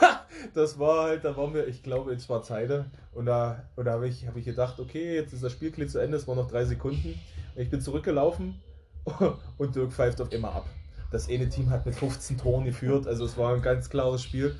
Das 0.54 0.78
war 0.78 1.04
halt, 1.04 1.24
da 1.24 1.36
waren 1.36 1.54
wir, 1.54 1.66
ich 1.66 1.82
glaube, 1.82 2.12
in 2.12 2.20
Schwarzheide. 2.20 2.86
Und 3.12 3.26
da, 3.26 3.64
und 3.76 3.86
da 3.86 3.92
habe 3.92 4.08
ich, 4.08 4.26
hab 4.26 4.36
ich 4.36 4.44
gedacht, 4.44 4.80
okay, 4.80 5.14
jetzt 5.14 5.32
ist 5.32 5.42
das 5.42 5.52
Spiel 5.52 5.72
zu 5.88 5.98
Ende, 5.98 6.16
es 6.16 6.26
waren 6.28 6.36
noch 6.36 6.50
drei 6.50 6.64
Sekunden. 6.64 7.18
Und 7.54 7.62
ich 7.62 7.70
bin 7.70 7.80
zurückgelaufen 7.80 8.60
und 9.58 9.74
Dirk 9.74 9.92
pfeift 9.92 10.20
auf 10.20 10.32
immer 10.32 10.52
ab. 10.54 10.66
Das 11.10 11.28
eine 11.28 11.48
Team 11.48 11.70
hat 11.70 11.86
mit 11.86 11.94
15 11.94 12.38
Toren 12.38 12.64
geführt, 12.64 13.06
also 13.06 13.24
es 13.24 13.38
war 13.38 13.54
ein 13.54 13.62
ganz 13.62 13.88
klares 13.88 14.22
Spiel. 14.22 14.56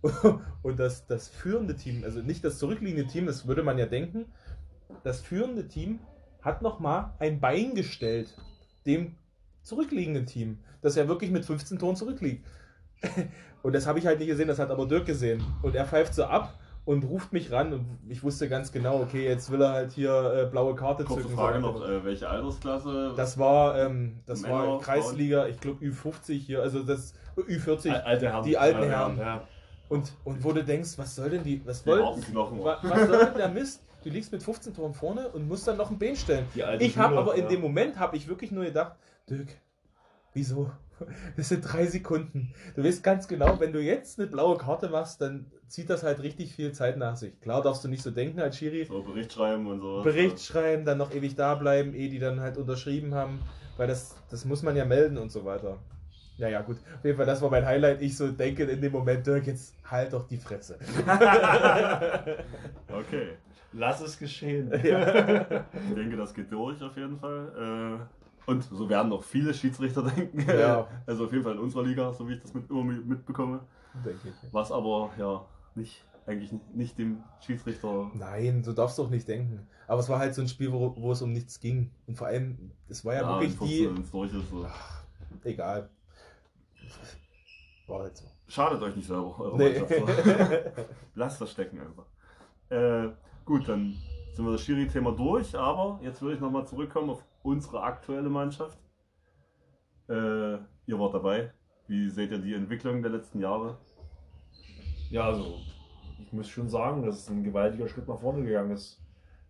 Und 0.62 0.78
das, 0.78 1.06
das 1.06 1.28
führende 1.28 1.74
Team, 1.74 2.04
also 2.04 2.20
nicht 2.20 2.44
das 2.44 2.58
zurückliegende 2.58 3.08
Team, 3.08 3.26
das 3.26 3.48
würde 3.48 3.64
man 3.64 3.78
ja 3.78 3.86
denken, 3.86 4.26
das 5.02 5.20
führende 5.20 5.66
Team 5.66 5.98
hat 6.40 6.62
nochmal 6.62 7.12
ein 7.18 7.40
Bein 7.40 7.74
gestellt 7.74 8.34
dem 8.86 9.16
zurückliegenden 9.62 10.26
Team, 10.26 10.58
das 10.80 10.94
ja 10.94 11.08
wirklich 11.08 11.30
mit 11.30 11.44
15 11.44 11.78
Toren 11.78 11.96
zurückliegt. 11.96 12.46
Und 13.62 13.74
das 13.74 13.86
habe 13.86 13.98
ich 13.98 14.06
halt 14.06 14.18
nicht 14.18 14.28
gesehen, 14.28 14.48
das 14.48 14.58
hat 14.58 14.70
aber 14.70 14.86
Dirk 14.86 15.06
gesehen. 15.06 15.42
Und 15.62 15.74
er 15.74 15.84
pfeift 15.84 16.14
so 16.14 16.24
ab 16.24 16.54
und 16.84 17.04
ruft 17.04 17.32
mich 17.32 17.50
ran 17.52 17.72
und 17.74 17.98
ich 18.08 18.22
wusste 18.22 18.48
ganz 18.48 18.72
genau, 18.72 19.00
okay, 19.02 19.26
jetzt 19.26 19.50
will 19.50 19.60
er 19.60 19.72
halt 19.72 19.92
hier 19.92 20.44
äh, 20.46 20.50
blaue 20.50 20.74
Karte 20.74 21.04
Kurze 21.04 21.22
zücken. 21.24 21.36
Frage 21.36 21.60
So. 21.60 21.72
noch, 21.72 21.86
äh, 21.86 22.02
welche 22.04 22.28
Altersklasse? 22.28 23.12
Das 23.16 23.36
war, 23.38 23.76
ähm, 23.78 24.20
das 24.26 24.40
Männer, 24.42 24.54
war 24.54 24.80
Kreisliga, 24.80 25.46
ich 25.48 25.60
glaube 25.60 25.84
Ü50 25.84 26.32
hier, 26.38 26.62
also 26.62 26.82
das 26.82 27.12
Ü40. 27.36 27.90
Al- 27.92 28.00
Alte 28.02 28.30
Herren. 28.30 28.44
Die 28.44 28.56
alten 28.56 28.82
Ja, 28.84 28.88
Herren. 28.88 29.18
Ja. 29.18 29.42
Und, 29.90 30.12
und 30.24 30.42
wo 30.44 30.52
du 30.52 30.64
denkst, 30.64 30.96
was 30.96 31.14
soll 31.16 31.28
denn 31.30 31.42
die, 31.42 31.60
was 31.66 31.84
wollen, 31.86 32.04
harten 32.06 32.22
Knochen. 32.22 32.64
wa, 32.64 32.78
was 32.82 33.06
soll 33.08 33.24
denn 33.26 33.36
der 33.36 33.48
Mist? 33.48 33.82
Du 34.04 34.08
liegst 34.10 34.30
mit 34.32 34.42
15 34.42 34.74
Toren 34.74 34.94
vorne 34.94 35.28
und 35.28 35.46
musst 35.48 35.66
dann 35.66 35.76
noch 35.76 35.90
ein 35.90 35.98
Bein 35.98 36.14
stellen. 36.16 36.46
Alte 36.64 36.84
Ich 36.84 36.96
habe 36.96 37.18
aber 37.18 37.34
in 37.34 37.42
ja. 37.44 37.48
dem 37.48 37.60
Moment, 37.60 37.98
habe 37.98 38.16
ich 38.16 38.28
wirklich 38.28 38.50
nur 38.50 38.64
gedacht, 38.64 38.92
Dirk, 39.28 39.48
wieso? 40.32 40.70
Das 41.36 41.48
sind 41.48 41.62
drei 41.62 41.86
Sekunden. 41.86 42.52
Du 42.74 42.84
weißt 42.84 43.02
ganz 43.02 43.28
genau, 43.28 43.60
wenn 43.60 43.72
du 43.72 43.80
jetzt 43.80 44.18
eine 44.18 44.28
blaue 44.28 44.56
Karte 44.56 44.88
machst, 44.88 45.20
dann 45.20 45.46
zieht 45.68 45.90
das 45.90 46.02
halt 46.02 46.22
richtig 46.22 46.54
viel 46.54 46.72
Zeit 46.72 46.96
nach 46.96 47.16
sich. 47.16 47.38
Klar 47.40 47.62
darfst 47.62 47.84
du 47.84 47.88
nicht 47.88 48.02
so 48.02 48.10
denken 48.10 48.40
als 48.40 48.56
Schiri. 48.58 48.84
So 48.86 49.02
Bericht 49.02 49.32
schreiben 49.32 49.66
und 49.66 49.80
so. 49.80 50.02
Bericht 50.02 50.40
schreiben, 50.40 50.84
dann 50.84 50.98
noch 50.98 51.12
ewig 51.12 51.34
da 51.36 51.54
bleiben, 51.54 51.94
ehe 51.94 52.08
die 52.08 52.18
dann 52.18 52.40
halt 52.40 52.56
unterschrieben 52.56 53.14
haben, 53.14 53.40
weil 53.76 53.86
das, 53.86 54.16
das 54.30 54.44
muss 54.44 54.62
man 54.62 54.76
ja 54.76 54.84
melden 54.84 55.18
und 55.18 55.30
so 55.30 55.44
weiter. 55.44 55.78
Ja, 56.38 56.48
ja, 56.48 56.62
gut. 56.62 56.76
Auf 56.96 57.04
jeden 57.04 57.16
Fall, 57.16 57.26
das 57.26 57.42
war 57.42 57.50
mein 57.50 57.66
Highlight. 57.66 58.00
Ich 58.00 58.16
so 58.16 58.28
denke 58.30 58.62
in 58.62 58.80
dem 58.80 58.92
Moment, 58.92 59.26
Dirk, 59.26 59.46
jetzt 59.48 59.74
halt 59.84 60.12
doch 60.12 60.26
die 60.26 60.36
Fresse. 60.38 60.78
Okay. 62.90 63.30
Lass 63.72 64.00
es 64.00 64.18
geschehen. 64.18 64.70
ja. 64.82 65.64
Ich 65.88 65.94
denke, 65.94 66.16
das 66.16 66.32
geht 66.32 66.50
durch 66.50 66.82
auf 66.82 66.96
jeden 66.96 67.18
Fall. 67.18 67.52
Äh, 67.54 68.17
und 68.48 68.64
so 68.64 68.88
werden 68.88 69.10
noch 69.10 69.22
viele 69.22 69.52
Schiedsrichter 69.52 70.02
denken. 70.16 70.48
Ja. 70.48 70.88
Also 71.06 71.26
auf 71.26 71.32
jeden 71.32 71.44
Fall 71.44 71.52
in 71.52 71.58
unserer 71.58 71.82
Liga, 71.82 72.14
so 72.14 72.26
wie 72.26 72.32
ich 72.32 72.40
das 72.40 72.54
mit, 72.54 72.68
immer 72.70 72.82
mitbekomme. 72.82 73.60
denke 74.04 74.28
ich. 74.28 74.52
Was 74.52 74.72
aber 74.72 75.10
ja 75.18 75.44
nicht, 75.74 76.02
eigentlich 76.26 76.50
nicht 76.72 76.96
dem 76.96 77.22
Schiedsrichter. 77.40 78.10
Nein, 78.14 78.64
so 78.64 78.72
darfst 78.72 78.96
du 78.96 79.02
auch 79.02 79.10
nicht 79.10 79.28
denken. 79.28 79.66
Aber 79.86 80.00
es 80.00 80.08
war 80.08 80.18
halt 80.18 80.34
so 80.34 80.40
ein 80.40 80.48
Spiel, 80.48 80.72
wo, 80.72 80.94
wo 80.96 81.12
es 81.12 81.20
um 81.20 81.32
nichts 81.32 81.60
ging. 81.60 81.90
Und 82.06 82.16
vor 82.16 82.28
allem, 82.28 82.72
es 82.88 83.04
war 83.04 83.14
ja, 83.14 83.28
wirklich 83.28 83.58
die. 83.58 83.90
So. 84.50 84.66
Ach, 84.66 85.04
egal. 85.44 85.90
War 87.86 88.00
halt 88.00 88.16
so. 88.16 88.24
Schadet 88.46 88.80
euch 88.80 88.96
nicht 88.96 89.08
selber. 89.08 89.38
eure 89.38 89.58
Nee. 89.58 89.82
Lasst 91.14 91.38
das 91.38 91.50
stecken 91.50 91.80
einfach. 91.80 92.06
Äh, 92.70 93.10
gut, 93.44 93.68
dann 93.68 93.94
sind 94.32 94.46
wir 94.46 94.52
das 94.52 94.62
Schiri-Thema 94.62 95.12
durch, 95.12 95.54
aber 95.54 96.00
jetzt 96.02 96.22
würde 96.22 96.36
ich 96.36 96.40
nochmal 96.40 96.66
zurückkommen 96.66 97.10
auf 97.10 97.22
unsere 97.42 97.82
aktuelle 97.82 98.28
Mannschaft. 98.28 98.78
Äh, 100.08 100.58
ihr 100.86 100.98
wart 100.98 101.14
dabei. 101.14 101.52
Wie 101.86 102.08
seht 102.10 102.30
ihr 102.30 102.38
die 102.38 102.54
Entwicklung 102.54 103.02
der 103.02 103.10
letzten 103.10 103.40
Jahre? 103.40 103.78
Ja, 105.10 105.24
also 105.24 105.58
ich 106.20 106.32
muss 106.32 106.48
schon 106.48 106.68
sagen, 106.68 107.02
dass 107.02 107.20
es 107.20 107.30
ein 107.30 107.42
gewaltiger 107.42 107.88
Schritt 107.88 108.08
nach 108.08 108.18
vorne 108.18 108.44
gegangen 108.44 108.72
ist. 108.72 109.00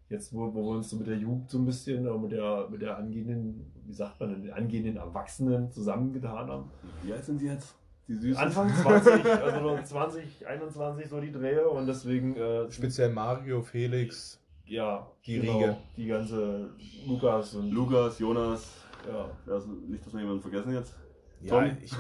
Jetzt, 0.08 0.32
wo, 0.32 0.54
wo 0.54 0.62
wir 0.62 0.76
uns 0.76 0.88
so 0.88 0.96
mit 0.96 1.06
der 1.06 1.16
Jugend 1.16 1.50
so 1.50 1.58
ein 1.58 1.66
bisschen, 1.66 2.06
oder 2.06 2.18
mit 2.18 2.32
der, 2.32 2.68
mit 2.70 2.80
der 2.80 2.96
angehenden, 2.96 3.72
wie 3.84 3.92
sagt 3.92 4.20
man, 4.20 4.30
denn, 4.30 4.42
den 4.42 4.52
angehenden 4.52 4.96
Erwachsenen 4.96 5.70
zusammengetan 5.70 6.48
haben. 6.48 6.70
Wie 7.02 7.12
alt 7.12 7.24
sind 7.24 7.40
die 7.40 7.46
jetzt? 7.46 7.74
Die 8.06 8.14
Süßen? 8.14 8.42
Anfang 8.42 8.70
20, 8.74 9.26
also 9.26 9.60
noch 9.60 9.84
20, 9.84 10.46
21 10.46 11.08
so 11.08 11.20
die 11.20 11.30
Drehe 11.30 11.68
und 11.68 11.86
deswegen, 11.86 12.36
äh, 12.36 12.70
Speziell 12.70 13.12
Mario, 13.12 13.60
Felix. 13.60 14.37
Ja, 14.68 15.06
Die 15.26 15.40
genau, 15.40 15.58
Riege. 15.58 15.76
Die 15.96 16.06
ganze 16.06 16.70
Lukas 17.06 17.54
und 17.54 17.70
Lukas, 17.70 18.18
Jonas. 18.18 18.84
ja. 19.06 19.30
Also 19.52 19.68
nicht, 19.72 20.04
dass 20.04 20.12
wir 20.12 20.20
jemanden 20.20 20.42
vergessen 20.42 20.72
jetzt. 20.72 20.94
Ja, 21.40 21.60
Tom? 21.60 21.76
ich, 21.82 21.92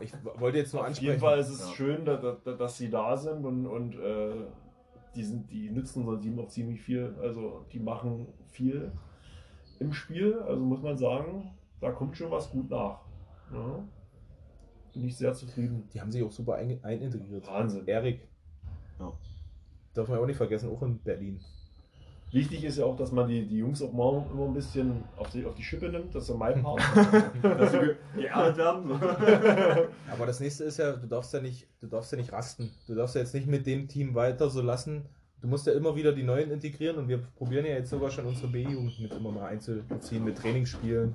ich 0.00 0.12
wollte 0.40 0.58
jetzt 0.58 0.72
nur 0.72 0.82
Auf 0.82 0.88
ansprechen. 0.88 1.10
jeden 1.10 1.20
Fall 1.20 1.38
ist 1.38 1.50
es 1.50 1.60
Ja. 1.60 1.74
schön, 1.74 2.04
dass, 2.04 2.20
dass, 2.42 2.56
dass 2.58 2.78
sie 2.78 2.88
da 2.90 3.14
sind 3.16 3.44
und, 3.44 3.66
und 3.66 3.94
äh, 3.98 4.46
die, 5.14 5.22
sind, 5.22 5.50
die 5.50 5.70
nützen 5.70 6.06
unser 6.06 6.20
Team 6.20 6.38
auch 6.40 6.48
ziemlich 6.48 6.80
viel. 6.80 7.14
Also 7.20 7.66
die 7.72 7.78
machen 7.80 8.26
viel 8.48 8.90
im 9.80 9.92
Spiel. 9.92 10.38
Also 10.40 10.62
muss 10.64 10.80
man 10.80 10.96
sagen, 10.96 11.52
da 11.80 11.90
kommt 11.92 12.16
schon 12.16 12.30
was 12.30 12.50
gut 12.50 12.70
nach. 12.70 13.00
Ja. 13.52 13.84
Bin 14.94 15.04
ich 15.04 15.16
sehr 15.16 15.34
zufrieden. 15.34 15.88
Die 15.92 16.00
haben 16.00 16.10
sich 16.10 16.22
auch 16.22 16.32
super 16.32 16.54
ein, 16.54 16.82
einintegriert. 16.82 17.46
Wahnsinn. 17.46 17.86
Erik. 17.86 18.26
Ja. 18.98 19.12
Darf 19.92 20.08
man 20.08 20.18
auch 20.20 20.26
nicht 20.26 20.36
vergessen, 20.38 20.70
auch 20.70 20.80
in 20.82 20.98
Berlin. 21.00 21.38
Wichtig 22.34 22.64
ist 22.64 22.78
ja 22.78 22.84
auch, 22.84 22.96
dass 22.96 23.12
man 23.12 23.28
die, 23.28 23.46
die 23.46 23.58
Jungs 23.58 23.80
auch 23.80 23.92
mal 23.92 24.24
immer 24.32 24.44
ein 24.46 24.54
bisschen 24.54 25.04
auf 25.16 25.30
die, 25.30 25.46
auf 25.46 25.54
die 25.54 25.62
Schippe 25.62 25.88
nimmt. 25.88 26.14
Das 26.14 26.24
ist 26.24 26.28
ja 26.30 26.34
mein 26.34 26.62
Part. 26.62 26.80
Dass 27.42 27.70
sie 27.72 27.78
ge- 27.78 27.96
geerdet 28.16 28.56
werden. 28.56 28.90
Aber 30.12 30.26
das 30.26 30.40
nächste 30.40 30.64
ist 30.64 30.78
ja, 30.78 30.92
du 30.92 31.06
darfst 31.06 31.32
ja 31.32 31.40
nicht, 31.40 31.66
du 31.80 31.86
darfst 31.86 32.12
ja 32.12 32.18
nicht 32.18 32.32
rasten. 32.32 32.70
Du 32.86 32.94
darfst 32.94 33.14
ja 33.14 33.20
jetzt 33.20 33.34
nicht 33.34 33.46
mit 33.46 33.66
dem 33.66 33.88
Team 33.88 34.14
weiter 34.14 34.50
so 34.50 34.60
lassen. 34.62 35.02
Du 35.40 35.48
musst 35.48 35.66
ja 35.66 35.74
immer 35.74 35.94
wieder 35.94 36.12
die 36.12 36.22
Neuen 36.22 36.50
integrieren 36.50 36.96
und 36.96 37.08
wir 37.08 37.18
probieren 37.18 37.66
ja 37.66 37.72
jetzt 37.72 37.90
sogar 37.90 38.10
schon 38.10 38.24
unsere 38.26 38.48
B-Jugend 38.48 38.98
mit 39.00 39.12
immer 39.14 39.30
mal 39.30 39.46
einzubeziehen, 39.46 40.24
mit 40.24 40.38
Trainingsspielen 40.38 41.14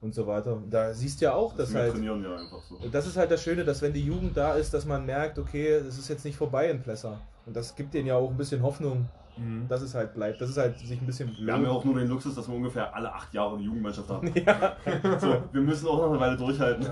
und 0.00 0.14
so 0.14 0.26
weiter. 0.26 0.60
Da 0.68 0.92
siehst 0.92 1.20
du 1.20 1.26
ja 1.26 1.34
auch, 1.34 1.54
dass 1.56 1.72
wir 1.72 1.80
halt. 1.80 1.92
trainieren 1.92 2.22
ja 2.24 2.34
einfach 2.36 2.60
so. 2.68 2.74
Und 2.76 2.92
das 2.92 3.06
ist 3.06 3.16
halt 3.16 3.30
das 3.30 3.42
Schöne, 3.42 3.64
dass 3.64 3.80
wenn 3.80 3.92
die 3.92 4.04
Jugend 4.04 4.36
da 4.36 4.54
ist, 4.54 4.74
dass 4.74 4.84
man 4.84 5.06
merkt, 5.06 5.38
okay, 5.38 5.68
es 5.74 5.96
ist 5.96 6.08
jetzt 6.08 6.24
nicht 6.24 6.36
vorbei 6.36 6.68
in 6.70 6.82
Plesser. 6.82 7.20
Und 7.46 7.54
das 7.56 7.74
gibt 7.76 7.94
denen 7.94 8.08
ja 8.08 8.16
auch 8.16 8.28
ein 8.30 8.36
bisschen 8.36 8.62
Hoffnung, 8.62 9.08
Mhm. 9.36 9.66
dass 9.68 9.82
es 9.82 9.94
halt 9.94 10.14
bleibt. 10.14 10.40
Das 10.40 10.50
ist 10.50 10.56
halt 10.58 10.78
sich 10.78 11.00
ein 11.00 11.06
bisschen. 11.06 11.34
Wir 11.38 11.52
haben 11.52 11.64
ja 11.64 11.70
auch 11.70 11.84
nur 11.84 11.94
den 11.94 12.08
Luxus, 12.08 12.34
dass 12.34 12.48
wir 12.48 12.54
ungefähr 12.54 12.94
alle 12.94 13.12
acht 13.12 13.32
Jahre 13.32 13.56
eine 13.56 13.64
Jugendmannschaft 13.64 14.08
haben. 14.08 14.30
ja, 14.34 14.76
So, 15.18 15.42
wir 15.52 15.60
müssen 15.62 15.88
auch 15.88 15.98
noch 15.98 16.10
eine 16.10 16.20
Weile 16.20 16.36
durchhalten, 16.36 16.86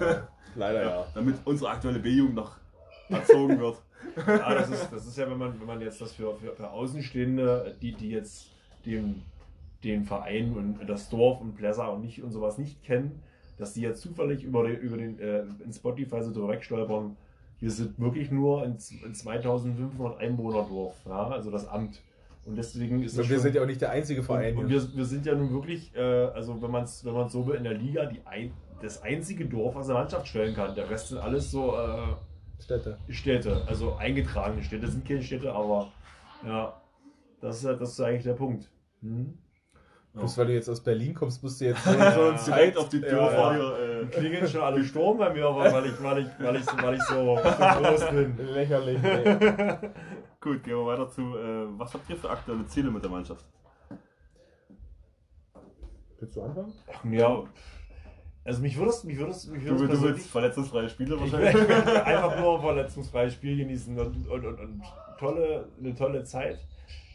leider 0.55 0.83
ja. 0.83 1.07
damit 1.15 1.37
unsere 1.45 1.71
aktuelle 1.71 1.99
B-Jugend 1.99 2.37
noch 2.37 2.57
erzogen 3.09 3.59
wird. 3.59 3.77
Ja, 4.27 4.55
das 4.55 4.71
ist, 4.71 4.89
das 4.91 5.07
ist 5.07 5.19
ja, 5.19 5.31
wenn 5.31 5.39
man, 5.39 5.59
wenn 5.61 5.67
man 5.67 5.81
jetzt 5.81 6.01
das 6.01 6.13
für, 6.13 6.35
für, 6.37 6.53
für 6.53 6.71
Außenstehende, 6.71 7.77
die, 7.81 7.93
die 7.93 8.11
jetzt 8.11 8.51
den, 8.87 9.23
den 9.85 10.05
Verein 10.05 10.53
und 10.55 10.89
das 10.89 11.09
Dorf 11.09 11.41
und 11.41 11.55
Plesser 11.55 11.93
und 11.93 12.01
nicht 12.03 12.23
und 12.23 12.33
sowas 12.33 12.59
nicht 12.59 12.83
kennen, 12.83 13.23
dass 13.59 13.75
die 13.75 13.83
jetzt 13.83 14.01
zufällig 14.01 14.43
über 14.43 14.67
den, 14.67 14.79
über 14.79 14.97
den 14.97 15.19
äh, 15.19 15.45
in 15.65 15.73
Spotify 15.73 16.23
so 16.23 16.33
drüber 16.33 16.49
wegstolpern. 16.49 17.17
Wir 17.61 17.71
sind 17.71 18.01
wirklich 18.01 18.31
nur 18.31 18.63
ein, 18.63 18.79
ein 19.05 19.15
2500 19.15 20.19
Einwohner-Dorf, 20.19 20.95
ja, 21.07 21.29
also 21.29 21.51
das 21.51 21.69
Amt. 21.69 22.01
Und 22.47 22.57
deswegen 22.57 23.03
ist 23.03 23.13
Und 23.13 23.19
das 23.21 23.29
wir 23.29 23.37
schon- 23.37 23.43
sind 23.43 23.55
ja 23.55 23.63
auch 23.63 23.67
nicht 23.67 23.81
der 23.81 23.91
einzige 23.91 24.23
Verein. 24.23 24.57
und, 24.57 24.65
und 24.65 24.71
hier. 24.71 24.83
wir, 24.83 24.97
wir 24.97 25.05
sind 25.05 25.27
ja 25.27 25.35
nun 25.35 25.53
wirklich, 25.53 25.95
äh, 25.95 26.01
also 26.01 26.61
wenn 26.63 26.71
man 26.71 26.85
es 26.85 27.05
wenn 27.05 27.13
man's 27.13 27.33
so 27.33 27.47
will, 27.47 27.55
in 27.57 27.65
der 27.65 27.75
Liga 27.75 28.07
die 28.07 28.21
ein, 28.25 28.53
das 28.81 29.03
einzige 29.03 29.45
Dorf, 29.47 29.75
was 29.75 29.89
eine 29.91 29.99
Mannschaft 29.99 30.27
stellen 30.27 30.55
kann. 30.55 30.75
Der 30.75 30.89
Rest 30.89 31.09
sind 31.09 31.19
alles 31.19 31.51
so 31.51 31.75
äh, 31.77 32.63
Städte. 32.63 32.99
Städte, 33.09 33.63
also 33.67 33.95
eingetragene 33.97 34.63
Städte 34.63 34.87
sind 34.89 35.07
keine 35.07 35.23
Städte, 35.23 35.53
aber 35.53 35.89
ja, 36.47 36.81
das 37.43 37.59
ist, 37.59 37.65
ja- 37.65 37.75
das 37.75 37.91
ist 37.93 38.01
eigentlich 38.01 38.25
der 38.25 38.35
Punkt. 38.35 38.71
Hm? 39.03 39.37
Bloß 40.13 40.39
weil 40.39 40.47
du 40.49 40.55
jetzt 40.55 40.69
aus 40.69 40.81
Berlin 40.83 41.15
kommst, 41.15 41.41
musst 41.43 41.61
du 41.61 41.67
jetzt 41.67 41.85
so, 41.85 41.91
so 41.93 41.97
Ja. 41.99 42.31
ein 42.33 42.45
Direkt 42.45 42.77
auf 42.79 42.89
die 42.89 43.01
Tür 43.01 43.31
Ja, 43.33 43.57
ja. 43.57 43.79
Äh, 44.01 44.07
Klingeln 44.07 44.49
schon 44.49 44.61
alle 44.63 44.83
Sturm 44.83 45.19
bei 45.19 45.33
mir, 45.33 45.45
weil 45.55 45.87
ich, 45.87 46.03
weil 46.03 46.19
ich, 46.23 46.27
weil 46.41 46.57
ich, 46.57 46.67
weil 46.83 46.95
ich 46.95 47.03
so, 47.05 47.15
so 47.15 47.35
groß 47.83 48.11
bin. 48.11 48.37
lächerlich. 48.53 48.99
Ey. 49.05 49.77
gut, 50.41 50.63
gehen 50.65 50.77
wir 50.77 50.87
weiter 50.87 51.09
zu. 51.09 51.37
Äh, 51.37 51.67
was 51.79 51.93
habt 51.95 52.09
ihr 52.11 52.17
für 52.17 52.31
aktuelle 52.31 52.67
Ziele 52.67 52.91
mit 52.91 53.03
der 53.03 53.11
Mannschaft? 53.11 53.45
Willst 56.19 56.37
du 56.37 56.43
anfangen? 56.43 56.73
Ja, 57.11 57.45
also 58.45 58.63
mich 58.63 58.77
würde 58.77 58.91
es, 58.91 59.05
mich 59.05 59.17
würde 59.19 59.31
es, 59.33 59.47
mich 59.47 59.63
Du, 59.65 59.71
würde 59.71 59.75
es 59.75 59.81
du 59.83 59.89
persönlich- 59.89 60.17
willst 60.17 60.31
verletzungsfreie 60.31 60.89
Spiele 60.89 61.15
Ich 61.17 61.33
wahrscheinlich. 61.33 61.55
einfach 62.07 62.41
nur 62.41 62.57
ein 62.57 62.61
verletzungsfreies 62.61 63.35
Spiel 63.35 63.57
genießen 63.57 63.99
und, 63.99 64.29
und, 64.29 64.45
und, 64.47 64.61
und 64.61 64.83
tolle, 65.19 65.69
eine 65.79 65.95
tolle 65.95 66.25
Zeit, 66.25 66.59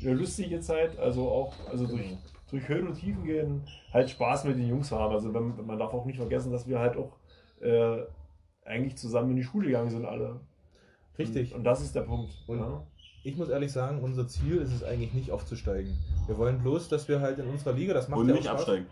eine 0.02 0.14
lustige 0.14 0.60
Zeit, 0.60 0.98
also 0.98 1.30
auch 1.30 1.54
also 1.70 1.86
durch, 1.88 2.16
durch 2.50 2.68
Höhen 2.68 2.88
und 2.88 2.96
Tiefen 2.96 3.24
gehen, 3.26 3.64
halt 3.94 4.10
Spaß 4.10 4.46
mit 4.46 4.58
den 4.58 4.68
Jungs 4.70 4.92
haben. 4.92 5.14
Also 5.14 5.34
wenn, 5.34 5.66
man 5.66 5.78
darf 5.80 5.94
auch 5.94 6.06
nicht 6.06 6.18
vergessen, 6.18 6.52
dass 6.52 6.68
wir 6.68 6.80
halt 6.80 6.96
auch 6.98 7.18
äh, 7.62 8.04
eigentlich 8.64 8.96
zusammen 8.98 9.32
in 9.32 9.36
die 9.38 9.44
Schule 9.44 9.68
gegangen 9.68 9.90
sind 9.90 10.06
alle. 10.06 10.40
Richtig. 11.20 11.52
Und, 11.54 11.60
und 11.60 11.64
das 11.64 11.82
ist 11.82 11.96
der 11.96 12.02
Punkt. 12.02 12.34
Und- 12.48 12.60
ja. 12.60 12.84
Ich 13.26 13.36
muss 13.38 13.50
ehrlich 13.50 13.72
sagen, 13.72 14.02
unser 14.04 14.28
Ziel 14.28 14.58
ist 14.58 14.72
es 14.72 14.84
eigentlich 14.84 15.14
nicht 15.14 15.32
aufzusteigen. 15.32 15.98
Wir 16.28 16.38
wollen 16.38 16.60
bloß, 16.60 16.90
dass 16.90 17.08
wir 17.08 17.22
halt 17.22 17.40
in 17.40 17.48
unserer 17.48 17.74
Liga, 17.74 17.94
das 17.96 18.08
macht 18.08 18.20
Und 18.20 18.28
ja 18.30 18.36
nicht 18.36 18.48
auch 18.48 18.52
Spaß. 18.52 18.62
absteigen. 18.62 18.86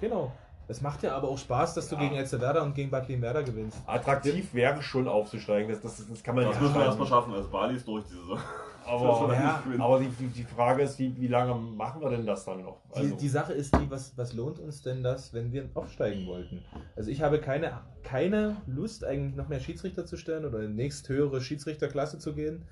Genau. 0.00 0.32
Es 0.68 0.80
macht 0.80 1.02
ja 1.02 1.16
aber 1.16 1.26
auch 1.28 1.38
Spaß, 1.38 1.74
dass 1.74 1.88
du 1.88 1.96
Ja. 1.96 2.02
gegen 2.02 2.14
Elsterwerda 2.14 2.62
und 2.62 2.76
gegen 2.76 2.88
Bad 2.92 3.08
Werder 3.08 3.42
gewinnst. 3.42 3.76
Attraktiv 3.88 4.54
wäre 4.54 4.80
schon 4.80 5.08
aufzusteigen, 5.08 5.68
das, 5.68 5.80
das, 5.80 6.06
das 6.08 6.22
kann 6.22 6.36
man 6.36 6.44
Das 6.44 6.54
ja 6.54 6.60
müssen 6.62 6.74
wir 6.76 6.84
erstmal- 6.84 7.08
schaffen. 7.08 7.34
Also 7.34 7.48
Bali 7.50 7.74
ist 7.74 7.88
durch 7.88 8.04
diese 8.04 8.20
Saison. 8.20 8.38
Aber, 8.86 9.32
ja, 9.34 9.62
nicht 9.68 9.80
aber 9.80 10.00
die, 10.00 10.08
die, 10.08 10.26
die 10.28 10.42
Frage 10.42 10.82
ist, 10.82 10.98
wie, 10.98 11.14
wie 11.20 11.28
lange 11.28 11.54
machen 11.54 12.00
wir 12.00 12.08
denn 12.10 12.26
das 12.26 12.44
dann 12.44 12.62
noch? 12.62 12.78
Also, 12.92 13.08
Die, 13.10 13.16
die 13.18 13.28
Sache 13.28 13.52
ist 13.52 13.76
die, 13.76 13.88
was, 13.88 14.16
was 14.16 14.32
lohnt 14.32 14.58
uns 14.58 14.82
denn 14.82 15.02
das, 15.04 15.32
wenn 15.34 15.52
wir 15.52 15.68
aufsteigen 15.74 16.26
wollten? 16.26 16.64
Also 16.96 17.10
ich 17.10 17.22
habe 17.22 17.38
keine, 17.40 17.78
keine 18.02 18.56
Lust, 18.66 19.04
eigentlich 19.04 19.36
noch 19.36 19.48
mehr 19.48 19.60
Schiedsrichter 19.60 20.06
zu 20.06 20.16
stellen 20.16 20.44
oder 20.44 20.60
in 20.62 20.70
die 20.76 20.82
nächsthöhere 20.82 21.40
Schiedsrichterklasse 21.40 22.18
zu 22.18 22.32
gehen, 22.32 22.62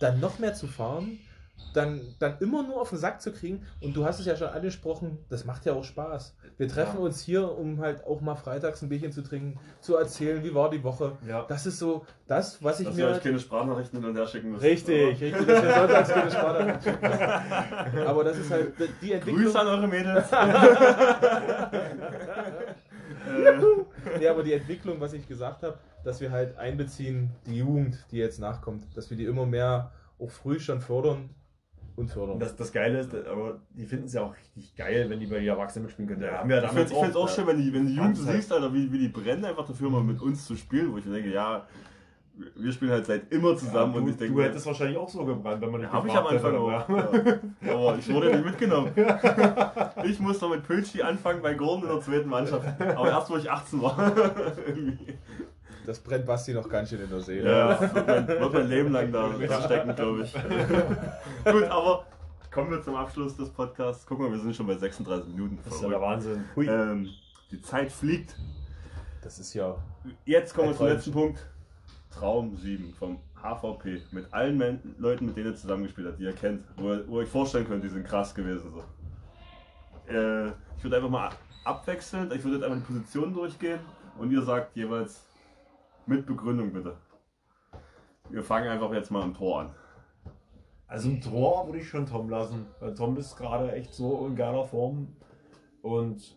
dann 0.00 0.20
noch 0.20 0.38
mehr 0.38 0.52
zu 0.54 0.66
fahren, 0.66 1.18
dann, 1.72 2.00
dann 2.18 2.36
immer 2.40 2.62
nur 2.62 2.78
auf 2.80 2.90
den 2.90 2.98
Sack 2.98 3.20
zu 3.22 3.32
kriegen. 3.32 3.62
Und 3.80 3.96
du 3.96 4.04
hast 4.04 4.18
es 4.20 4.26
ja 4.26 4.36
schon 4.36 4.48
angesprochen, 4.48 5.18
das 5.30 5.44
macht 5.46 5.64
ja 5.66 5.72
auch 5.74 5.84
Spaß. 5.84 6.34
Wir 6.58 6.68
treffen 6.68 6.96
Ja. 6.98 7.04
uns 7.04 7.20
hier, 7.22 7.50
um 7.56 7.80
halt 7.80 8.04
auch 8.04 8.20
mal 8.22 8.34
freitags 8.34 8.80
ein 8.82 8.88
Bierchen 8.90 9.10
zu 9.12 9.22
trinken, 9.22 9.58
zu 9.80 9.96
erzählen, 9.96 10.42
wie 10.44 10.54
war 10.54 10.68
die 10.70 10.82
Woche. 10.84 11.12
ja. 11.26 11.44
Das 11.48 11.64
ist 11.66 11.78
so 11.78 12.04
das, 12.26 12.62
was 12.62 12.80
ich 12.80 12.86
Dass 12.86 12.96
mir... 12.96 13.08
ihr 13.08 13.14
euch 13.16 13.22
keine 13.22 13.38
Sprachnachrichten 13.38 14.00
hin 14.00 14.08
und 14.10 14.16
her 14.16 14.26
schicken 14.26 14.52
müsst. 14.52 14.64
Richtig, 14.64 15.20
richtig, 15.20 15.46
dass 15.46 15.62
wir 15.62 15.74
sonntags 15.74 16.08
keine 16.10 16.30
Sparta 16.30 16.80
schicken. 16.80 17.06
Aber 18.06 18.24
das 18.24 18.38
ist 18.38 18.50
halt 18.50 18.72
die 19.02 19.12
Entwicklung. 19.12 19.44
Grüße 19.44 19.60
an 19.60 19.66
eure 19.66 19.88
Mädels. 19.88 20.26
Ja, 24.20 24.30
aber 24.32 24.42
die 24.42 24.52
Entwicklung, 24.52 25.00
was 25.00 25.12
ich 25.12 25.26
gesagt 25.28 25.62
habe, 25.62 25.78
dass 26.04 26.20
wir 26.20 26.30
halt 26.30 26.56
einbeziehen, 26.56 27.30
die 27.46 27.58
Jugend, 27.58 28.04
die 28.10 28.18
jetzt 28.18 28.38
nachkommt, 28.38 28.84
dass 28.96 29.10
wir 29.10 29.16
die 29.16 29.24
immer 29.24 29.46
mehr 29.46 29.92
auch 30.18 30.30
früh 30.30 30.58
schon 30.58 30.80
fördern 30.80 31.30
und 31.96 32.10
fördern. 32.10 32.38
Das, 32.38 32.56
das 32.56 32.72
Geile 32.72 33.00
ist, 33.00 33.14
aber 33.14 33.60
die 33.70 33.86
finden 33.86 34.06
es 34.06 34.12
ja 34.12 34.22
auch 34.22 34.34
richtig 34.36 34.76
geil, 34.76 35.08
wenn 35.08 35.18
die 35.18 35.26
bei 35.26 35.40
die 35.40 35.48
Erwachsenen 35.48 35.84
mitspielen 35.84 36.08
können. 36.08 36.30
Haben 36.30 36.48
wir 36.48 36.56
ja 36.56 36.64
ich 36.64 36.70
finde 36.70 37.08
es 37.08 37.16
auch, 37.16 37.28
schön, 37.28 37.46
wenn 37.46 37.58
die, 37.58 37.72
wenn 37.72 37.86
die 37.86 37.94
Jugend, 37.94 38.16
siehst, 38.18 38.52
Alter, 38.52 38.72
wie, 38.72 38.92
wie 38.92 38.98
die 38.98 39.08
brennen 39.08 39.44
einfach 39.44 39.66
dafür, 39.66 39.90
mal 39.90 40.02
mit 40.02 40.20
uns 40.20 40.46
zu 40.46 40.56
spielen, 40.56 40.92
wo 40.92 40.98
ich 40.98 41.06
mir 41.06 41.14
denke, 41.14 41.32
ja, 41.32 41.66
wir 42.54 42.72
spielen 42.72 42.90
halt 42.90 43.06
seit 43.06 43.32
immer 43.32 43.56
zusammen 43.56 43.92
ja, 43.92 43.98
und 43.98 44.04
du, 44.06 44.10
ich 44.10 44.16
denke, 44.16 44.34
du 44.34 44.42
hättest 44.42 44.66
wahrscheinlich 44.66 44.98
auch 44.98 45.08
so 45.08 45.24
gebrannt, 45.24 45.60
wenn 45.62 45.70
man 45.70 45.80
dich 45.80 45.90
habe 45.90 46.08
ich 46.08 46.14
am 46.14 46.26
Anfang 46.26 46.56
auch. 46.56 46.70
Ja. 46.70 46.86
Aber 47.72 47.98
ich 47.98 48.12
wurde 48.12 48.30
nicht 48.30 48.44
mitgenommen. 48.44 48.92
Ich 50.04 50.20
musste 50.20 50.46
mit 50.48 50.62
Pülschi 50.62 51.02
anfangen 51.02 51.42
bei 51.42 51.54
Gordon 51.54 51.84
in 51.84 51.88
der 51.88 52.00
zweiten 52.00 52.28
Mannschaft. 52.28 52.64
Aber 52.80 53.08
erst, 53.08 53.30
wo 53.30 53.36
ich 53.36 53.50
18 53.50 53.82
war. 53.82 54.12
Das 55.86 56.00
brennt 56.00 56.26
Basti 56.26 56.52
noch 56.52 56.68
ganz 56.68 56.88
schön 56.88 57.00
in 57.00 57.08
der 57.08 57.20
Seele. 57.20 57.48
Ja, 57.48 57.80
wird 57.80 58.06
mein, 58.08 58.26
wird 58.26 58.52
mein 58.52 58.68
Leben 58.68 58.90
lang 58.90 59.12
da 59.12 59.60
stecken, 59.64 59.94
glaube 59.94 60.22
ich. 60.24 60.34
Gut, 61.44 61.62
aber 61.64 62.06
kommen 62.50 62.72
wir 62.72 62.82
zum 62.82 62.96
Abschluss 62.96 63.36
des 63.36 63.50
Podcasts. 63.50 64.04
Guck 64.04 64.18
mal, 64.18 64.32
wir 64.32 64.40
sind 64.40 64.56
schon 64.56 64.66
bei 64.66 64.74
36 64.74 65.32
Minuten. 65.32 65.60
Das 65.64 65.76
ist 65.76 65.82
ja 65.82 65.88
der 65.88 66.00
Wahnsinn. 66.00 66.44
Hui. 66.56 66.66
Ähm, 66.66 67.08
die 67.52 67.60
Zeit 67.62 67.92
fliegt. 67.92 68.36
Das 69.22 69.38
ist 69.38 69.54
ja. 69.54 69.76
Jetzt 70.24 70.54
kommen 70.54 70.70
wir 70.70 70.76
zum 70.76 70.86
letzten 70.88 71.12
Punkt. 71.12 71.46
Traum 72.18 72.56
7 72.56 72.92
vom 72.94 73.18
HVP. 73.34 74.00
Mit 74.12 74.32
allen 74.32 74.56
Men 74.56 74.80
Leuten, 74.98 75.26
mit 75.26 75.36
denen 75.36 75.48
ihr 75.50 75.56
zusammengespielt 75.56 76.06
habt, 76.08 76.18
die 76.18 76.24
ihr 76.24 76.32
kennt, 76.32 76.64
wo 76.76 76.92
ihr, 76.94 77.08
euch 77.10 77.28
vorstellen 77.28 77.66
könnt, 77.66 77.84
die 77.84 77.88
sind 77.88 78.06
krass 78.06 78.34
gewesen. 78.34 78.72
So. 78.72 80.12
Äh, 80.12 80.46
ich 80.76 80.84
würde 80.84 80.96
einfach 80.96 81.10
mal 81.10 81.30
abwechselnd, 81.64 82.32
ich 82.32 82.42
würde 82.44 82.56
jetzt 82.58 82.64
einfach 82.64 82.78
die 82.78 82.92
Positionen 82.92 83.34
durchgehen 83.34 83.80
und 84.18 84.30
ihr 84.30 84.42
sagt 84.42 84.76
jeweils 84.76 85.26
mit 86.06 86.24
Begründung 86.26 86.72
bitte. 86.72 86.96
Wir 88.30 88.42
fangen 88.42 88.68
einfach 88.68 88.92
jetzt 88.92 89.10
mal 89.10 89.22
am 89.22 89.34
Tor 89.34 89.60
an. 89.60 89.74
Also 90.86 91.08
ein 91.08 91.20
Tor 91.20 91.66
würde 91.66 91.80
ich 91.80 91.88
schon 91.88 92.06
Tom 92.06 92.28
lassen, 92.30 92.66
weil 92.80 92.94
Tom 92.94 93.16
ist 93.16 93.36
gerade 93.36 93.72
echt 93.72 93.92
so 93.92 94.26
in 94.26 94.36
geiler 94.36 94.64
Form 94.64 95.08
und 95.82 96.36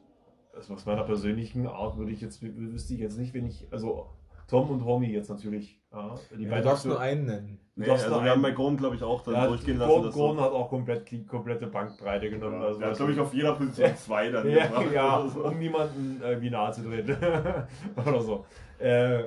also 0.55 0.73
aus 0.73 0.86
meiner 0.86 1.03
persönlichen 1.03 1.67
Art 1.67 1.97
würde 1.97 2.11
ich 2.11 2.21
jetzt, 2.21 2.41
wü- 2.41 2.73
wüsste 2.73 2.95
ich 2.95 2.99
jetzt 2.99 3.17
nicht, 3.19 3.34
wenn 3.36 3.45
ich, 3.45 3.67
also 3.71 4.09
Tom 4.50 4.70
und 4.72 4.84
Horny 4.84 5.12
jetzt 5.12 5.30
natürlich. 5.30 5.80
Ja, 5.91 6.16
die 6.38 6.43
ja 6.43 6.58
du 6.58 6.64
darfst 6.64 6.86
nur 6.86 7.00
einen 7.00 7.26
nennen. 7.26 7.60
Nee, 7.76 7.86
darfst 7.86 8.06
also 8.06 8.16
nur 8.18 8.24
wir 8.26 8.32
haben 8.32 8.43
einen- 8.43 8.43
bei 8.43 8.52
Gordon, 8.58 8.78
glaube 8.78 8.95
ich, 8.95 9.04
auch 9.04 9.24
dann 9.24 9.34
ja, 9.36 9.47
durchgehen 9.47 9.78
lassen. 9.78 9.89
Gordon, 9.89 10.06
dass 10.08 10.16
Gordon 10.16 10.38
so, 10.38 10.43
hat 10.43 10.52
auch 10.52 10.70
komplett 10.70 11.10
die 11.12 11.26
komplette 11.26 11.68
Bandbreite 11.68 12.30
genommen. 12.30 12.62
Also 12.62 12.82
ja, 12.82 12.89
was- 12.89 12.97
glaube 12.97 13.12
ich, 13.14 13.20
auf 13.20 13.34
jeder 13.34 13.54
Position 13.56 13.95
zwei 13.95 14.30
dann. 14.30 14.50
ja, 14.50 14.68
gemacht 14.68 14.86
ja, 14.93 15.28
so. 15.28 15.45
um 15.45 15.58
niemanden 15.58 16.22
irgendwie 16.22 16.50
nahe 16.50 16.72
zu 16.74 16.84
treten. 16.84 17.16
Oder 18.06 18.22
so. 18.22 18.45
Äh, 18.80 19.24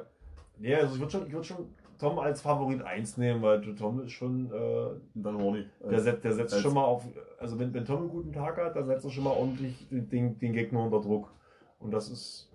ja, 0.60 0.78
also 0.78 0.94
ich 0.94 1.00
würde 1.00 1.10
schon, 1.12 1.26
ich 1.26 1.32
würd 1.32 1.46
schon 1.46 1.66
Tom 1.98 2.18
als 2.18 2.40
Favorit 2.42 2.82
1 2.82 3.16
nehmen, 3.16 3.42
weil 3.42 3.60
Tom 3.76 4.00
ist 4.00 4.12
schon, 4.12 4.46
äh, 4.52 4.86
dann 5.14 5.38
Horny. 5.38 5.64
der, 5.88 6.00
setzt, 6.00 6.24
der 6.24 6.32
setzt 6.32 6.52
als- 6.54 6.62
schon 6.62 6.74
mal 6.74 6.84
auf, 6.84 7.04
also 7.38 7.58
wenn, 7.58 7.72
wenn 7.72 7.84
Tom 7.84 7.98
einen 8.00 8.08
guten 8.10 8.32
Tag 8.32 8.56
hat, 8.58 8.74
dann 8.76 8.86
setzt 8.86 9.04
er 9.04 9.10
schon 9.10 9.24
mal 9.24 9.30
ordentlich 9.30 9.86
den, 9.90 10.38
den 10.38 10.52
Gegner 10.52 10.82
unter 10.84 11.00
Druck. 11.00 11.32
Und 11.78 11.92
das 11.92 12.10
ist, 12.10 12.50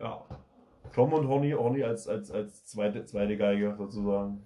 ja, 0.00 0.22
Tom 0.92 1.12
und 1.12 1.26
Horny, 1.28 1.52
Horny 1.52 1.82
als, 1.82 2.08
als, 2.08 2.30
als 2.30 2.66
zweite, 2.66 3.04
zweite 3.04 3.36
Geige 3.36 3.74
sozusagen. 3.76 4.42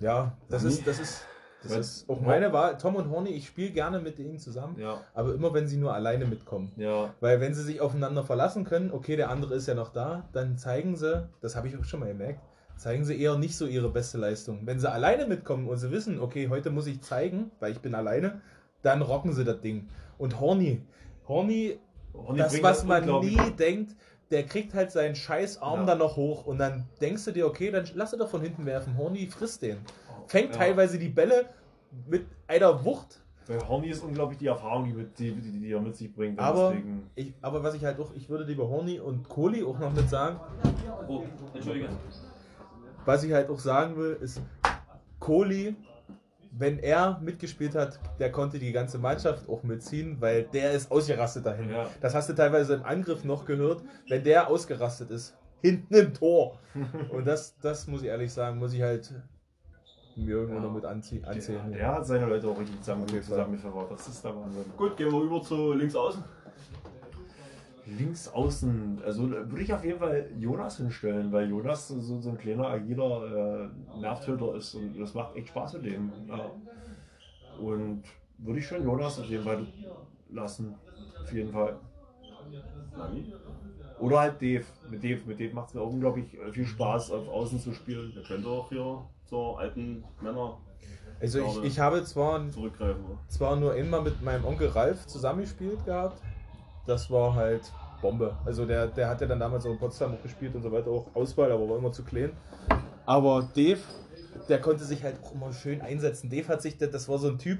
Ja, 0.00 0.36
das 0.48 0.62
Mhm. 0.62 0.68
ist, 0.68 0.86
das 0.86 0.98
ist, 1.00 1.24
das 1.62 1.72
Weil- 1.72 1.80
ist 1.80 2.08
auch 2.08 2.20
meine 2.20 2.52
Wahl. 2.52 2.78
Tom 2.78 2.94
und 2.96 3.10
Horny, 3.10 3.30
ich 3.30 3.48
spiele 3.48 3.70
gerne 3.70 3.98
mit 3.98 4.18
denen 4.18 4.38
zusammen, 4.38 4.78
Ja, 4.78 5.00
aber 5.14 5.34
immer 5.34 5.52
wenn 5.54 5.66
sie 5.66 5.76
nur 5.76 5.92
alleine 5.92 6.24
mitkommen. 6.26 6.70
ja, 6.76 7.12
Weil 7.20 7.40
wenn 7.40 7.52
sie 7.54 7.62
sich 7.62 7.80
aufeinander 7.80 8.22
verlassen 8.22 8.64
können, 8.64 8.92
okay, 8.92 9.16
der 9.16 9.30
andere 9.30 9.54
ist 9.54 9.66
ja 9.66 9.74
noch 9.74 9.88
da, 9.92 10.28
dann 10.32 10.56
zeigen 10.56 10.94
sie, 10.96 11.28
das 11.40 11.56
habe 11.56 11.66
ich 11.66 11.76
auch 11.76 11.82
schon 11.84 11.98
mal 12.00 12.06
gemerkt, 12.06 12.40
zeigen 12.76 13.04
sie 13.04 13.20
eher 13.20 13.36
nicht 13.36 13.56
so 13.56 13.66
ihre 13.66 13.88
beste 13.90 14.18
Leistung. 14.18 14.60
Wenn 14.66 14.78
sie 14.78 14.88
alleine 14.88 15.26
mitkommen 15.26 15.66
und 15.66 15.78
sie 15.78 15.90
wissen, 15.90 16.20
okay, 16.20 16.48
heute 16.48 16.70
muss 16.70 16.86
ich 16.86 17.00
zeigen, 17.02 17.50
weil 17.58 17.72
ich 17.72 17.80
bin 17.80 17.96
alleine, 17.96 18.40
dann 18.82 19.02
rocken 19.02 19.32
sie 19.32 19.44
das 19.44 19.60
Ding. 19.60 19.88
Und 20.16 20.38
Horny, 20.38 20.82
Horny, 21.26 21.80
Horny 22.14 22.38
das, 22.38 22.62
was 22.62 22.84
man 22.84 23.04
nie 23.20 23.36
denkt, 23.58 23.96
der 24.30 24.44
kriegt 24.44 24.74
halt 24.74 24.90
seinen 24.90 25.14
scheiß 25.14 25.62
Arm 25.62 25.80
Ja. 25.80 25.86
dann 25.86 25.98
noch 25.98 26.16
hoch 26.16 26.46
und 26.46 26.58
dann 26.58 26.84
denkst 27.00 27.24
du 27.24 27.32
dir, 27.32 27.46
okay, 27.46 27.70
dann 27.70 27.86
lass 27.94 28.12
er 28.12 28.18
doch 28.18 28.28
von 28.28 28.40
hinten 28.42 28.66
werfen. 28.66 28.96
Horny 28.98 29.26
frisst 29.26 29.62
den. 29.62 29.78
Fängt 30.26 30.50
Ja. 30.52 30.58
teilweise 30.58 30.98
die 30.98 31.08
Bälle 31.08 31.46
mit 32.06 32.26
einer 32.46 32.84
Wucht 32.84 33.20
Bei 33.46 33.58
Horny 33.66 33.88
ist 33.88 34.02
unglaublich 34.04 34.38
die 34.38 34.46
Erfahrung, 34.48 34.84
die, 34.84 34.92
mit, 34.92 35.18
die, 35.18 35.32
die, 35.32 35.60
die 35.60 35.72
er 35.72 35.80
mit 35.80 35.96
sich 35.96 36.14
bringt. 36.14 36.38
Aber, 36.38 36.74
ich, 37.14 37.32
aber 37.40 37.62
was 37.62 37.72
ich 37.74 37.82
halt 37.82 37.98
auch, 37.98 38.12
ich 38.14 38.28
würde 38.28 38.44
lieber 38.44 38.68
Horny 38.68 39.00
und 39.00 39.26
Kohli 39.26 39.64
auch 39.64 39.78
noch 39.78 39.90
mit 39.94 40.10
sagen. 40.10 40.38
Oh, 41.08 41.22
Entschuldige. 41.54 41.88
Was 43.06 43.24
ich 43.24 43.32
halt 43.32 43.48
auch 43.48 43.58
sagen 43.58 43.96
will, 43.96 44.18
ist, 44.20 44.42
Kohli, 45.18 45.74
wenn 46.58 46.78
er 46.78 47.18
mitgespielt 47.22 47.74
hat, 47.74 47.98
der 48.18 48.32
konnte 48.32 48.58
die 48.58 48.72
ganze 48.72 48.98
Mannschaft 48.98 49.48
auch 49.48 49.62
mitziehen, 49.62 50.16
weil 50.20 50.44
der 50.44 50.72
ist 50.72 50.90
ausgerastet 50.90 51.46
dahin. 51.46 51.70
Ja. 51.70 51.86
Das 52.00 52.14
hast 52.14 52.28
du 52.28 52.34
teilweise 52.34 52.74
im 52.74 52.84
Angriff 52.84 53.24
noch 53.24 53.44
gehört, 53.44 53.82
wenn 54.08 54.24
der 54.24 54.48
ausgerastet 54.48 55.10
ist, 55.10 55.36
hinten 55.62 55.94
im 55.94 56.14
Tor. 56.14 56.58
Und 57.10 57.26
das, 57.26 57.56
das 57.60 57.86
muss 57.86 58.02
ich 58.02 58.08
ehrlich 58.08 58.32
sagen, 58.32 58.58
muss 58.58 58.72
ich 58.72 58.82
halt 58.82 59.12
mir 60.16 60.30
irgendwo 60.36 60.54
Ja. 60.56 60.60
noch 60.64 60.72
mit 60.72 60.84
anzie 60.84 61.22
anzählen. 61.24 61.70
Der, 61.70 61.78
der 61.78 61.94
hat 61.94 62.06
seine 62.06 62.26
Leute 62.26 62.48
auch 62.48 62.58
richtig 62.58 62.80
zusammen, 62.80 63.06
zusammengefasst. 63.06 63.90
Das 63.92 64.08
ist 64.08 64.24
der 64.24 64.34
Wahnsinn. 64.34 64.64
Gut, 64.76 64.96
gehen 64.96 65.12
wir 65.12 65.20
über 65.22 65.40
zu 65.42 65.72
links 65.74 65.94
außen. 65.94 66.24
Links 67.96 68.28
außen, 68.28 69.00
also 69.04 69.26
da 69.26 69.50
würde 69.50 69.62
ich 69.62 69.72
auf 69.72 69.84
jeden 69.84 69.98
Fall 69.98 70.30
Jonas 70.38 70.76
hinstellen, 70.76 71.32
weil 71.32 71.48
Jonas 71.48 71.88
so, 71.88 72.20
so 72.20 72.30
ein 72.30 72.36
kleiner, 72.36 72.68
agiler 72.68 73.70
äh, 73.94 74.00
Nervtöter 74.00 74.54
ist 74.56 74.74
und 74.74 74.98
das 74.98 75.14
macht 75.14 75.36
echt 75.36 75.48
Spaß 75.48 75.74
mit 75.74 75.86
dem. 75.86 76.12
Ja. 76.28 76.50
Und 77.58 78.02
würde 78.38 78.58
ich 78.58 78.66
schon 78.66 78.84
Jonas 78.84 79.18
auf 79.18 79.26
jeden 79.26 79.44
Fall 79.44 79.66
lassen. 80.30 80.74
Auf 81.22 81.32
jeden 81.32 81.50
Fall. 81.50 81.78
Oder 83.98 84.20
halt 84.20 84.42
Dave. 84.42 84.64
Mit 84.90 85.02
Dave, 85.02 85.20
mit 85.26 85.40
Dave 85.40 85.54
macht 85.54 85.68
es 85.68 85.74
mir 85.74 85.80
auch 85.80 85.90
unglaublich 85.90 86.38
äh, 86.38 86.52
viel 86.52 86.66
Spaß, 86.66 87.10
auf 87.10 87.28
Außen 87.28 87.58
zu 87.58 87.72
spielen. 87.72 88.12
Der 88.14 88.22
könnte 88.22 88.48
auch 88.48 88.68
hier 88.68 89.04
zur 89.24 89.58
alten 89.58 90.04
Männer 90.20 90.58
Also 91.20 91.40
ich, 91.40 91.64
ich 91.64 91.78
habe 91.80 92.04
zwar 92.04 92.44
zwar 93.28 93.56
nur 93.56 93.72
einmal 93.72 94.02
mit 94.02 94.22
meinem 94.22 94.44
Onkel 94.44 94.68
Ralf 94.68 95.06
zusammengespielt 95.06 95.84
gehabt. 95.84 96.22
Das 96.88 97.10
war 97.10 97.34
halt 97.34 97.70
Bombe. 98.00 98.34
Also 98.46 98.64
der, 98.64 98.86
der 98.86 99.10
hat 99.10 99.20
ja 99.20 99.26
dann 99.26 99.38
damals 99.38 99.66
auch 99.66 99.70
in 99.70 99.78
Potsdam 99.78 100.14
auch 100.14 100.22
gespielt 100.22 100.54
und 100.54 100.62
so 100.62 100.72
weiter, 100.72 100.90
auch 100.90 101.14
Auswahl, 101.14 101.52
aber 101.52 101.68
war 101.68 101.76
immer 101.76 101.92
zu 101.92 102.02
klein. 102.02 102.32
Aber 103.04 103.46
Dave, 103.54 103.80
der 104.48 104.58
konnte 104.58 104.84
sich 104.84 105.04
halt 105.04 105.16
auch 105.22 105.34
immer 105.34 105.52
schön 105.52 105.82
einsetzen. 105.82 106.30
Dave 106.30 106.48
hat 106.48 106.62
sich, 106.62 106.78
das 106.78 107.06
war 107.06 107.18
so 107.18 107.28
ein 107.28 107.36
Typ, 107.36 107.58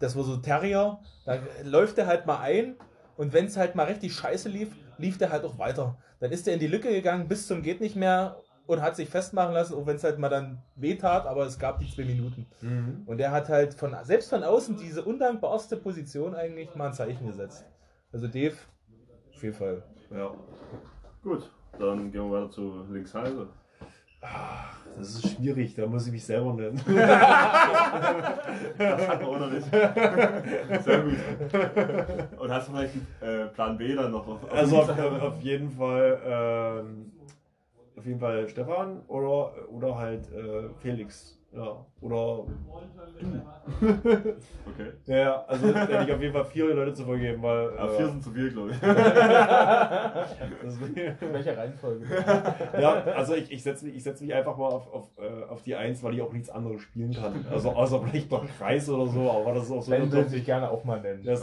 das 0.00 0.16
war 0.16 0.22
so 0.22 0.34
ein 0.34 0.42
Terrier, 0.42 0.98
da 1.24 1.38
läuft 1.64 1.96
er 1.96 2.06
halt 2.06 2.26
mal 2.26 2.40
ein 2.40 2.76
und 3.16 3.32
wenn 3.32 3.46
es 3.46 3.56
halt 3.56 3.74
mal 3.74 3.84
richtig 3.86 4.12
scheiße 4.12 4.50
lief, 4.50 4.76
lief 4.98 5.16
der 5.16 5.30
halt 5.30 5.46
auch 5.46 5.58
weiter. 5.58 5.96
Dann 6.20 6.30
ist 6.30 6.46
er 6.46 6.52
in 6.52 6.60
die 6.60 6.66
Lücke 6.66 6.90
gegangen 6.90 7.26
bis 7.26 7.46
zum 7.46 7.62
geht 7.62 7.80
nicht 7.80 7.96
mehr 7.96 8.36
und 8.66 8.82
hat 8.82 8.96
sich 8.96 9.08
festmachen 9.08 9.54
lassen, 9.54 9.72
auch 9.76 9.86
wenn 9.86 9.96
es 9.96 10.04
halt 10.04 10.18
mal 10.18 10.28
dann 10.28 10.62
weh 10.76 10.94
tat, 10.96 11.24
aber 11.24 11.46
es 11.46 11.58
gab 11.58 11.78
die 11.78 11.90
zwei 11.90 12.04
Minuten. 12.04 12.44
Und 13.06 13.18
er 13.18 13.30
hat 13.30 13.48
halt 13.48 13.72
von, 13.72 13.96
selbst 14.02 14.28
von 14.28 14.42
außen 14.42 14.76
diese 14.76 15.02
undankbarste 15.02 15.78
Position 15.78 16.34
eigentlich 16.34 16.74
mal 16.74 16.88
ein 16.88 16.92
Zeichen 16.92 17.26
gesetzt. 17.26 17.64
Also 18.12 18.26
Dave, 18.26 18.56
auf 19.34 19.42
jeden 19.42 19.54
Fall. 19.54 19.82
Ja. 20.10 20.32
Gut, 21.22 21.50
dann 21.78 22.10
gehen 22.10 22.30
wir 22.30 22.30
weiter 22.30 22.50
zu 22.50 22.84
links 22.90 23.14
halbe. 23.14 23.48
Das 24.96 25.10
ist 25.10 25.36
schwierig, 25.36 25.74
da 25.74 25.86
muss 25.86 26.06
ich 26.06 26.12
mich 26.12 26.24
selber 26.24 26.52
nennen. 26.54 26.80
Das 28.78 29.08
hat 29.08 29.20
man 29.20 29.30
auch 29.30 29.38
noch 29.40 29.50
nicht. 29.50 29.68
Sehr 29.70 31.02
gut. 31.02 31.14
Und 32.38 32.50
hast 32.50 32.68
du 32.68 32.72
vielleicht 32.72 32.94
einen 33.20 33.40
äh, 33.40 33.46
Plan 33.46 33.76
B 33.76 33.94
dann 33.94 34.10
noch? 34.12 34.26
Auf, 34.26 34.52
Also 34.52 34.78
auf, 34.78 35.22
auf 35.22 35.40
jeden 35.40 35.70
Fall 35.70 36.20
ähm, 36.24 37.12
auf 37.96 38.06
jeden 38.06 38.20
Fall 38.20 38.48
Stefan 38.48 39.00
oder, 39.08 39.52
oder 39.70 39.96
halt 39.98 40.32
äh, 40.32 40.68
Felix. 40.80 41.37
Ja. 41.52 41.86
Oder 42.00 42.44
Okay. 44.66 44.92
Ja, 45.06 45.44
also 45.46 45.72
da 45.72 45.86
hätte 45.86 46.04
ich 46.04 46.12
auf 46.12 46.20
jeden 46.20 46.32
Fall 46.32 46.44
vier 46.44 46.74
Leute 46.74 46.94
zu 46.94 47.04
vergeben, 47.04 47.42
weil. 47.42 47.70
Ja, 47.76 47.86
äh, 47.86 47.96
vier 47.96 48.08
sind 48.08 48.22
zu 48.22 48.30
viel, 48.30 48.52
glaube 48.52 48.70
ich. 48.70 48.82
In 51.22 51.32
welcher 51.32 51.56
Reihenfolge? 51.56 52.06
ja, 52.80 53.02
also 53.04 53.34
ich, 53.34 53.50
ich 53.50 53.62
setze 53.62 53.86
mich, 53.86 53.96
ich 53.96 54.02
setz 54.02 54.20
mich 54.20 54.34
einfach 54.34 54.56
mal 54.56 54.68
auf, 54.68 54.92
auf, 54.92 55.08
äh, 55.18 55.44
auf 55.48 55.62
die 55.62 55.74
Eins, 55.74 56.02
weil 56.02 56.14
ich 56.14 56.22
auch 56.22 56.32
nichts 56.32 56.50
anderes 56.50 56.82
spielen 56.82 57.12
kann. 57.12 57.44
Also 57.50 57.70
außer 57.70 58.00
vielleicht 58.02 58.30
noch 58.30 58.46
Kreis 58.58 58.88
oder 58.88 59.06
so, 59.06 59.30
aber 59.30 59.54
das 59.54 59.64
ist 59.64 59.72
auch 59.72 59.82
so. 59.82 59.90
Ben 59.90 60.10
will 60.12 60.28
sich 60.28 60.44
gerne 60.44 60.70
auch 60.70 60.84
mal 60.84 61.00
nennen. 61.00 61.22
das, 61.24 61.42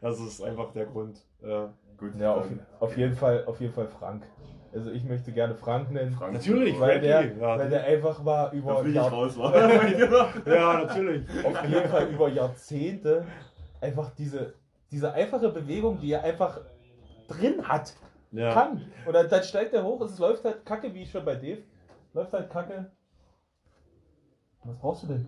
das 0.00 0.20
ist 0.20 0.42
einfach 0.42 0.72
der 0.72 0.86
Grund. 0.86 1.20
Ja. 1.42 1.72
Gut. 1.98 2.14
Ja, 2.18 2.34
auf, 2.34 2.46
auf, 2.80 2.96
jeden 2.96 3.14
Fall, 3.14 3.44
auf 3.46 3.60
jeden 3.60 3.72
Fall 3.72 3.86
Frank. 3.86 4.24
Also 4.74 4.90
ich 4.90 5.04
möchte 5.04 5.32
gerne 5.32 5.54
Frank 5.54 5.90
nennen. 5.90 6.12
Frank. 6.12 6.32
Natürlich, 6.32 6.78
Weil 6.80 7.00
der, 7.00 7.36
ja. 7.36 7.58
weil 7.58 7.68
der 7.68 7.84
einfach 7.84 8.22
mal 8.22 8.50
über, 8.54 8.76
fliege 8.78 8.88
ich 8.90 8.94
Jahr, 8.96 9.10
raus, 9.10 9.36
wa? 9.36 9.52
Ja, 10.46 10.84
natürlich. 10.84 11.26
auf 11.44 11.64
jeden 11.64 11.88
Fall 11.88 12.06
über 12.08 12.28
Jahrzehnte 12.28 13.26
einfach 13.80 14.10
diese, 14.16 14.54
diese 14.90 15.12
einfache 15.12 15.50
Bewegung, 15.50 15.98
die 16.00 16.12
er 16.12 16.22
einfach 16.24 16.60
drin 17.28 17.66
hat, 17.68 17.94
Ja. 18.30 18.54
kann. 18.54 18.82
Und 19.06 19.12
dann, 19.12 19.28
dann 19.28 19.42
steigt 19.42 19.74
er 19.74 19.84
hoch, 19.84 20.00
es 20.02 20.18
läuft 20.18 20.44
halt 20.44 20.64
kacke, 20.64 20.92
wie 20.94 21.04
schon 21.04 21.24
bei 21.24 21.34
Dave. 21.34 21.62
Läuft 22.14 22.32
halt 22.32 22.48
kacke. 22.50 22.90
Was 24.64 24.76
brauchst 24.78 25.02
du 25.02 25.06
denn? 25.08 25.26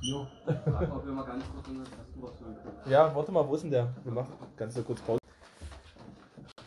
Jo. 0.00 0.26
Frag, 0.64 0.96
ob 0.96 1.04
wir 1.04 1.12
mal 1.12 1.24
ganz 1.24 1.44
kurz 1.52 1.68
in. 1.68 2.90
Ja, 2.90 3.14
warte 3.14 3.30
mal, 3.32 3.46
wo 3.46 3.54
ist 3.54 3.62
denn 3.62 3.70
der? 3.70 3.88
Wir 4.02 4.12
machen 4.12 4.32
ganz 4.56 4.82
kurz 4.84 5.00
Pause. 5.02 5.19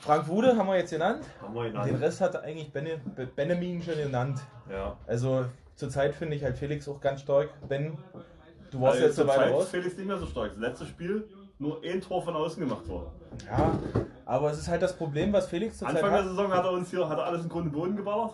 Frank 0.04 0.28
Wude 0.28 0.58
haben 0.58 0.68
wir 0.68 0.78
jetzt 0.78 0.91
genannt. 0.91 1.24
Haben 1.41 1.56
wir 1.56 1.66
ihn 1.68 1.74
Den. 1.86 1.95
Rest 1.95 2.20
hat 2.22 2.36
eigentlich 2.43 2.72
Bene, 2.74 2.99
Be- 3.16 3.26
Benjamin 3.26 3.82
schon 3.82 3.95
genannt. 3.95 4.39
Ja. 4.70 4.97
Also 5.08 5.45
zurzeit 5.76 6.14
finde 6.14 6.36
ich 6.36 6.43
halt 6.43 6.58
Felix 6.58 6.88
auch 6.89 6.99
ganz 6.99 7.22
stark. 7.22 7.49
Ben, 7.70 7.97
du 8.72 8.82
warst 8.82 9.01
Also 9.01 9.08
jetzt 9.08 9.28
Weile 9.28 9.43
Zeit 9.45 9.54
raus. 9.54 9.70
Felix 9.70 9.95
nicht 9.97 10.08
mehr 10.08 10.18
so 10.18 10.26
stark. 10.26 10.49
Das 10.51 10.60
letzte 10.60 10.86
Spiel 10.88 11.28
nur 11.58 11.82
ein 11.84 12.01
Tor 12.01 12.22
von 12.22 12.36
außen 12.36 12.62
gemacht 12.62 12.86
worden. 12.89 13.08
Ja, 13.49 13.80
aber 14.26 14.51
es 14.51 14.60
ist 14.60 14.68
halt 14.68 14.82
das 14.82 14.93
Problem, 14.93 15.32
was 15.32 15.47
Felix 15.47 15.78
zurzeit 15.78 15.95
Anfang 15.95 16.12
der 16.12 16.20
hat. 16.20 16.28
Saison 16.28 16.51
hat 16.54 16.66
er 16.66 16.72
uns 16.72 16.89
hier 16.89 17.08
hat 17.08 17.18
er 17.18 17.24
alles 17.26 17.43
in 17.43 17.49
Grund 17.49 17.68
und 17.68 17.72
Boden 17.72 17.95
geballert. 17.95 18.34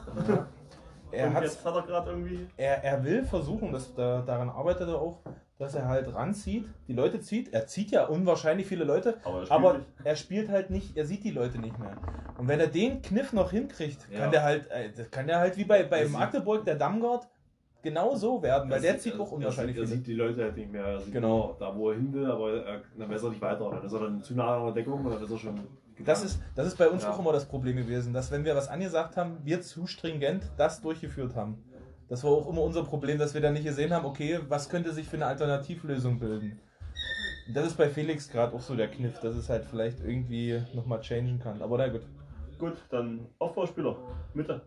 Er, 1.12 1.28
und 1.28 1.34
hat, 1.36 1.44
jetzt 1.44 1.64
hat 1.66 1.76
er 1.76 1.82
gerade 1.84 2.10
irgendwie. 2.12 2.48
er, 2.58 2.84
er 2.84 3.04
will 3.04 3.24
versuchen, 3.24 3.72
dass, 3.72 3.94
da, 3.96 4.22
daran 4.22 4.50
arbeitet 4.50 4.88
er 4.90 5.00
auch, 5.00 5.20
dass 5.60 5.76
er 5.76 5.88
halt 5.90 6.14
ranzieht, 6.16 6.66
die 6.88 6.94
Leute 6.94 7.20
zieht. 7.20 7.54
Er 7.54 7.68
zieht 7.68 7.92
ja 7.92 8.06
unwahrscheinlich 8.06 8.66
viele 8.66 8.86
Leute, 8.86 9.18
Aber 9.26 9.40
er 9.42 9.46
spielt 9.46 9.52
aber 9.52 9.80
er 10.06 10.16
spielt 10.16 10.50
halt 10.50 10.70
nicht, 10.70 10.96
er 10.98 11.06
sieht 11.06 11.24
die 11.26 11.32
Leute 11.32 11.60
nicht 11.60 11.78
mehr. 11.78 11.98
Und 12.38 12.48
wenn 12.48 12.62
er 12.62 12.68
den 12.68 13.02
Kniff 13.02 13.34
noch 13.34 13.52
hinkriegt, 13.52 14.08
Ja. 14.10 14.20
kann 14.22 14.32
der 14.32 14.44
halt, 14.44 14.72
äh, 14.72 14.90
kann 15.12 15.28
der 15.28 15.40
halt 15.40 15.58
wie 15.58 15.66
bei, 15.66 15.84
bei 15.84 16.04
Er 16.04 16.10
Magdeburg, 16.10 16.64
der 16.64 16.76
Dammgard, 16.76 17.28
genau 17.82 18.16
so 18.16 18.42
werden, 18.42 18.70
weil 18.70 18.78
Er 18.78 18.82
der 18.84 18.92
sieht- 18.94 19.02
zieht 19.02 19.14
er- 19.16 19.20
auch 19.20 19.32
unwahrscheinlich 19.34 19.76
er, 19.76 19.84
er 19.84 19.88
viele. 19.88 19.98
sieht 19.98 20.08
die 20.08 20.14
Leute 20.14 20.44
halt 20.44 20.56
nicht 20.56 20.72
mehr. 20.72 20.86
Er 20.86 21.00
sieht 21.02 21.14
Genau. 21.14 21.58
da, 21.60 21.76
wo 21.76 21.90
er 21.92 21.98
hin 21.98 22.14
will, 22.14 22.32
aber 22.32 22.54
er, 22.66 22.82
dann 22.98 23.10
weiß 23.10 23.24
er 23.24 23.30
nicht 23.32 23.42
weiter. 23.42 23.70
Dann 23.70 23.84
ist 23.84 23.92
er 23.94 24.00
dann 24.00 24.24
zu 24.24 24.34
nah 24.36 24.58
an 24.58 24.64
der 24.68 24.74
Deckung 24.76 25.04
und 25.06 25.12
dann 25.12 25.22
ist 25.24 25.30
er 25.32 25.38
schon. 25.38 25.60
Das 26.06 26.24
ist, 26.24 26.40
das 26.56 26.68
ist 26.68 26.78
bei 26.78 26.88
uns 26.88 27.04
Ja. 27.04 27.12
auch 27.12 27.20
immer 27.20 27.34
das 27.34 27.44
Problem 27.46 27.76
gewesen, 27.76 28.14
dass 28.14 28.32
wenn 28.32 28.46
wir 28.46 28.56
was 28.56 28.70
angesagt 28.70 29.18
haben, 29.18 29.40
wir 29.44 29.60
zu 29.62 29.86
stringent 29.86 30.50
das 30.56 30.80
durchgeführt 30.80 31.36
haben. 31.36 31.62
Das 32.10 32.24
war 32.24 32.32
auch 32.32 32.50
immer 32.50 32.64
unser 32.64 32.84
Problem, 32.84 33.20
dass 33.20 33.36
wir 33.36 33.42
dann 33.42 33.54
nicht 33.54 33.66
gesehen 33.66 33.94
haben, 33.94 34.06
okay, 34.06 34.40
was 34.48 34.68
könnte 34.68 34.92
sich 34.92 35.08
für 35.08 35.18
eine 35.18 35.28
Alternativlösung 35.28 36.20
bilden. 36.20 36.60
Das 37.54 37.68
ist 37.68 37.78
bei 37.78 37.88
Felix 37.88 38.30
gerade 38.30 38.54
auch 38.56 38.62
so 38.62 38.76
der 38.76 38.88
Kniff, 38.90 39.20
dass 39.20 39.36
es 39.36 39.50
halt 39.50 39.66
vielleicht 39.66 40.04
irgendwie 40.04 40.62
nochmal 40.74 41.02
changen 41.02 41.40
kann. 41.40 41.62
Aber 41.62 41.78
na 41.78 41.88
gut. 41.88 42.02
Gut, 42.58 42.78
dann 42.90 43.28
Aufbauspieler. 43.38 43.96
Mitte. 44.34 44.62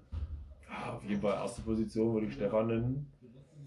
Ja, 0.68 0.94
auf 0.94 1.04
jeden 1.04 1.20
Fall 1.20 1.34
erste 1.34 1.62
Position 1.62 2.14
würde 2.14 2.26
ich 2.26 2.34
Stefan 2.34 2.68
nennen. 2.68 3.12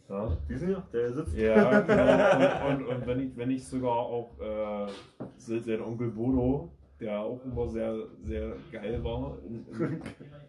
Ja, 0.09 0.37
Diesen 0.49 0.67
hier, 0.67 0.83
der 0.93 1.13
sitzt. 1.13 1.35
ja 1.35 1.81
genau. 1.81 2.67
Und, 2.67 2.81
und, 2.81 2.95
und 2.95 3.07
wenn, 3.07 3.19
ich, 3.19 3.37
wenn 3.37 3.51
ich 3.51 3.67
sogar 3.67 3.91
auch 3.93 4.31
äh, 4.39 5.59
den 5.59 5.81
Onkel 5.81 6.11
Bodo, 6.11 6.69
der 6.99 7.19
auch 7.19 7.43
immer 7.43 7.67
sehr, 7.67 7.95
sehr 8.23 8.53
geil 8.71 9.03
war. 9.03 9.37
In, 9.47 9.65
in, 9.67 10.01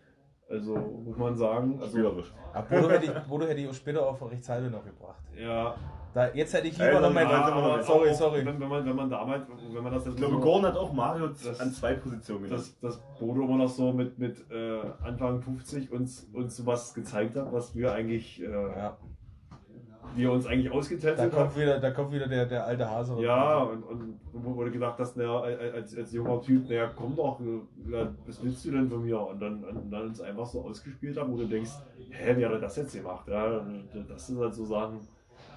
also 0.48 0.74
muss 0.76 1.16
man 1.16 1.34
sagen. 1.36 1.78
Also, 1.80 1.92
Spielerisch. 1.92 2.32
Aber 2.52 2.66
Bodo 2.68 2.90
hätte, 2.90 3.06
ich, 3.06 3.12
Bodo 3.28 3.46
hätte 3.46 3.60
ich 3.60 3.68
auch 3.68 3.74
später 3.74 4.06
auf 4.06 4.30
Rechtshalbe 4.30 4.70
noch 4.70 4.84
gebracht. 4.84 5.20
ja, 5.36 5.74
Da, 6.14 6.28
jetzt 6.32 6.54
hätte 6.54 6.68
ich 6.68 6.78
lieber 6.78 6.92
noch 6.94 7.02
dann 7.02 7.14
mein. 7.14 7.26
aber 7.26 7.82
sorry, 7.82 8.14
sorry. 8.14 8.44
Wenn, 8.46 8.58
wenn, 8.60 8.68
man, 8.68 8.86
wenn 8.86 8.96
man 8.96 9.10
damals, 9.10 9.42
wenn 9.72 9.82
man 9.82 9.92
das 9.92 10.04
jetzt 10.06 10.14
Ich 10.14 10.20
glaube, 10.20 10.34
so- 10.36 10.40
Gordon 10.40 10.66
hat 10.66 10.76
auch 10.76 10.92
Mario 10.92 11.28
Das- 11.28 11.60
an 11.60 11.70
zwei 11.72 11.94
Positionen 11.94 12.44
genannt. 12.44 12.60
dass, 12.60 12.78
dass 12.80 13.00
Bodo 13.18 13.42
immer 13.44 13.56
noch 13.58 13.68
so 13.68 13.92
mit, 13.92 14.18
mit 14.18 14.50
äh, 14.50 14.80
Anfang 15.04 15.42
50 15.42 15.92
uns, 15.92 16.28
uns 16.32 16.56
sowas 16.56 16.94
gezeigt 16.94 17.36
hat, 17.36 17.52
was 17.52 17.74
wir 17.74 17.92
eigentlich, 17.92 18.40
äh, 18.42 18.50
Ja, 18.50 18.96
wir 20.16 20.32
uns 20.32 20.46
eigentlich 20.46 20.70
da 20.70 20.78
ausgetestet 20.78 21.18
haben. 21.18 21.30
kommt 21.30 21.56
wieder, 21.56 21.78
da 21.78 21.90
kommt 21.90 22.12
wieder 22.12 22.26
der, 22.26 22.46
der 22.46 22.66
alte 22.66 22.90
Hase. 22.90 23.16
Ja, 23.20 23.58
und, 23.62 23.82
und 23.82 24.20
wo 24.32 24.54
wurde 24.54 24.70
gedacht, 24.70 24.98
dass 24.98 25.14
der 25.14 25.28
als, 25.28 25.96
als 25.96 26.12
junger 26.12 26.40
Typ, 26.40 26.68
naja, 26.68 26.90
komm 26.94 27.14
doch, 27.14 27.40
ja, 27.88 28.14
was 28.26 28.42
willst 28.42 28.64
du 28.64 28.70
denn 28.72 28.88
von 28.88 29.04
mir? 29.04 29.20
Und 29.20 29.40
dann, 29.40 29.64
und 29.64 29.90
dann 29.90 30.08
uns 30.08 30.20
einfach 30.20 30.46
so 30.46 30.62
ausgespielt 30.62 31.16
haben, 31.18 31.32
wo 31.32 31.36
du 31.36 31.46
denkst, 31.46 31.72
hä, 32.10 32.36
wie 32.36 32.44
hat 32.44 32.52
er 32.52 32.60
das 32.60 32.76
jetzt 32.76 32.94
gemacht? 32.94 33.28
Ja, 33.28 33.64
das 34.08 34.26
sind 34.26 34.38
halt 34.38 34.54
so 34.54 34.64
Sachen. 34.64 35.00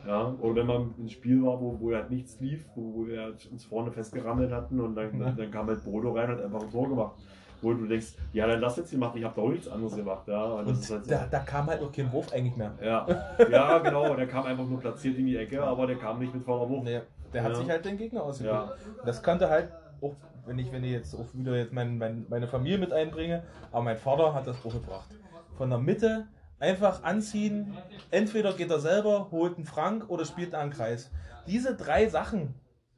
Ja, 0.07 0.34
oder 0.39 0.55
wenn 0.55 0.68
man 0.68 0.93
ein 0.97 1.10
Spiel 1.10 1.43
war, 1.43 1.60
wo, 1.60 1.78
wo 1.80 1.93
halt 1.93 2.10
nichts 2.10 2.39
lief, 2.39 2.66
wo, 2.76 2.93
wo 2.93 3.07
wir 3.07 3.22
halt 3.22 3.49
uns 3.51 3.66
vorne 3.66 3.91
festgerammelt 3.91 4.51
hatten 4.51 4.80
und 4.80 4.95
dann, 4.95 5.20
dann, 5.20 5.36
dann 5.36 5.51
kam 5.51 5.68
halt 5.68 5.84
Bodo 5.84 6.14
rein 6.14 6.32
und 6.32 6.38
hat 6.38 6.45
einfach 6.45 6.62
ein 6.62 6.72
Tor 6.72 6.88
gemacht. 6.88 7.16
Wo 7.62 7.74
du 7.74 7.86
denkst, 7.88 8.14
ja, 8.32 8.47
dann 8.47 8.62
das 8.62 8.78
jetzt 8.78 8.91
gemacht, 8.91 9.16
ich 9.18 9.24
habe 9.24 9.36
doch 9.36 9.49
nichts 9.49 9.68
anderes 9.68 9.95
gemacht. 9.95 10.28
Ja, 10.28 10.43
und 10.45 10.70
ist 10.70 10.89
halt 10.89 11.01
Und 11.01 11.05
so. 11.05 11.12
da, 11.12 11.28
da 11.30 11.39
kam 11.39 11.68
halt 11.68 11.82
noch 11.82 11.91
kein 11.91 12.12
Wurf 12.12 12.32
eigentlich 12.32 12.55
mehr. 12.55 12.72
Ja, 12.82 13.05
ja, 13.51 13.78
genau, 13.80 14.16
der 14.16 14.28
kam 14.28 14.45
einfach 14.45 14.66
nur 14.66 14.80
platziert 14.80 15.18
in 15.18 15.26
die 15.26 15.36
Ecke, 15.36 15.62
aber 15.62 15.86
der 15.88 15.97
kam 15.97 16.20
nicht 16.20 16.34
mit 16.34 16.43
voller 16.43 16.70
Wucht. 16.70 16.86
Nee, 16.86 17.01
der 17.34 17.43
hat 17.43 17.51
Ja. 17.51 17.55
sich 17.57 17.70
halt 17.70 17.84
den 17.86 17.97
Gegner 17.97 18.24
ausgesucht. 18.24 18.53
Ja. 18.53 18.72
Das 19.05 19.22
könnte 19.22 19.49
halt 19.49 19.72
auch, 20.01 20.16
wenn 20.45 20.57
ich, 20.57 20.72
wenn 20.72 20.84
ich 20.86 20.91
jetzt 20.91 21.14
auch 21.16 21.26
wieder 21.34 21.55
jetzt 21.57 21.74
mein, 21.74 21.97
mein, 21.97 22.26
meine 22.30 22.47
Familie 22.47 22.78
mit 22.78 22.93
einbringe, 22.93 23.43
aber 23.72 23.84
mein 23.84 23.97
Vater 23.97 24.34
hat 24.34 24.47
das 24.47 24.57
auch 24.66 24.72
gebracht. 24.74 25.10
Von 25.57 25.70
der 25.70 25.80
Mitte 25.80 26.28
einfach 26.60 27.03
anziehen, 27.03 27.78
entweder 28.12 28.53
geht 28.53 28.72
er 28.72 28.80
selber, 28.80 29.28
holt 29.32 29.57
einen 29.57 29.66
Frank 29.66 30.05
oder 30.10 30.24
spielt 30.26 30.55
einen 30.55 30.72
Kreis. 30.72 31.12
Diese 31.47 31.76
drei 31.76 32.07
Sachen, 32.07 32.53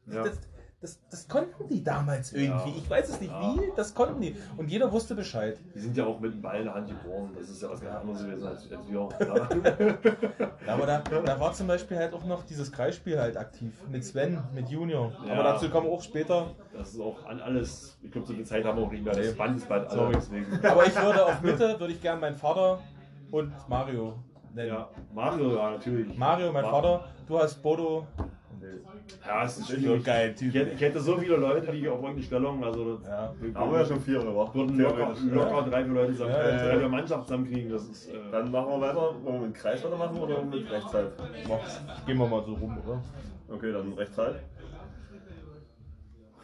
Ja. 0.06 0.24
das, 0.24 0.40
das, 0.82 1.00
das 1.12 1.28
konnten 1.28 1.68
die 1.70 1.84
damals 1.84 2.34
irgendwie. 2.34 2.72
Ja. 2.72 2.76
Ich 2.78 2.90
weiß 2.90 3.10
es 3.10 3.22
nicht 3.22 3.32
Ja. 3.32 3.54
wie, 3.56 3.72
das 3.76 3.94
konnten 3.94 4.20
die. 4.20 4.36
Und 4.58 4.68
jeder 4.70 4.92
wusste 4.92 5.14
Bescheid. 5.16 5.58
Die 5.76 5.80
sind 5.80 5.96
ja 5.96 6.06
auch 6.06 6.20
mit 6.20 6.34
dem 6.34 6.42
Ball 6.42 6.58
in 6.60 6.66
der 6.66 6.74
Hand 6.74 6.88
geboren. 6.88 7.30
Das 7.40 7.50
ist 7.50 7.62
ja 7.62 7.70
was 7.70 7.82
ganz 7.82 7.96
anderes 7.98 8.24
gewesen 8.24 8.48
als, 8.48 8.72
als 8.72 8.90
wir. 8.90 9.10
Ja. 10.66 10.74
Aber 10.74 10.86
da, 10.86 11.00
da 11.00 11.40
war 11.40 11.54
zum 11.54 11.68
Beispiel 11.68 11.98
halt 11.98 12.14
auch 12.14 12.26
noch 12.26 12.44
dieses 12.44 12.72
Kreisspiel 12.72 13.20
halt 13.20 13.38
aktiv. 13.38 13.72
Mit 13.92 14.04
Sven, 14.04 14.40
mit 14.54 14.70
Junior. 14.70 15.12
Ja. 15.28 15.34
Aber 15.34 15.44
dazu 15.44 15.70
kommen 15.70 15.88
wir 15.88 15.94
auch 15.94 16.02
später. 16.02 16.48
Das 16.74 16.94
ist 16.94 17.00
auch 17.00 17.26
an 17.26 17.40
alles. 17.42 17.98
Ich 18.02 18.12
glaube, 18.12 18.26
so 18.28 18.34
viel 18.34 18.46
Zeit 18.46 18.66
haben 18.66 18.78
wir 18.80 18.86
auch 18.86 18.92
nicht 18.92 19.04
mehr. 19.04 19.14
Das 19.14 19.26
Nee. 19.28 19.34
Band 19.34 19.58
ist 19.58 19.70
bald 19.70 19.88
alle. 19.90 20.00
Sorry. 20.00 20.14
Deswegen. 20.16 20.66
Aber 20.66 20.86
ich 20.86 20.96
würde 20.96 21.26
auf 21.26 21.42
Mitte, 21.42 21.80
würde 21.80 21.94
ich 21.94 22.02
gerne 22.02 22.20
meinen 22.22 22.36
Vater 22.38 22.80
und 23.32 23.54
Mario 23.70 24.16
nennen. 24.54 24.70
Ja, 24.70 24.90
Mario, 25.14 25.56
ja, 25.56 25.72
natürlich. 25.72 26.18
Mario, 26.18 26.52
mein 26.52 26.64
Ma- 26.64 26.72
Vater, 26.72 27.06
du 27.28 27.38
hast 27.40 27.62
Bodo. 27.62 28.08
Ja, 29.26 29.44
es 29.46 29.58
ist 29.58 29.70
schwierig. 29.72 30.04
geil, 30.04 30.36
Ich 30.40 30.54
hätte, 30.54 30.72
ich 30.72 30.82
hätte 30.82 31.00
so 31.00 31.18
viele 31.18 31.36
Leute, 31.38 31.72
die 31.72 31.88
auf 31.90 31.96
irgendeine 32.00 32.24
Stellung, 32.24 32.64
also 32.64 32.98
das 32.98 33.08
Ja. 33.08 33.34
wir 33.40 33.54
Haben 33.54 33.72
wir 33.72 33.80
ja 33.80 33.86
schon 33.86 34.02
vier, 34.02 34.22
oder? 34.22 34.54
würden 34.54 34.78
locker, 34.80 35.14
locker 35.32 35.70
drei, 35.70 35.84
vier 35.84 35.94
Leute 35.94 36.12
zusammen, 36.14 36.32
Ja, 36.32 36.50
ja, 36.50 36.66
drei, 36.66 36.80
vier 36.80 36.90
Mannschaften 36.90 37.24
zusammenkriegen. 37.28 37.72
Das 37.72 37.84
ist. 37.90 38.10
Äh, 38.10 38.14
Dann 38.32 38.52
machen 38.52 38.70
wir 38.70 38.82
weiter. 38.82 39.16
Wollen 39.24 39.42
wir 39.42 39.48
mit 39.48 39.56
Kreis 39.56 39.84
weitermachen 39.84 40.18
oder 40.18 40.42
mit 40.44 40.72
Rechtshalb? 40.72 41.18
Gehen 42.06 42.18
wir 42.18 42.28
mal 42.28 42.44
so 42.46 42.54
rum, 42.54 42.78
oder? 42.86 43.02
Okay, 43.50 43.72
dann 43.74 43.94
Rechtshalb. 43.94 44.40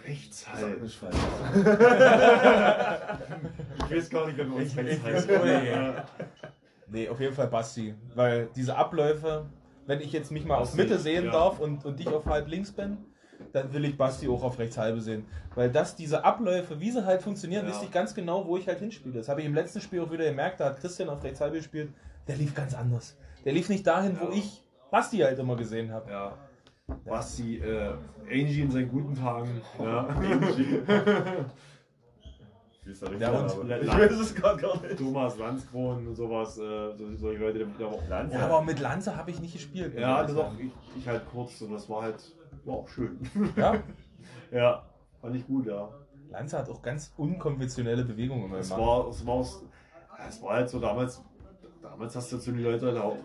rechts 0.05 0.43
Sag 0.45 0.55
halt. 0.55 0.81
nicht 0.81 0.95
falsch. 0.97 1.15
Ich 3.89 3.95
weiß 3.95 4.09
gar 4.09 4.25
nicht, 4.27 4.37
wer 4.37 4.45
bei 4.45 4.55
uns 4.55 4.71
Ich- 4.71 4.77
rechts 4.77 4.93
ich- 4.95 5.03
heißt. 5.03 5.29
nee. 5.29 5.69
Ja. 5.71 6.05
Nee, 6.89 7.09
auf 7.09 7.19
jeden 7.19 7.33
Fall 7.33 7.47
Basti. 7.47 7.93
Weil 8.15 8.47
diese 8.55 8.75
Abläufe, 8.75 9.45
wenn 9.87 10.01
ich 10.01 10.11
jetzt 10.11 10.31
mich 10.31 10.45
mal 10.45 10.57
auf 10.57 10.75
Mitte 10.75 10.99
sehen 10.99 11.25
ja. 11.25 11.31
darf 11.31 11.59
und, 11.59 11.83
und 11.85 11.99
dich 11.99 12.07
auf 12.07 12.25
halb 12.25 12.47
links 12.47 12.71
bin, 12.71 12.97
dann 13.53 13.73
will 13.73 13.85
ich 13.85 13.97
Basti 13.97 14.27
auch 14.27 14.43
auf 14.43 14.59
rechts 14.59 14.77
halbe 14.77 14.99
sehen. 15.01 15.25
Weil 15.55 15.71
das, 15.71 15.95
diese 15.95 16.23
Abläufe, 16.23 16.79
wie 16.79 16.91
sie 16.91 17.05
halt 17.05 17.21
funktionieren, 17.21 17.65
Ja. 17.65 17.71
wüsste 17.71 17.85
ich 17.85 17.91
ganz 17.91 18.13
genau, 18.13 18.45
wo 18.45 18.57
ich 18.57 18.67
halt 18.67 18.79
hinspiele. 18.79 19.15
Das 19.15 19.29
habe 19.29 19.41
ich 19.41 19.47
im 19.47 19.55
letzten 19.55 19.81
Spiel 19.81 20.01
auch 20.01 20.11
wieder 20.11 20.25
gemerkt, 20.25 20.59
da 20.59 20.65
hat 20.65 20.79
Christian 20.79 21.09
auf 21.09 21.23
rechts 21.23 21.41
halbe 21.41 21.57
gespielt, 21.57 21.89
der 22.27 22.35
lief 22.35 22.53
ganz 22.53 22.73
anders. 22.73 23.17
Der 23.45 23.53
lief 23.53 23.69
nicht 23.69 23.87
dahin, 23.87 24.19
wo 24.19 24.25
Ja. 24.25 24.31
ich 24.33 24.63
Basti 24.91 25.17
halt 25.17 25.39
immer 25.39 25.55
gesehen 25.55 25.91
habe. 25.91 26.11
Ja. 26.11 26.33
Basti, 27.05 27.57
äh, 27.57 27.93
Angie 28.29 28.61
in 28.61 28.71
seinen 28.71 28.89
guten 28.89 29.15
Tagen. 29.15 29.61
Ja. 29.79 30.07
Der 32.87 33.19
Ja, 33.19 33.31
und-? 33.31 33.71
Ich 33.81 33.87
weiß 33.87 34.11
es 34.11 34.35
gerade 34.35 34.61
gar 34.61 34.81
nicht. 34.81 34.97
Thomas 34.97 35.37
Landskron 35.37 36.07
und 36.07 36.15
sowas, 36.15 36.57
äh, 36.57 36.95
so, 36.97 37.15
solche 37.17 37.41
Leute, 37.41 37.65
die 37.65 37.83
aber 37.83 37.97
Lanz? 38.09 38.33
Ja, 38.33 38.45
aber 38.45 38.61
mit 38.61 38.79
Lanze 38.79 39.15
habe 39.15 39.31
ich 39.31 39.39
nicht 39.39 39.53
gespielt. 39.53 39.93
Ja, 39.93 40.21
ich 40.21 40.27
das 40.27 40.37
auch, 40.37 40.51
ich, 40.57 40.71
ich 40.97 41.07
halt 41.07 41.23
kurz 41.31 41.61
und 41.61 41.73
das 41.73 41.89
war 41.89 42.03
halt, 42.03 42.23
war 42.65 42.75
auch 42.75 42.87
schön. 42.87 43.19
Ja, 43.55 43.75
ja, 44.51 44.83
fand 45.21 45.35
ich 45.35 45.45
gut, 45.45 45.65
ja. 45.67 45.89
Lanze 46.29 46.57
hat 46.57 46.69
auch 46.69 46.81
ganz 46.81 47.13
unkonventionelle 47.17 48.03
Bewegungen 48.03 48.45
immer 48.45 48.57
Es 48.57 48.69
gemacht. 48.69 48.81
war, 48.87 49.07
es 49.09 49.25
war, 49.25 49.33
auch- 49.35 49.61
es 50.27 50.41
war 50.41 50.53
halt 50.55 50.69
so 50.69 50.79
damals, 50.79 51.21
damals 51.81 52.15
hast 52.15 52.31
du 52.31 52.37
zu 52.37 52.51
den 52.51 52.63
Leuten 52.63 52.93
da 52.95 53.01
auch 53.01 53.23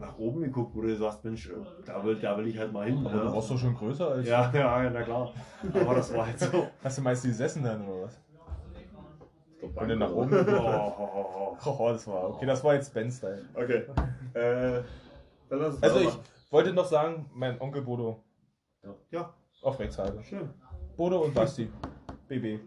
nach 0.00 0.18
oben 0.18 0.40
geguckt, 0.42 0.74
wo 0.74 0.80
du 0.82 0.94
sagst, 0.96 1.24
Mensch, 1.24 1.48
äh, 1.48 1.52
da 1.84 2.02
will, 2.04 2.18
da 2.18 2.36
will 2.36 2.46
ich 2.46 2.58
halt 2.58 2.72
mal 2.72 2.86
hin. 2.86 2.98
Aber 3.06 3.20
du 3.20 3.32
warst 3.32 3.50
doch 3.50 3.58
schon 3.58 3.74
größer 3.74 4.08
als. 4.08 4.28
ja, 4.28 4.50
ja, 4.54 4.90
na 4.90 5.02
klar. 5.02 5.32
Aber 5.74 5.94
das 5.94 6.12
war 6.14 6.26
halt 6.26 6.38
so. 6.40 6.66
Hast 6.84 6.98
du 6.98 7.02
meist 7.02 7.22
gesessen 7.24 7.62
dann 7.62 7.86
oder 7.86 8.02
was? 8.06 8.18
Und 9.74 9.88
dann 9.88 9.98
nach 9.98 10.10
oben. 10.12 10.32
Oh, 10.32 10.94
oh, 10.98 11.08
oh, 11.14 11.56
oh. 11.64 11.76
Oh, 11.78 11.88
das 11.92 12.06
war. 12.06 12.30
Okay, 12.30 12.46
das 12.46 12.62
war 12.64 12.74
jetzt 12.74 12.92
Ben-Style. 12.92 13.44
Okay. 13.54 13.84
Äh, 14.34 14.82
dann 15.48 15.58
lass 15.60 15.74
uns 15.74 15.82
Also 15.82 16.00
ich 16.00 16.18
wollte 16.50 16.72
noch 16.72 16.84
sagen, 16.86 17.30
mein 17.34 17.60
Onkel 17.60 17.82
Bodo. 17.82 18.22
Ja, 19.10 19.32
Auf 19.62 19.78
Rechtshalbe. 19.78 20.22
schön. 20.24 20.50
Bodo 20.96 21.20
und 21.20 21.34
Basti. 21.34 21.70
BB. 22.28 22.60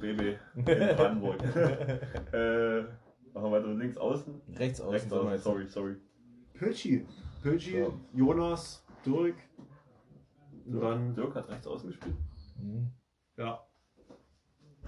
BB 0.00 0.36
in 0.56 0.64
Brandenburg. 0.64 1.42
äh, 2.32 2.80
machen 2.80 2.86
wir 3.34 3.52
weiter 3.52 3.68
links 3.68 3.96
außen. 3.98 4.40
Rechts 4.56 4.80
außen. 4.80 4.92
Rechts 4.92 5.12
außen, 5.12 5.38
sorry, 5.38 5.66
sorry. 5.66 5.96
Pötschi. 6.54 7.06
Pötschi, 7.42 7.82
So. 7.84 7.94
Jonas, 8.14 8.84
Dirk. 9.04 9.36
Und 10.66 10.80
dann, 10.80 11.14
Dirk 11.14 11.34
hat 11.34 11.48
rechts 11.48 11.66
außen 11.66 11.90
gespielt. 11.90 12.16
Mhm. 12.56 12.90
ja. 13.36 13.60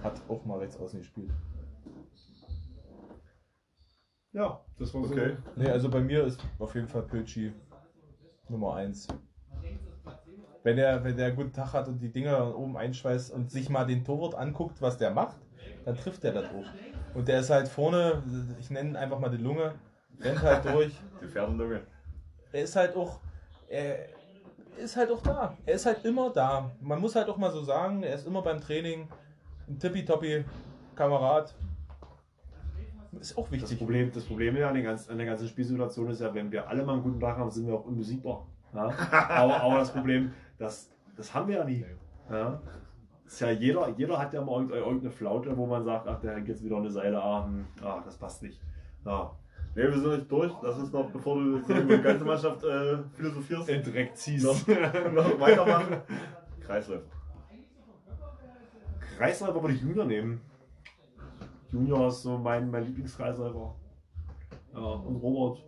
Hat 0.05 0.21
auch 0.29 0.45
mal 0.45 0.59
rechts 0.59 0.77
außen 0.77 0.99
gespielt. 0.99 1.31
Ja, 4.33 4.61
das 4.77 4.93
war 4.93 5.03
so. 5.03 5.11
Okay. 5.11 5.35
Nee, 5.55 5.67
also 5.67 5.89
bei 5.89 5.99
mir 5.99 6.23
ist 6.25 6.39
auf 6.59 6.75
jeden 6.75 6.87
Fall 6.87 7.01
Pilchi 7.01 7.51
Nummer 8.47 8.75
1. 8.75 9.07
Wenn 10.61 10.75
der, 10.75 11.03
wenn 11.03 11.17
der 11.17 11.27
einen 11.27 11.35
guten 11.35 11.53
Tag 11.53 11.73
hat 11.73 11.87
und 11.87 11.97
die 11.97 12.11
Dinger 12.11 12.37
dann 12.37 12.53
oben 12.53 12.77
einschweißt 12.77 13.33
und 13.33 13.49
sich 13.49 13.67
mal 13.69 13.85
den 13.85 14.03
Torwart 14.03 14.35
anguckt, 14.35 14.79
was 14.79 14.99
der 14.99 15.09
macht, 15.09 15.37
dann 15.85 15.95
trifft 15.95 16.21
der 16.23 16.33
da 16.33 16.41
drauf. 16.43 16.65
Und 17.15 17.27
der 17.27 17.39
ist 17.39 17.49
halt 17.49 17.67
vorne, 17.67 18.21
ich 18.59 18.69
nenne 18.69 18.89
ihn 18.89 18.95
einfach 18.95 19.17
mal 19.17 19.29
die 19.29 19.43
Lunge, 19.43 19.73
rennt 20.19 20.41
halt 20.43 20.65
durch. 20.65 20.93
Die 21.19 21.27
Pferdenlunge. 21.27 21.81
Er 22.51 22.61
ist 22.61 22.75
halt 22.75 22.95
auch, 22.95 23.21
er 23.67 24.09
ist 24.77 24.97
halt 24.97 25.09
auch 25.09 25.23
da. 25.23 25.57
Er 25.65 25.73
ist 25.73 25.87
halt 25.87 26.05
immer 26.05 26.29
da. 26.29 26.69
Man 26.79 27.01
muss 27.01 27.15
halt 27.15 27.27
auch 27.27 27.37
mal 27.37 27.51
so 27.51 27.63
sagen, 27.63 28.03
er 28.03 28.13
ist 28.13 28.27
immer 28.27 28.43
beim 28.43 28.61
Training 28.61 29.07
ein 29.67 29.79
tippitoppi 29.79 30.43
Kamerad. 30.95 31.53
Ist 33.19 33.37
auch 33.37 33.43
Das 33.43 33.51
wichtig. 33.51 33.77
Problem, 33.77 34.11
das 34.13 34.25
Problem 34.25 34.57
ja 34.57 34.69
an, 34.69 34.75
den 34.75 34.83
ganzen, 34.83 35.11
an 35.11 35.17
der 35.17 35.27
ganzen 35.27 35.47
Spielsituation 35.47 36.09
ist 36.09 36.21
ja, 36.21 36.33
wenn 36.33 36.51
wir 36.51 36.67
alle 36.67 36.83
mal 36.83 36.93
einen 36.93 37.03
guten 37.03 37.19
Tag 37.19 37.37
haben, 37.37 37.49
sind 37.49 37.67
wir 37.67 37.75
auch 37.75 37.85
unbesiegbar. 37.85 38.45
Ja? 38.73 38.93
aber, 39.29 39.61
aber 39.61 39.77
das 39.79 39.91
Problem, 39.91 40.33
das, 40.57 40.91
das 41.15 41.33
haben 41.33 41.47
wir 41.47 41.57
ja 41.57 41.63
nie. 41.63 41.85
Ja? 42.29 42.61
Ist 43.25 43.39
ja 43.39 43.51
jeder, 43.51 43.89
jeder 43.97 44.19
hat 44.19 44.33
ja 44.33 44.41
mal 44.41 44.53
irgendeine 44.53 44.81
irgendeine 44.81 45.11
Flaute, 45.11 45.57
wo 45.57 45.65
man 45.65 45.83
sagt, 45.83 46.07
ach, 46.07 46.19
der 46.19 46.35
hängt 46.35 46.47
jetzt 46.47 46.63
wieder 46.63 46.77
eine 46.77 46.91
Seile, 46.91 47.21
ah, 47.21 47.45
hm, 47.45 47.65
ah 47.81 48.01
das 48.05 48.17
passt 48.17 48.43
nicht. 48.43 48.61
Ja. 49.05 49.31
Ne, 49.75 49.83
wir 49.91 49.99
sind 49.99 50.11
nicht 50.11 50.31
durch. 50.31 50.53
Lass 50.61 50.77
uns 50.77 50.91
noch, 50.91 51.09
bevor 51.09 51.35
du 51.35 51.57
die 51.59 52.01
ganze 52.01 52.23
Mannschaft 52.23 52.63
äh, 52.63 52.97
philosophierst, 53.13 53.67
In 53.69 53.83
Dreck 53.83 54.15
ziehst. 54.15 54.45
noch, 54.45 54.67
noch 54.67 55.39
weitermachen. 55.39 55.97
Kreisläufer. 56.61 57.14
Kreisläufer 59.17 59.61
würde 59.61 59.75
ich 59.75 59.81
Junior 59.81 60.05
nehmen. 60.05 60.41
Junior 61.71 62.07
ist 62.07 62.23
so 62.23 62.37
mein, 62.37 62.69
mein 62.69 62.85
Lieblingskreisläufer. 62.85 63.75
Ja, 64.73 64.79
und 64.79 65.15
Robert. 65.17 65.63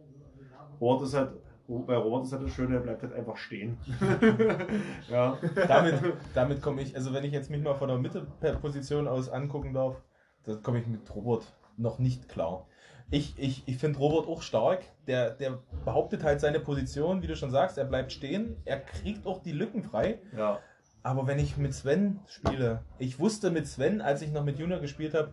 Robert 0.80 1.08
ist 1.08 1.14
halt, 1.14 1.32
bei 1.68 1.98
Robert 1.98 2.26
ist 2.26 2.34
halt 2.34 2.44
das 2.44 2.52
Schöne, 2.52 2.76
er 2.76 2.82
bleibt 2.82 3.04
halt 3.04 3.14
einfach 3.14 3.38
stehen. 3.38 3.78
ja. 5.10 5.38
damit, 5.68 5.96
damit 6.34 6.62
komme 6.62 6.82
ich, 6.82 6.96
also 6.96 7.14
wenn 7.14 7.24
ich 7.24 7.34
jetzt 7.34 7.50
mich 7.50 7.62
mal 7.62 7.76
von 7.76 7.90
der 7.90 7.98
Mittelposition 7.98 9.08
aus 9.08 9.30
angucken 9.30 9.74
darf, 9.74 9.96
dann 10.44 10.62
komme 10.62 10.80
ich 10.80 10.88
mit 10.88 11.14
Robert 11.16 11.46
noch 11.78 12.00
nicht 12.00 12.30
klar. 12.30 12.68
Ich, 13.10 13.36
ich, 13.38 13.64
ich 13.66 13.78
finde 13.78 14.00
Robert 14.00 14.28
auch 14.28 14.42
stark. 14.42 14.84
Der, 15.08 15.32
der 15.32 15.60
behauptet 15.86 16.24
halt 16.24 16.42
seine 16.42 16.60
Position, 16.60 17.22
wie 17.22 17.28
du 17.28 17.36
schon 17.38 17.52
sagst, 17.52 17.78
er 17.78 17.86
bleibt 17.86 18.12
stehen, 18.12 18.58
er 18.66 18.82
kriegt 18.82 19.26
auch 19.26 19.42
die 19.42 19.54
Lücken 19.54 19.84
frei. 19.84 20.20
Ja. 20.36 20.60
Aber 21.08 21.26
wenn 21.26 21.40
ich 21.40 21.56
mit 21.56 21.74
Sven 21.74 22.20
spiele, 22.28 22.84
ich 23.00 23.18
wusste 23.18 23.50
mit 23.50 23.66
Sven, 23.66 24.02
als 24.02 24.22
ich 24.22 24.34
noch 24.34 24.44
mit 24.44 24.60
Junior 24.60 24.82
gespielt 24.82 25.14
habe, 25.14 25.30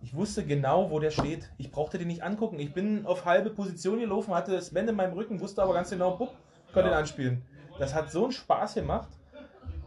ich 0.00 0.14
wusste 0.14 0.46
genau, 0.46 0.90
wo 0.90 0.98
der 0.98 1.10
steht. 1.10 1.50
Ich 1.58 1.70
brauchte 1.70 1.98
den 1.98 2.08
nicht 2.08 2.22
angucken. 2.22 2.58
Ich 2.58 2.72
bin 2.72 3.04
auf 3.04 3.26
halbe 3.26 3.50
Position 3.50 3.98
gelaufen, 4.00 4.32
hatte 4.32 4.58
Sven 4.62 4.88
in 4.88 4.96
meinem 4.96 5.12
Rücken, 5.12 5.38
wusste 5.38 5.62
aber 5.62 5.74
ganz 5.74 5.90
genau, 5.90 6.16
bupp, 6.16 6.30
konnte 6.72 6.88
Ja. 6.88 6.94
ihn 6.94 7.00
anspielen. 7.00 7.42
Das 7.78 7.92
hat 7.92 8.10
so 8.10 8.22
einen 8.22 8.32
Spaß 8.32 8.72
gemacht. 8.76 9.10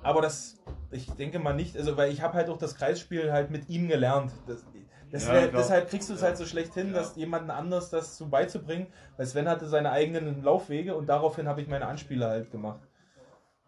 Aber 0.03 0.21
das, 0.21 0.59
ich 0.91 1.09
denke 1.13 1.39
mal 1.39 1.55
nicht, 1.55 1.75
also 1.75 1.97
weil 1.97 2.11
ich 2.11 2.21
habe 2.21 2.35
halt 2.35 2.49
auch 2.49 2.59
das 2.59 2.75
Kreisspiel 2.75 3.31
halt 3.31 3.49
mit 3.49 3.69
ihm 3.69 3.87
gelernt. 3.87 4.31
Das, 4.45 4.63
das 5.11 5.25
Ja, 5.25 5.33
wär, 5.33 5.47
deshalb 5.47 5.89
kriegst 5.89 6.11
du 6.11 6.13
es 6.13 6.21
Ja. 6.21 6.27
halt 6.27 6.37
so 6.37 6.45
schlecht 6.45 6.75
hin, 6.75 6.93
dass 6.93 7.15
jemanden 7.15 7.49
anders 7.49 7.89
das 7.89 8.19
so 8.19 8.27
beizubringen. 8.27 8.85
Weil 9.17 9.25
Sven 9.25 9.49
hatte 9.49 9.67
seine 9.67 9.89
eigenen 9.89 10.43
Laufwege 10.43 10.95
und 10.95 11.07
daraufhin 11.09 11.47
habe 11.47 11.59
ich 11.59 11.67
meine 11.67 11.87
Anspiele 11.87 12.27
halt 12.27 12.51
gemacht. 12.51 12.81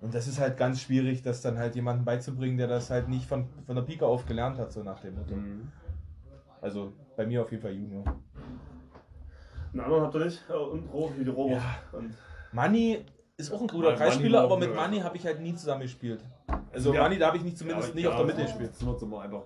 Und 0.01 0.13
das 0.13 0.27
ist 0.27 0.39
halt 0.39 0.57
ganz 0.57 0.81
schwierig, 0.81 1.21
das 1.21 1.41
dann 1.41 1.57
halt 1.57 1.75
jemandem 1.75 2.05
beizubringen, 2.05 2.57
der 2.57 2.67
das 2.67 2.89
halt 2.89 3.07
nicht 3.07 3.25
von, 3.25 3.47
von 3.65 3.75
der 3.75 3.83
Pike 3.83 4.05
auf 4.05 4.25
gelernt 4.25 4.57
hat, 4.59 4.71
so 4.71 4.83
nach 4.83 4.99
dem 4.99 5.15
Motto. 5.15 5.35
Mhm. 5.35 5.71
Also 6.61 6.93
bei 7.15 7.25
mir 7.25 7.41
auf 7.41 7.51
jeden 7.51 7.63
Fall 7.63 7.73
Junior. 7.73 8.03
Einen 9.71 9.81
anderen 9.81 10.03
habt 10.03 10.15
ihr 10.15 10.25
nicht? 10.25 10.43
Ja, 10.49 10.55
Und 10.55 10.87
Ro, 10.91 11.11
wie 11.17 11.23
die 11.23 11.29
Robert. 11.29 11.57
Ja. 11.57 11.97
Und 11.97 12.13
Manni 12.51 13.05
ist 13.37 13.51
auch 13.51 13.61
ein 13.61 13.67
guter 13.67 13.93
Kreisspieler, 13.93 14.41
aber 14.41 14.57
mit 14.57 14.73
Manni 14.73 14.99
habe 14.99 15.17
ich 15.17 15.25
halt 15.25 15.41
nie 15.41 15.55
zusammen 15.55 15.81
gespielt. 15.81 16.23
Also 16.71 16.93
Ja. 16.93 17.01
Manni, 17.01 17.17
da 17.17 17.27
habe 17.27 17.37
ich 17.37 17.43
nicht 17.43 17.57
zumindest 17.57 17.89
Ja, 17.89 17.95
nicht 17.95 18.03
ja, 18.03 18.09
auf 18.11 18.17
der 18.17 18.25
Mitte 18.25 18.41
gespielt. 18.43 18.71
Das 18.71 18.79
sind 18.99 19.09
wir 19.09 19.21
einfach, 19.21 19.43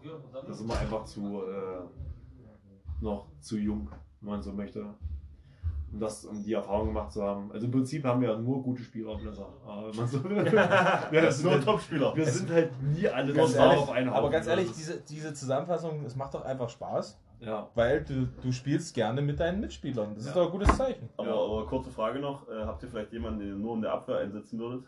das 0.48 0.58
sind 0.58 0.68
wir 0.68 0.80
einfach 0.80 1.06
zu, 1.06 1.42
äh, 1.44 1.82
noch 3.02 3.28
zu 3.40 3.58
jung, 3.58 3.90
wenn 4.22 4.30
man 4.32 4.42
so 4.42 4.52
möchte. 4.52 4.86
Um, 5.92 6.00
das, 6.00 6.24
um 6.26 6.44
die 6.44 6.54
Erfahrung 6.54 6.88
gemacht 6.88 7.12
zu 7.12 7.24
haben. 7.24 7.52
Also 7.52 7.66
im 7.66 7.72
Prinzip 7.72 8.04
haben 8.04 8.22
wir 8.22 8.30
ja 8.32 8.38
nur 8.38 8.62
gute 8.62 8.84
Spieler 8.84 9.10
auf 9.12 9.22
man 9.24 9.34
so 9.34 10.20
ja, 10.30 11.10
das 11.12 11.38
sind 11.38 11.46
nur 11.46 11.54
sind, 11.56 11.66
Topspieler. 11.66 12.16
wir 12.16 12.26
sind 12.26 12.52
halt 12.52 12.72
nie 12.84 13.08
alle 13.08 13.34
Ganz 13.34 13.56
ehrlich, 13.56 13.78
auf 13.80 13.90
einen 13.92 14.10
aber 14.10 14.30
ganz 14.30 14.48
ehrlich, 14.48 14.68
ist- 14.68 14.78
diese, 14.78 15.02
diese 15.02 15.34
Zusammenfassung, 15.34 16.06
es 16.06 16.16
macht 16.16 16.34
doch 16.36 16.44
einfach 16.46 16.70
Spaß, 16.70 17.20
ja. 17.40 17.70
weil 17.74 18.04
du, 18.04 18.28
du 18.42 18.52
spielst 18.52 18.94
gerne 18.94 19.22
mit 19.22 19.40
deinen 19.40 19.62
Mitspielern. 19.62 20.14
Das 20.14 20.26
ist 20.26 20.36
Ja. 20.36 20.42
doch 20.44 20.46
ein 20.46 20.52
gutes 20.52 20.78
Zeichen. 20.78 21.10
Aber, 21.18 21.28
Ja. 21.28 21.34
aber 21.36 21.66
kurze 21.68 21.90
Frage 21.90 22.20
noch: 22.20 22.48
äh, 22.48 22.66
Habt 22.66 22.84
ihr 22.84 22.90
vielleicht 22.90 23.12
jemanden, 23.14 23.40
den 23.40 23.48
ihr 23.50 23.56
nur 23.56 23.76
in 23.76 23.82
der 23.82 23.94
Abwehr 23.94 24.18
einsetzen 24.20 24.60
würdet? 24.60 24.86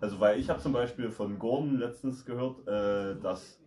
Also, 0.00 0.18
weil 0.18 0.38
ich 0.40 0.48
habe 0.48 0.60
zum 0.60 0.72
Beispiel 0.72 1.10
von 1.10 1.38
Gordon 1.38 1.78
letztens 1.78 2.24
gehört, 2.24 2.66
äh, 2.66 3.20
dass 3.20 3.60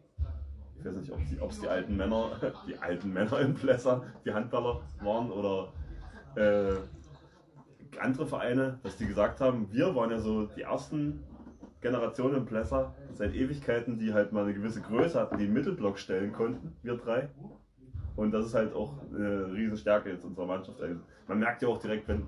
ich 0.79 0.83
weiß 0.85 0.95
nicht, 0.97 1.13
ob 1.41 1.51
es 1.51 1.55
die, 1.57 1.61
die 1.61 1.67
alten 1.69 1.95
Männer, 1.95 2.31
die 2.67 2.77
alten 2.77 3.13
Männer 3.13 3.39
in 3.39 3.53
Plesser, 3.53 4.03
die 4.25 4.33
Handballer 4.33 4.81
waren 5.01 5.31
oder 5.31 5.71
äh, 6.35 6.75
andere 7.99 8.25
Vereine, 8.25 8.79
dass 8.83 8.97
die 8.97 9.05
gesagt 9.05 9.39
haben, 9.41 9.71
wir 9.71 9.95
waren 9.95 10.11
ja 10.11 10.19
so 10.19 10.45
die 10.45 10.61
ersten 10.61 11.23
Generationen 11.81 12.37
in 12.37 12.45
Plesser 12.45 12.93
seit 13.13 13.35
Ewigkeiten, 13.35 13.99
die 13.99 14.13
halt 14.13 14.31
mal 14.31 14.43
eine 14.43 14.53
gewisse 14.53 14.81
Größe 14.81 15.19
hatten, 15.19 15.37
die 15.37 15.43
einen 15.45 15.53
Mittelblock 15.53 15.99
stellen 15.99 16.31
konnten, 16.31 16.75
wir 16.81 16.97
drei. 16.97 17.29
Und 18.15 18.31
das 18.31 18.45
ist 18.45 18.53
halt 18.53 18.73
auch 18.73 18.93
eine 19.11 19.51
Riesenstärke 19.53 20.09
jetzt 20.09 20.23
unserer 20.23 20.45
Mannschaft. 20.45 20.81
Also 20.81 20.99
man 21.27 21.39
merkt 21.39 21.61
ja 21.61 21.67
auch 21.67 21.79
direkt, 21.79 22.07
wenn 22.07 22.27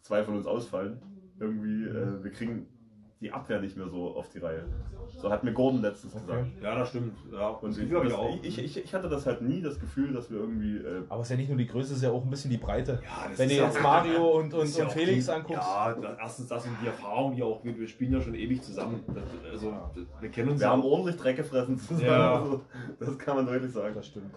zwei 0.00 0.24
von 0.24 0.36
uns 0.36 0.46
ausfallen, 0.46 1.00
irgendwie, 1.38 1.84
äh, 1.84 2.22
wir 2.22 2.30
kriegen 2.30 2.66
die 3.22 3.30
Abwehr 3.32 3.60
nicht 3.60 3.76
mehr 3.76 3.88
so 3.88 4.16
auf 4.16 4.28
die 4.28 4.38
Reihe. 4.38 4.64
So 5.16 5.30
hat 5.30 5.44
mir 5.44 5.52
Gordon 5.52 5.80
letztens 5.82 6.14
gesagt. 6.14 6.46
ja, 6.60 6.74
das 6.74 6.88
stimmt. 6.88 7.16
Ja, 7.32 7.48
Und 7.50 7.70
das 7.70 7.78
ich, 7.78 7.90
das, 7.90 8.12
auch. 8.12 8.36
ich, 8.42 8.58
ich, 8.58 8.84
ich 8.84 8.94
hatte 8.94 9.08
das 9.08 9.24
halt 9.24 9.40
nie, 9.42 9.62
das 9.62 9.78
Gefühl, 9.78 10.12
dass 10.12 10.30
wir 10.30 10.38
irgendwie. 10.40 10.78
Äh, 10.78 11.02
Aber 11.08 11.20
es 11.20 11.26
ist 11.26 11.30
ja 11.30 11.36
nicht 11.36 11.48
nur 11.48 11.58
die 11.58 11.66
Größe, 11.66 11.92
es 11.92 11.98
ist 11.98 12.02
ja 12.02 12.10
auch 12.10 12.24
ein 12.24 12.30
bisschen 12.30 12.50
die 12.50 12.56
Breite. 12.58 13.00
Ja, 13.04 13.28
das 13.28 13.38
Wenn 13.38 13.48
du 13.48 13.54
ja 13.54 13.64
jetzt 13.66 13.80
Mario 13.82 14.38
und, 14.38 14.52
Das 14.52 14.76
und, 14.76 14.82
und 14.84 14.92
Felix 14.92 15.26
die, 15.26 15.30
anguckst. 15.32 15.62
Ja, 15.62 15.94
da- 15.94 16.16
erstens 16.20 16.48
das 16.48 16.66
und 16.66 16.76
die 16.82 16.86
Erfahrung, 16.86 17.34
die 17.36 17.42
auch, 17.42 17.62
wir, 17.62 17.78
wir 17.78 17.86
spielen 17.86 18.12
ja 18.12 18.20
schon 18.20 18.34
ewig 18.34 18.62
zusammen. 18.62 19.00
Das, 19.14 19.24
also, 19.52 19.72
wir 20.20 20.28
kennen 20.30 20.50
uns 20.50 20.60
wir 20.60 20.68
haben 20.68 20.82
ordentlich 20.82 21.16
Dreck 21.16 21.36
gefressen 21.36 21.78
zusammen. 21.78 22.06
Ja. 22.06 22.40
Also, 22.40 22.60
das 22.98 23.18
kann 23.18 23.36
man 23.36 23.46
deutlich 23.46 23.70
sagen. 23.70 23.94
Das 23.94 24.06
stimmt. 24.06 24.34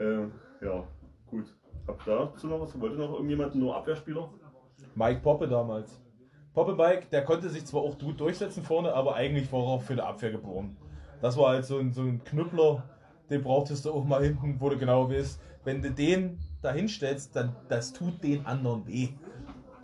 Ähm, 0.00 0.32
ja, 0.62 0.82
gut. 1.26 1.44
Habt 1.86 2.06
ihr 2.06 2.16
dazu 2.16 2.46
noch 2.48 2.60
was? 2.60 2.80
Wollt 2.80 2.92
ihr 2.94 2.98
noch 2.98 3.12
irgendjemanden 3.14 3.60
nur 3.60 3.76
Abwehrspieler? 3.76 4.30
Mike 4.94 5.20
Poppe 5.20 5.46
damals. 5.46 6.00
Poppe 6.56 6.74
Mike, 6.74 7.08
der 7.12 7.22
konnte 7.22 7.50
sich 7.50 7.66
zwar 7.66 7.82
auch 7.82 7.98
gut 7.98 8.18
durchsetzen 8.18 8.62
vorne, 8.64 8.94
aber 8.94 9.14
eigentlich 9.14 9.52
war 9.52 9.60
er 9.60 9.66
auch 9.66 9.82
für 9.82 9.94
die 9.94 10.00
Abwehr 10.00 10.30
geboren. 10.30 10.74
Das 11.20 11.36
war 11.36 11.50
halt 11.50 11.66
so 11.66 11.78
ein, 11.78 11.92
so 11.92 12.00
ein 12.00 12.24
Knüppler, 12.24 12.82
den 13.28 13.42
brauchtest 13.42 13.84
du 13.84 13.92
auch 13.92 14.06
mal 14.06 14.22
hinten, 14.22 14.56
wo 14.58 14.70
du 14.70 14.78
genau 14.78 15.10
weißt, 15.10 15.38
wenn 15.64 15.82
du 15.82 15.90
den 15.90 16.38
da 16.62 16.72
hinstellst, 16.72 17.36
dann 17.36 17.52
das 17.68 17.92
tut 17.92 18.24
den 18.24 18.46
anderen 18.46 18.86
weh. 18.86 19.08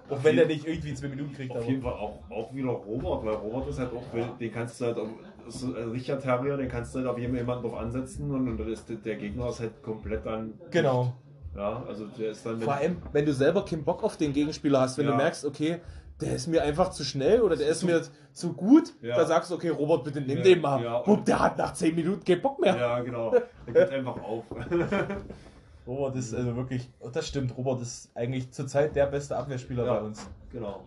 Auch 0.09 0.12
Auf 0.12 0.25
wenn 0.25 0.37
der 0.37 0.47
nicht 0.47 0.66
irgendwie 0.66 0.95
zwei 0.95 1.09
Minuten 1.09 1.35
kriegt. 1.35 1.51
Auf 1.51 1.59
Aber 1.59 1.66
jeden 1.68 1.83
Fall 1.83 1.93
auch, 1.93 2.18
auch 2.31 2.55
wieder 2.55 2.68
Robert, 2.70 3.27
weil 3.27 3.35
Robert 3.35 3.68
ist 3.68 3.79
halt 3.79 3.91
auch, 3.93 4.39
den 4.39 4.53
kannst 4.53 4.81
du 4.81 4.87
halt, 4.87 4.97
auf, 4.97 5.09
ist 5.47 5.61
so 5.61 5.75
ein 5.75 5.91
richtiger 5.91 6.18
Terrier, 6.18 6.57
den 6.57 6.68
kannst 6.70 6.95
du 6.95 7.01
halt 7.01 7.09
auf 7.09 7.18
jemanden 7.18 7.47
drauf 7.47 7.75
ansetzen 7.75 8.31
und, 8.31 8.49
und 8.49 8.57
dann 8.59 8.73
ist 8.73 8.87
der, 8.89 9.16
Gegner 9.16 9.51
ist 9.51 9.61
halt 9.61 9.83
komplett 9.83 10.25
dann. 10.25 10.55
genau. 10.70 11.12
Ja, 11.55 11.83
also 11.87 12.07
der 12.07 12.31
ist 12.31 12.47
dann. 12.47 12.59
Vor 12.61 12.73
allem, 12.73 12.97
wenn 13.12 13.27
du 13.27 13.33
selber 13.35 13.62
keinen 13.62 13.85
Bock 13.85 14.03
auf 14.03 14.16
den 14.16 14.33
Gegenspieler 14.33 14.81
hast, 14.81 14.97
wenn 14.97 15.05
Ja. 15.05 15.11
du 15.11 15.16
merkst, 15.18 15.45
okay, 15.45 15.81
der 16.20 16.34
ist 16.34 16.46
mir 16.46 16.62
einfach 16.62 16.90
zu 16.90 17.04
schnell 17.04 17.40
oder 17.40 17.56
der 17.56 17.68
ist 17.68 17.80
Zu- 17.80 17.86
mir 17.86 18.02
zu 18.32 18.52
gut, 18.52 18.92
Ja. 19.02 19.16
da 19.16 19.26
sagst 19.26 19.50
du, 19.50 19.54
okay, 19.56 19.70
Robert, 19.70 20.04
bitte 20.04 20.20
nimm 20.20 20.38
Ja, 20.38 20.44
den 20.44 20.60
mal. 20.60 20.82
ja. 20.82 21.00
Bupp, 21.00 21.24
der 21.24 21.40
hat 21.40 21.58
nach 21.58 21.72
10 21.74 21.94
Minuten 21.94 22.24
keinen 22.24 22.40
Bock 22.42 22.60
mehr. 22.60 22.76
Ja, 22.76 23.00
genau. 23.00 23.30
Der 23.66 23.74
geht 23.74 23.90
einfach 23.92 24.22
auf. 24.22 24.44
Robert 25.86 26.14
ist 26.16 26.32
also 26.34 26.54
wirklich, 26.56 26.88
oh, 27.00 27.08
das 27.12 27.26
stimmt, 27.26 27.56
Robert 27.56 27.82
ist 27.82 28.10
eigentlich 28.14 28.50
zurzeit 28.52 28.94
der 28.94 29.06
beste 29.06 29.36
Abwehrspieler 29.36 29.84
Ja. 29.84 29.94
bei 29.94 30.00
uns. 30.06 30.28
Genau. 30.52 30.84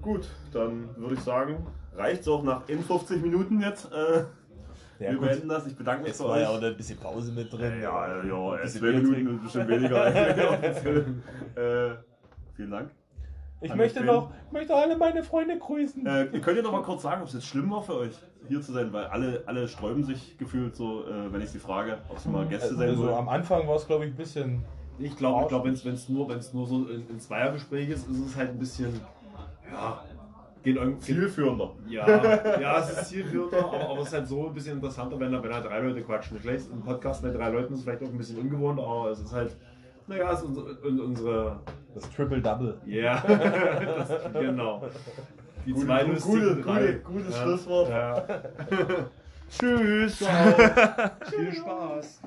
Gut, 0.00 0.28
dann 0.52 0.88
würde 0.96 1.14
ich 1.14 1.20
sagen, 1.20 1.66
reicht's 1.96 2.26
auch 2.28 2.42
nach 2.44 2.68
in 2.68 2.82
50 2.82 3.20
Minuten 3.20 3.60
jetzt. 3.60 3.90
Äh, 3.92 4.24
Ja, 5.00 5.10
wir 5.10 5.16
gut. 5.18 5.28
beenden 5.28 5.48
das. 5.48 5.66
Ich 5.66 5.76
bedanke 5.76 6.02
mich 6.02 6.08
Jetzt 6.12 6.22
bei 6.22 6.28
war 6.28 6.40
ja 6.40 6.48
auch 6.50 6.58
euch. 6.58 6.64
ein 6.64 6.76
bisschen 6.76 6.98
Pause 6.98 7.32
mit 7.32 7.52
drin. 7.52 7.80
Ja, 7.82 8.22
ja, 8.22 8.24
ja, 8.24 8.66
zwei 8.66 8.80
Bier 8.80 8.92
Minuten 9.00 9.36
ist 9.36 9.42
bestimmt 9.42 9.68
weniger. 9.68 10.06
äh, 11.56 11.96
vielen 12.54 12.70
Dank. 12.70 12.90
Ich 13.62 13.74
möchte 13.74 14.02
noch, 14.04 14.30
ich 14.46 14.52
möchte 14.52 14.74
alle 14.74 14.96
meine 14.96 15.22
Freunde 15.22 15.58
grüßen. 15.58 16.06
Äh, 16.06 16.24
ihr 16.32 16.40
könnt 16.40 16.56
ja 16.56 16.62
noch 16.62 16.72
mal 16.72 16.82
kurz 16.82 17.02
sagen, 17.02 17.20
ob 17.20 17.28
es 17.28 17.34
jetzt 17.34 17.46
schlimm 17.46 17.70
war 17.70 17.82
für 17.82 17.94
euch, 17.96 18.12
hier 18.48 18.62
zu 18.62 18.72
sein, 18.72 18.92
weil 18.92 19.04
alle, 19.06 19.42
alle 19.46 19.68
sträuben 19.68 20.02
sich 20.02 20.38
gefühlt 20.38 20.74
so, 20.74 21.04
äh, 21.06 21.32
wenn 21.32 21.42
ich 21.42 21.50
sie 21.50 21.58
frage, 21.58 21.98
ob 22.08 22.18
sie 22.18 22.30
mal 22.30 22.46
Gäste 22.46 22.74
sein 22.74 22.88
Also 22.88 23.04
wollen. 23.04 23.14
am 23.14 23.28
Anfang 23.28 23.68
war 23.68 23.76
es, 23.76 23.86
glaube 23.86 24.06
ich, 24.06 24.12
ein 24.12 24.16
bisschen. 24.16 24.62
Ich 24.98 25.16
glaube, 25.16 25.42
ich 25.42 25.48
glaub, 25.48 25.64
wenn 25.64 25.74
es 25.74 26.08
nur, 26.08 26.28
wenn's 26.28 26.52
nur 26.52 26.66
so 26.66 26.76
ein, 26.76 27.06
ein 27.10 27.18
Zweiergespräch 27.20 27.88
ist, 27.90 28.08
ist 28.08 28.18
es 28.26 28.36
halt 28.36 28.50
ein 28.50 28.58
bisschen, 28.58 29.00
ja, 29.70 30.02
geht 30.62 30.76
irgendwie. 30.76 31.00
Zielführender. 31.00 31.70
Ja, 31.88 32.60
ja, 32.60 32.78
es 32.80 32.90
ist 32.90 33.08
zielführender, 33.08 33.64
aber, 33.64 33.90
aber 33.90 34.00
es 34.00 34.08
ist 34.08 34.14
halt 34.14 34.28
so 34.28 34.46
ein 34.46 34.54
bisschen 34.54 34.74
interessanter, 34.76 35.18
wenn 35.18 35.32
da, 35.32 35.42
wenn 35.42 35.50
da 35.50 35.60
drei 35.60 35.80
Leute 35.80 36.02
quatschen. 36.02 36.38
Vielleicht 36.38 36.70
ein 36.72 36.82
Podcast 36.82 37.22
mit 37.22 37.34
drei 37.34 37.50
Leuten 37.50 37.74
ist 37.74 37.82
vielleicht 37.84 38.02
auch 38.02 38.08
ein 38.08 38.16
bisschen 38.18 38.38
ungewohnt, 38.38 38.78
aber 38.78 39.10
es 39.10 39.20
ist 39.20 39.32
halt, 39.32 39.56
naja, 40.10 40.32
ist 40.32 40.42
unsere, 40.42 40.66
un- 40.86 41.00
unsere 41.00 41.60
Das 41.94 42.10
Triple-Double. 42.10 42.78
ja, 42.86 43.20
das, 43.26 44.32
genau. 44.32 44.82
Die 45.66 45.72
Gute- 45.72 45.86
zwei 45.86 46.00
gute- 46.04 46.12
lustigen 46.14 46.40
gute- 46.40 46.62
drei. 46.62 46.92
gutes 46.92 47.36
ja. 47.36 47.42
Schlusswort. 47.42 47.88
Ja. 47.90 48.24
Tschüss. 49.50 50.18
Viel 51.28 51.52
Spaß. 51.54 52.20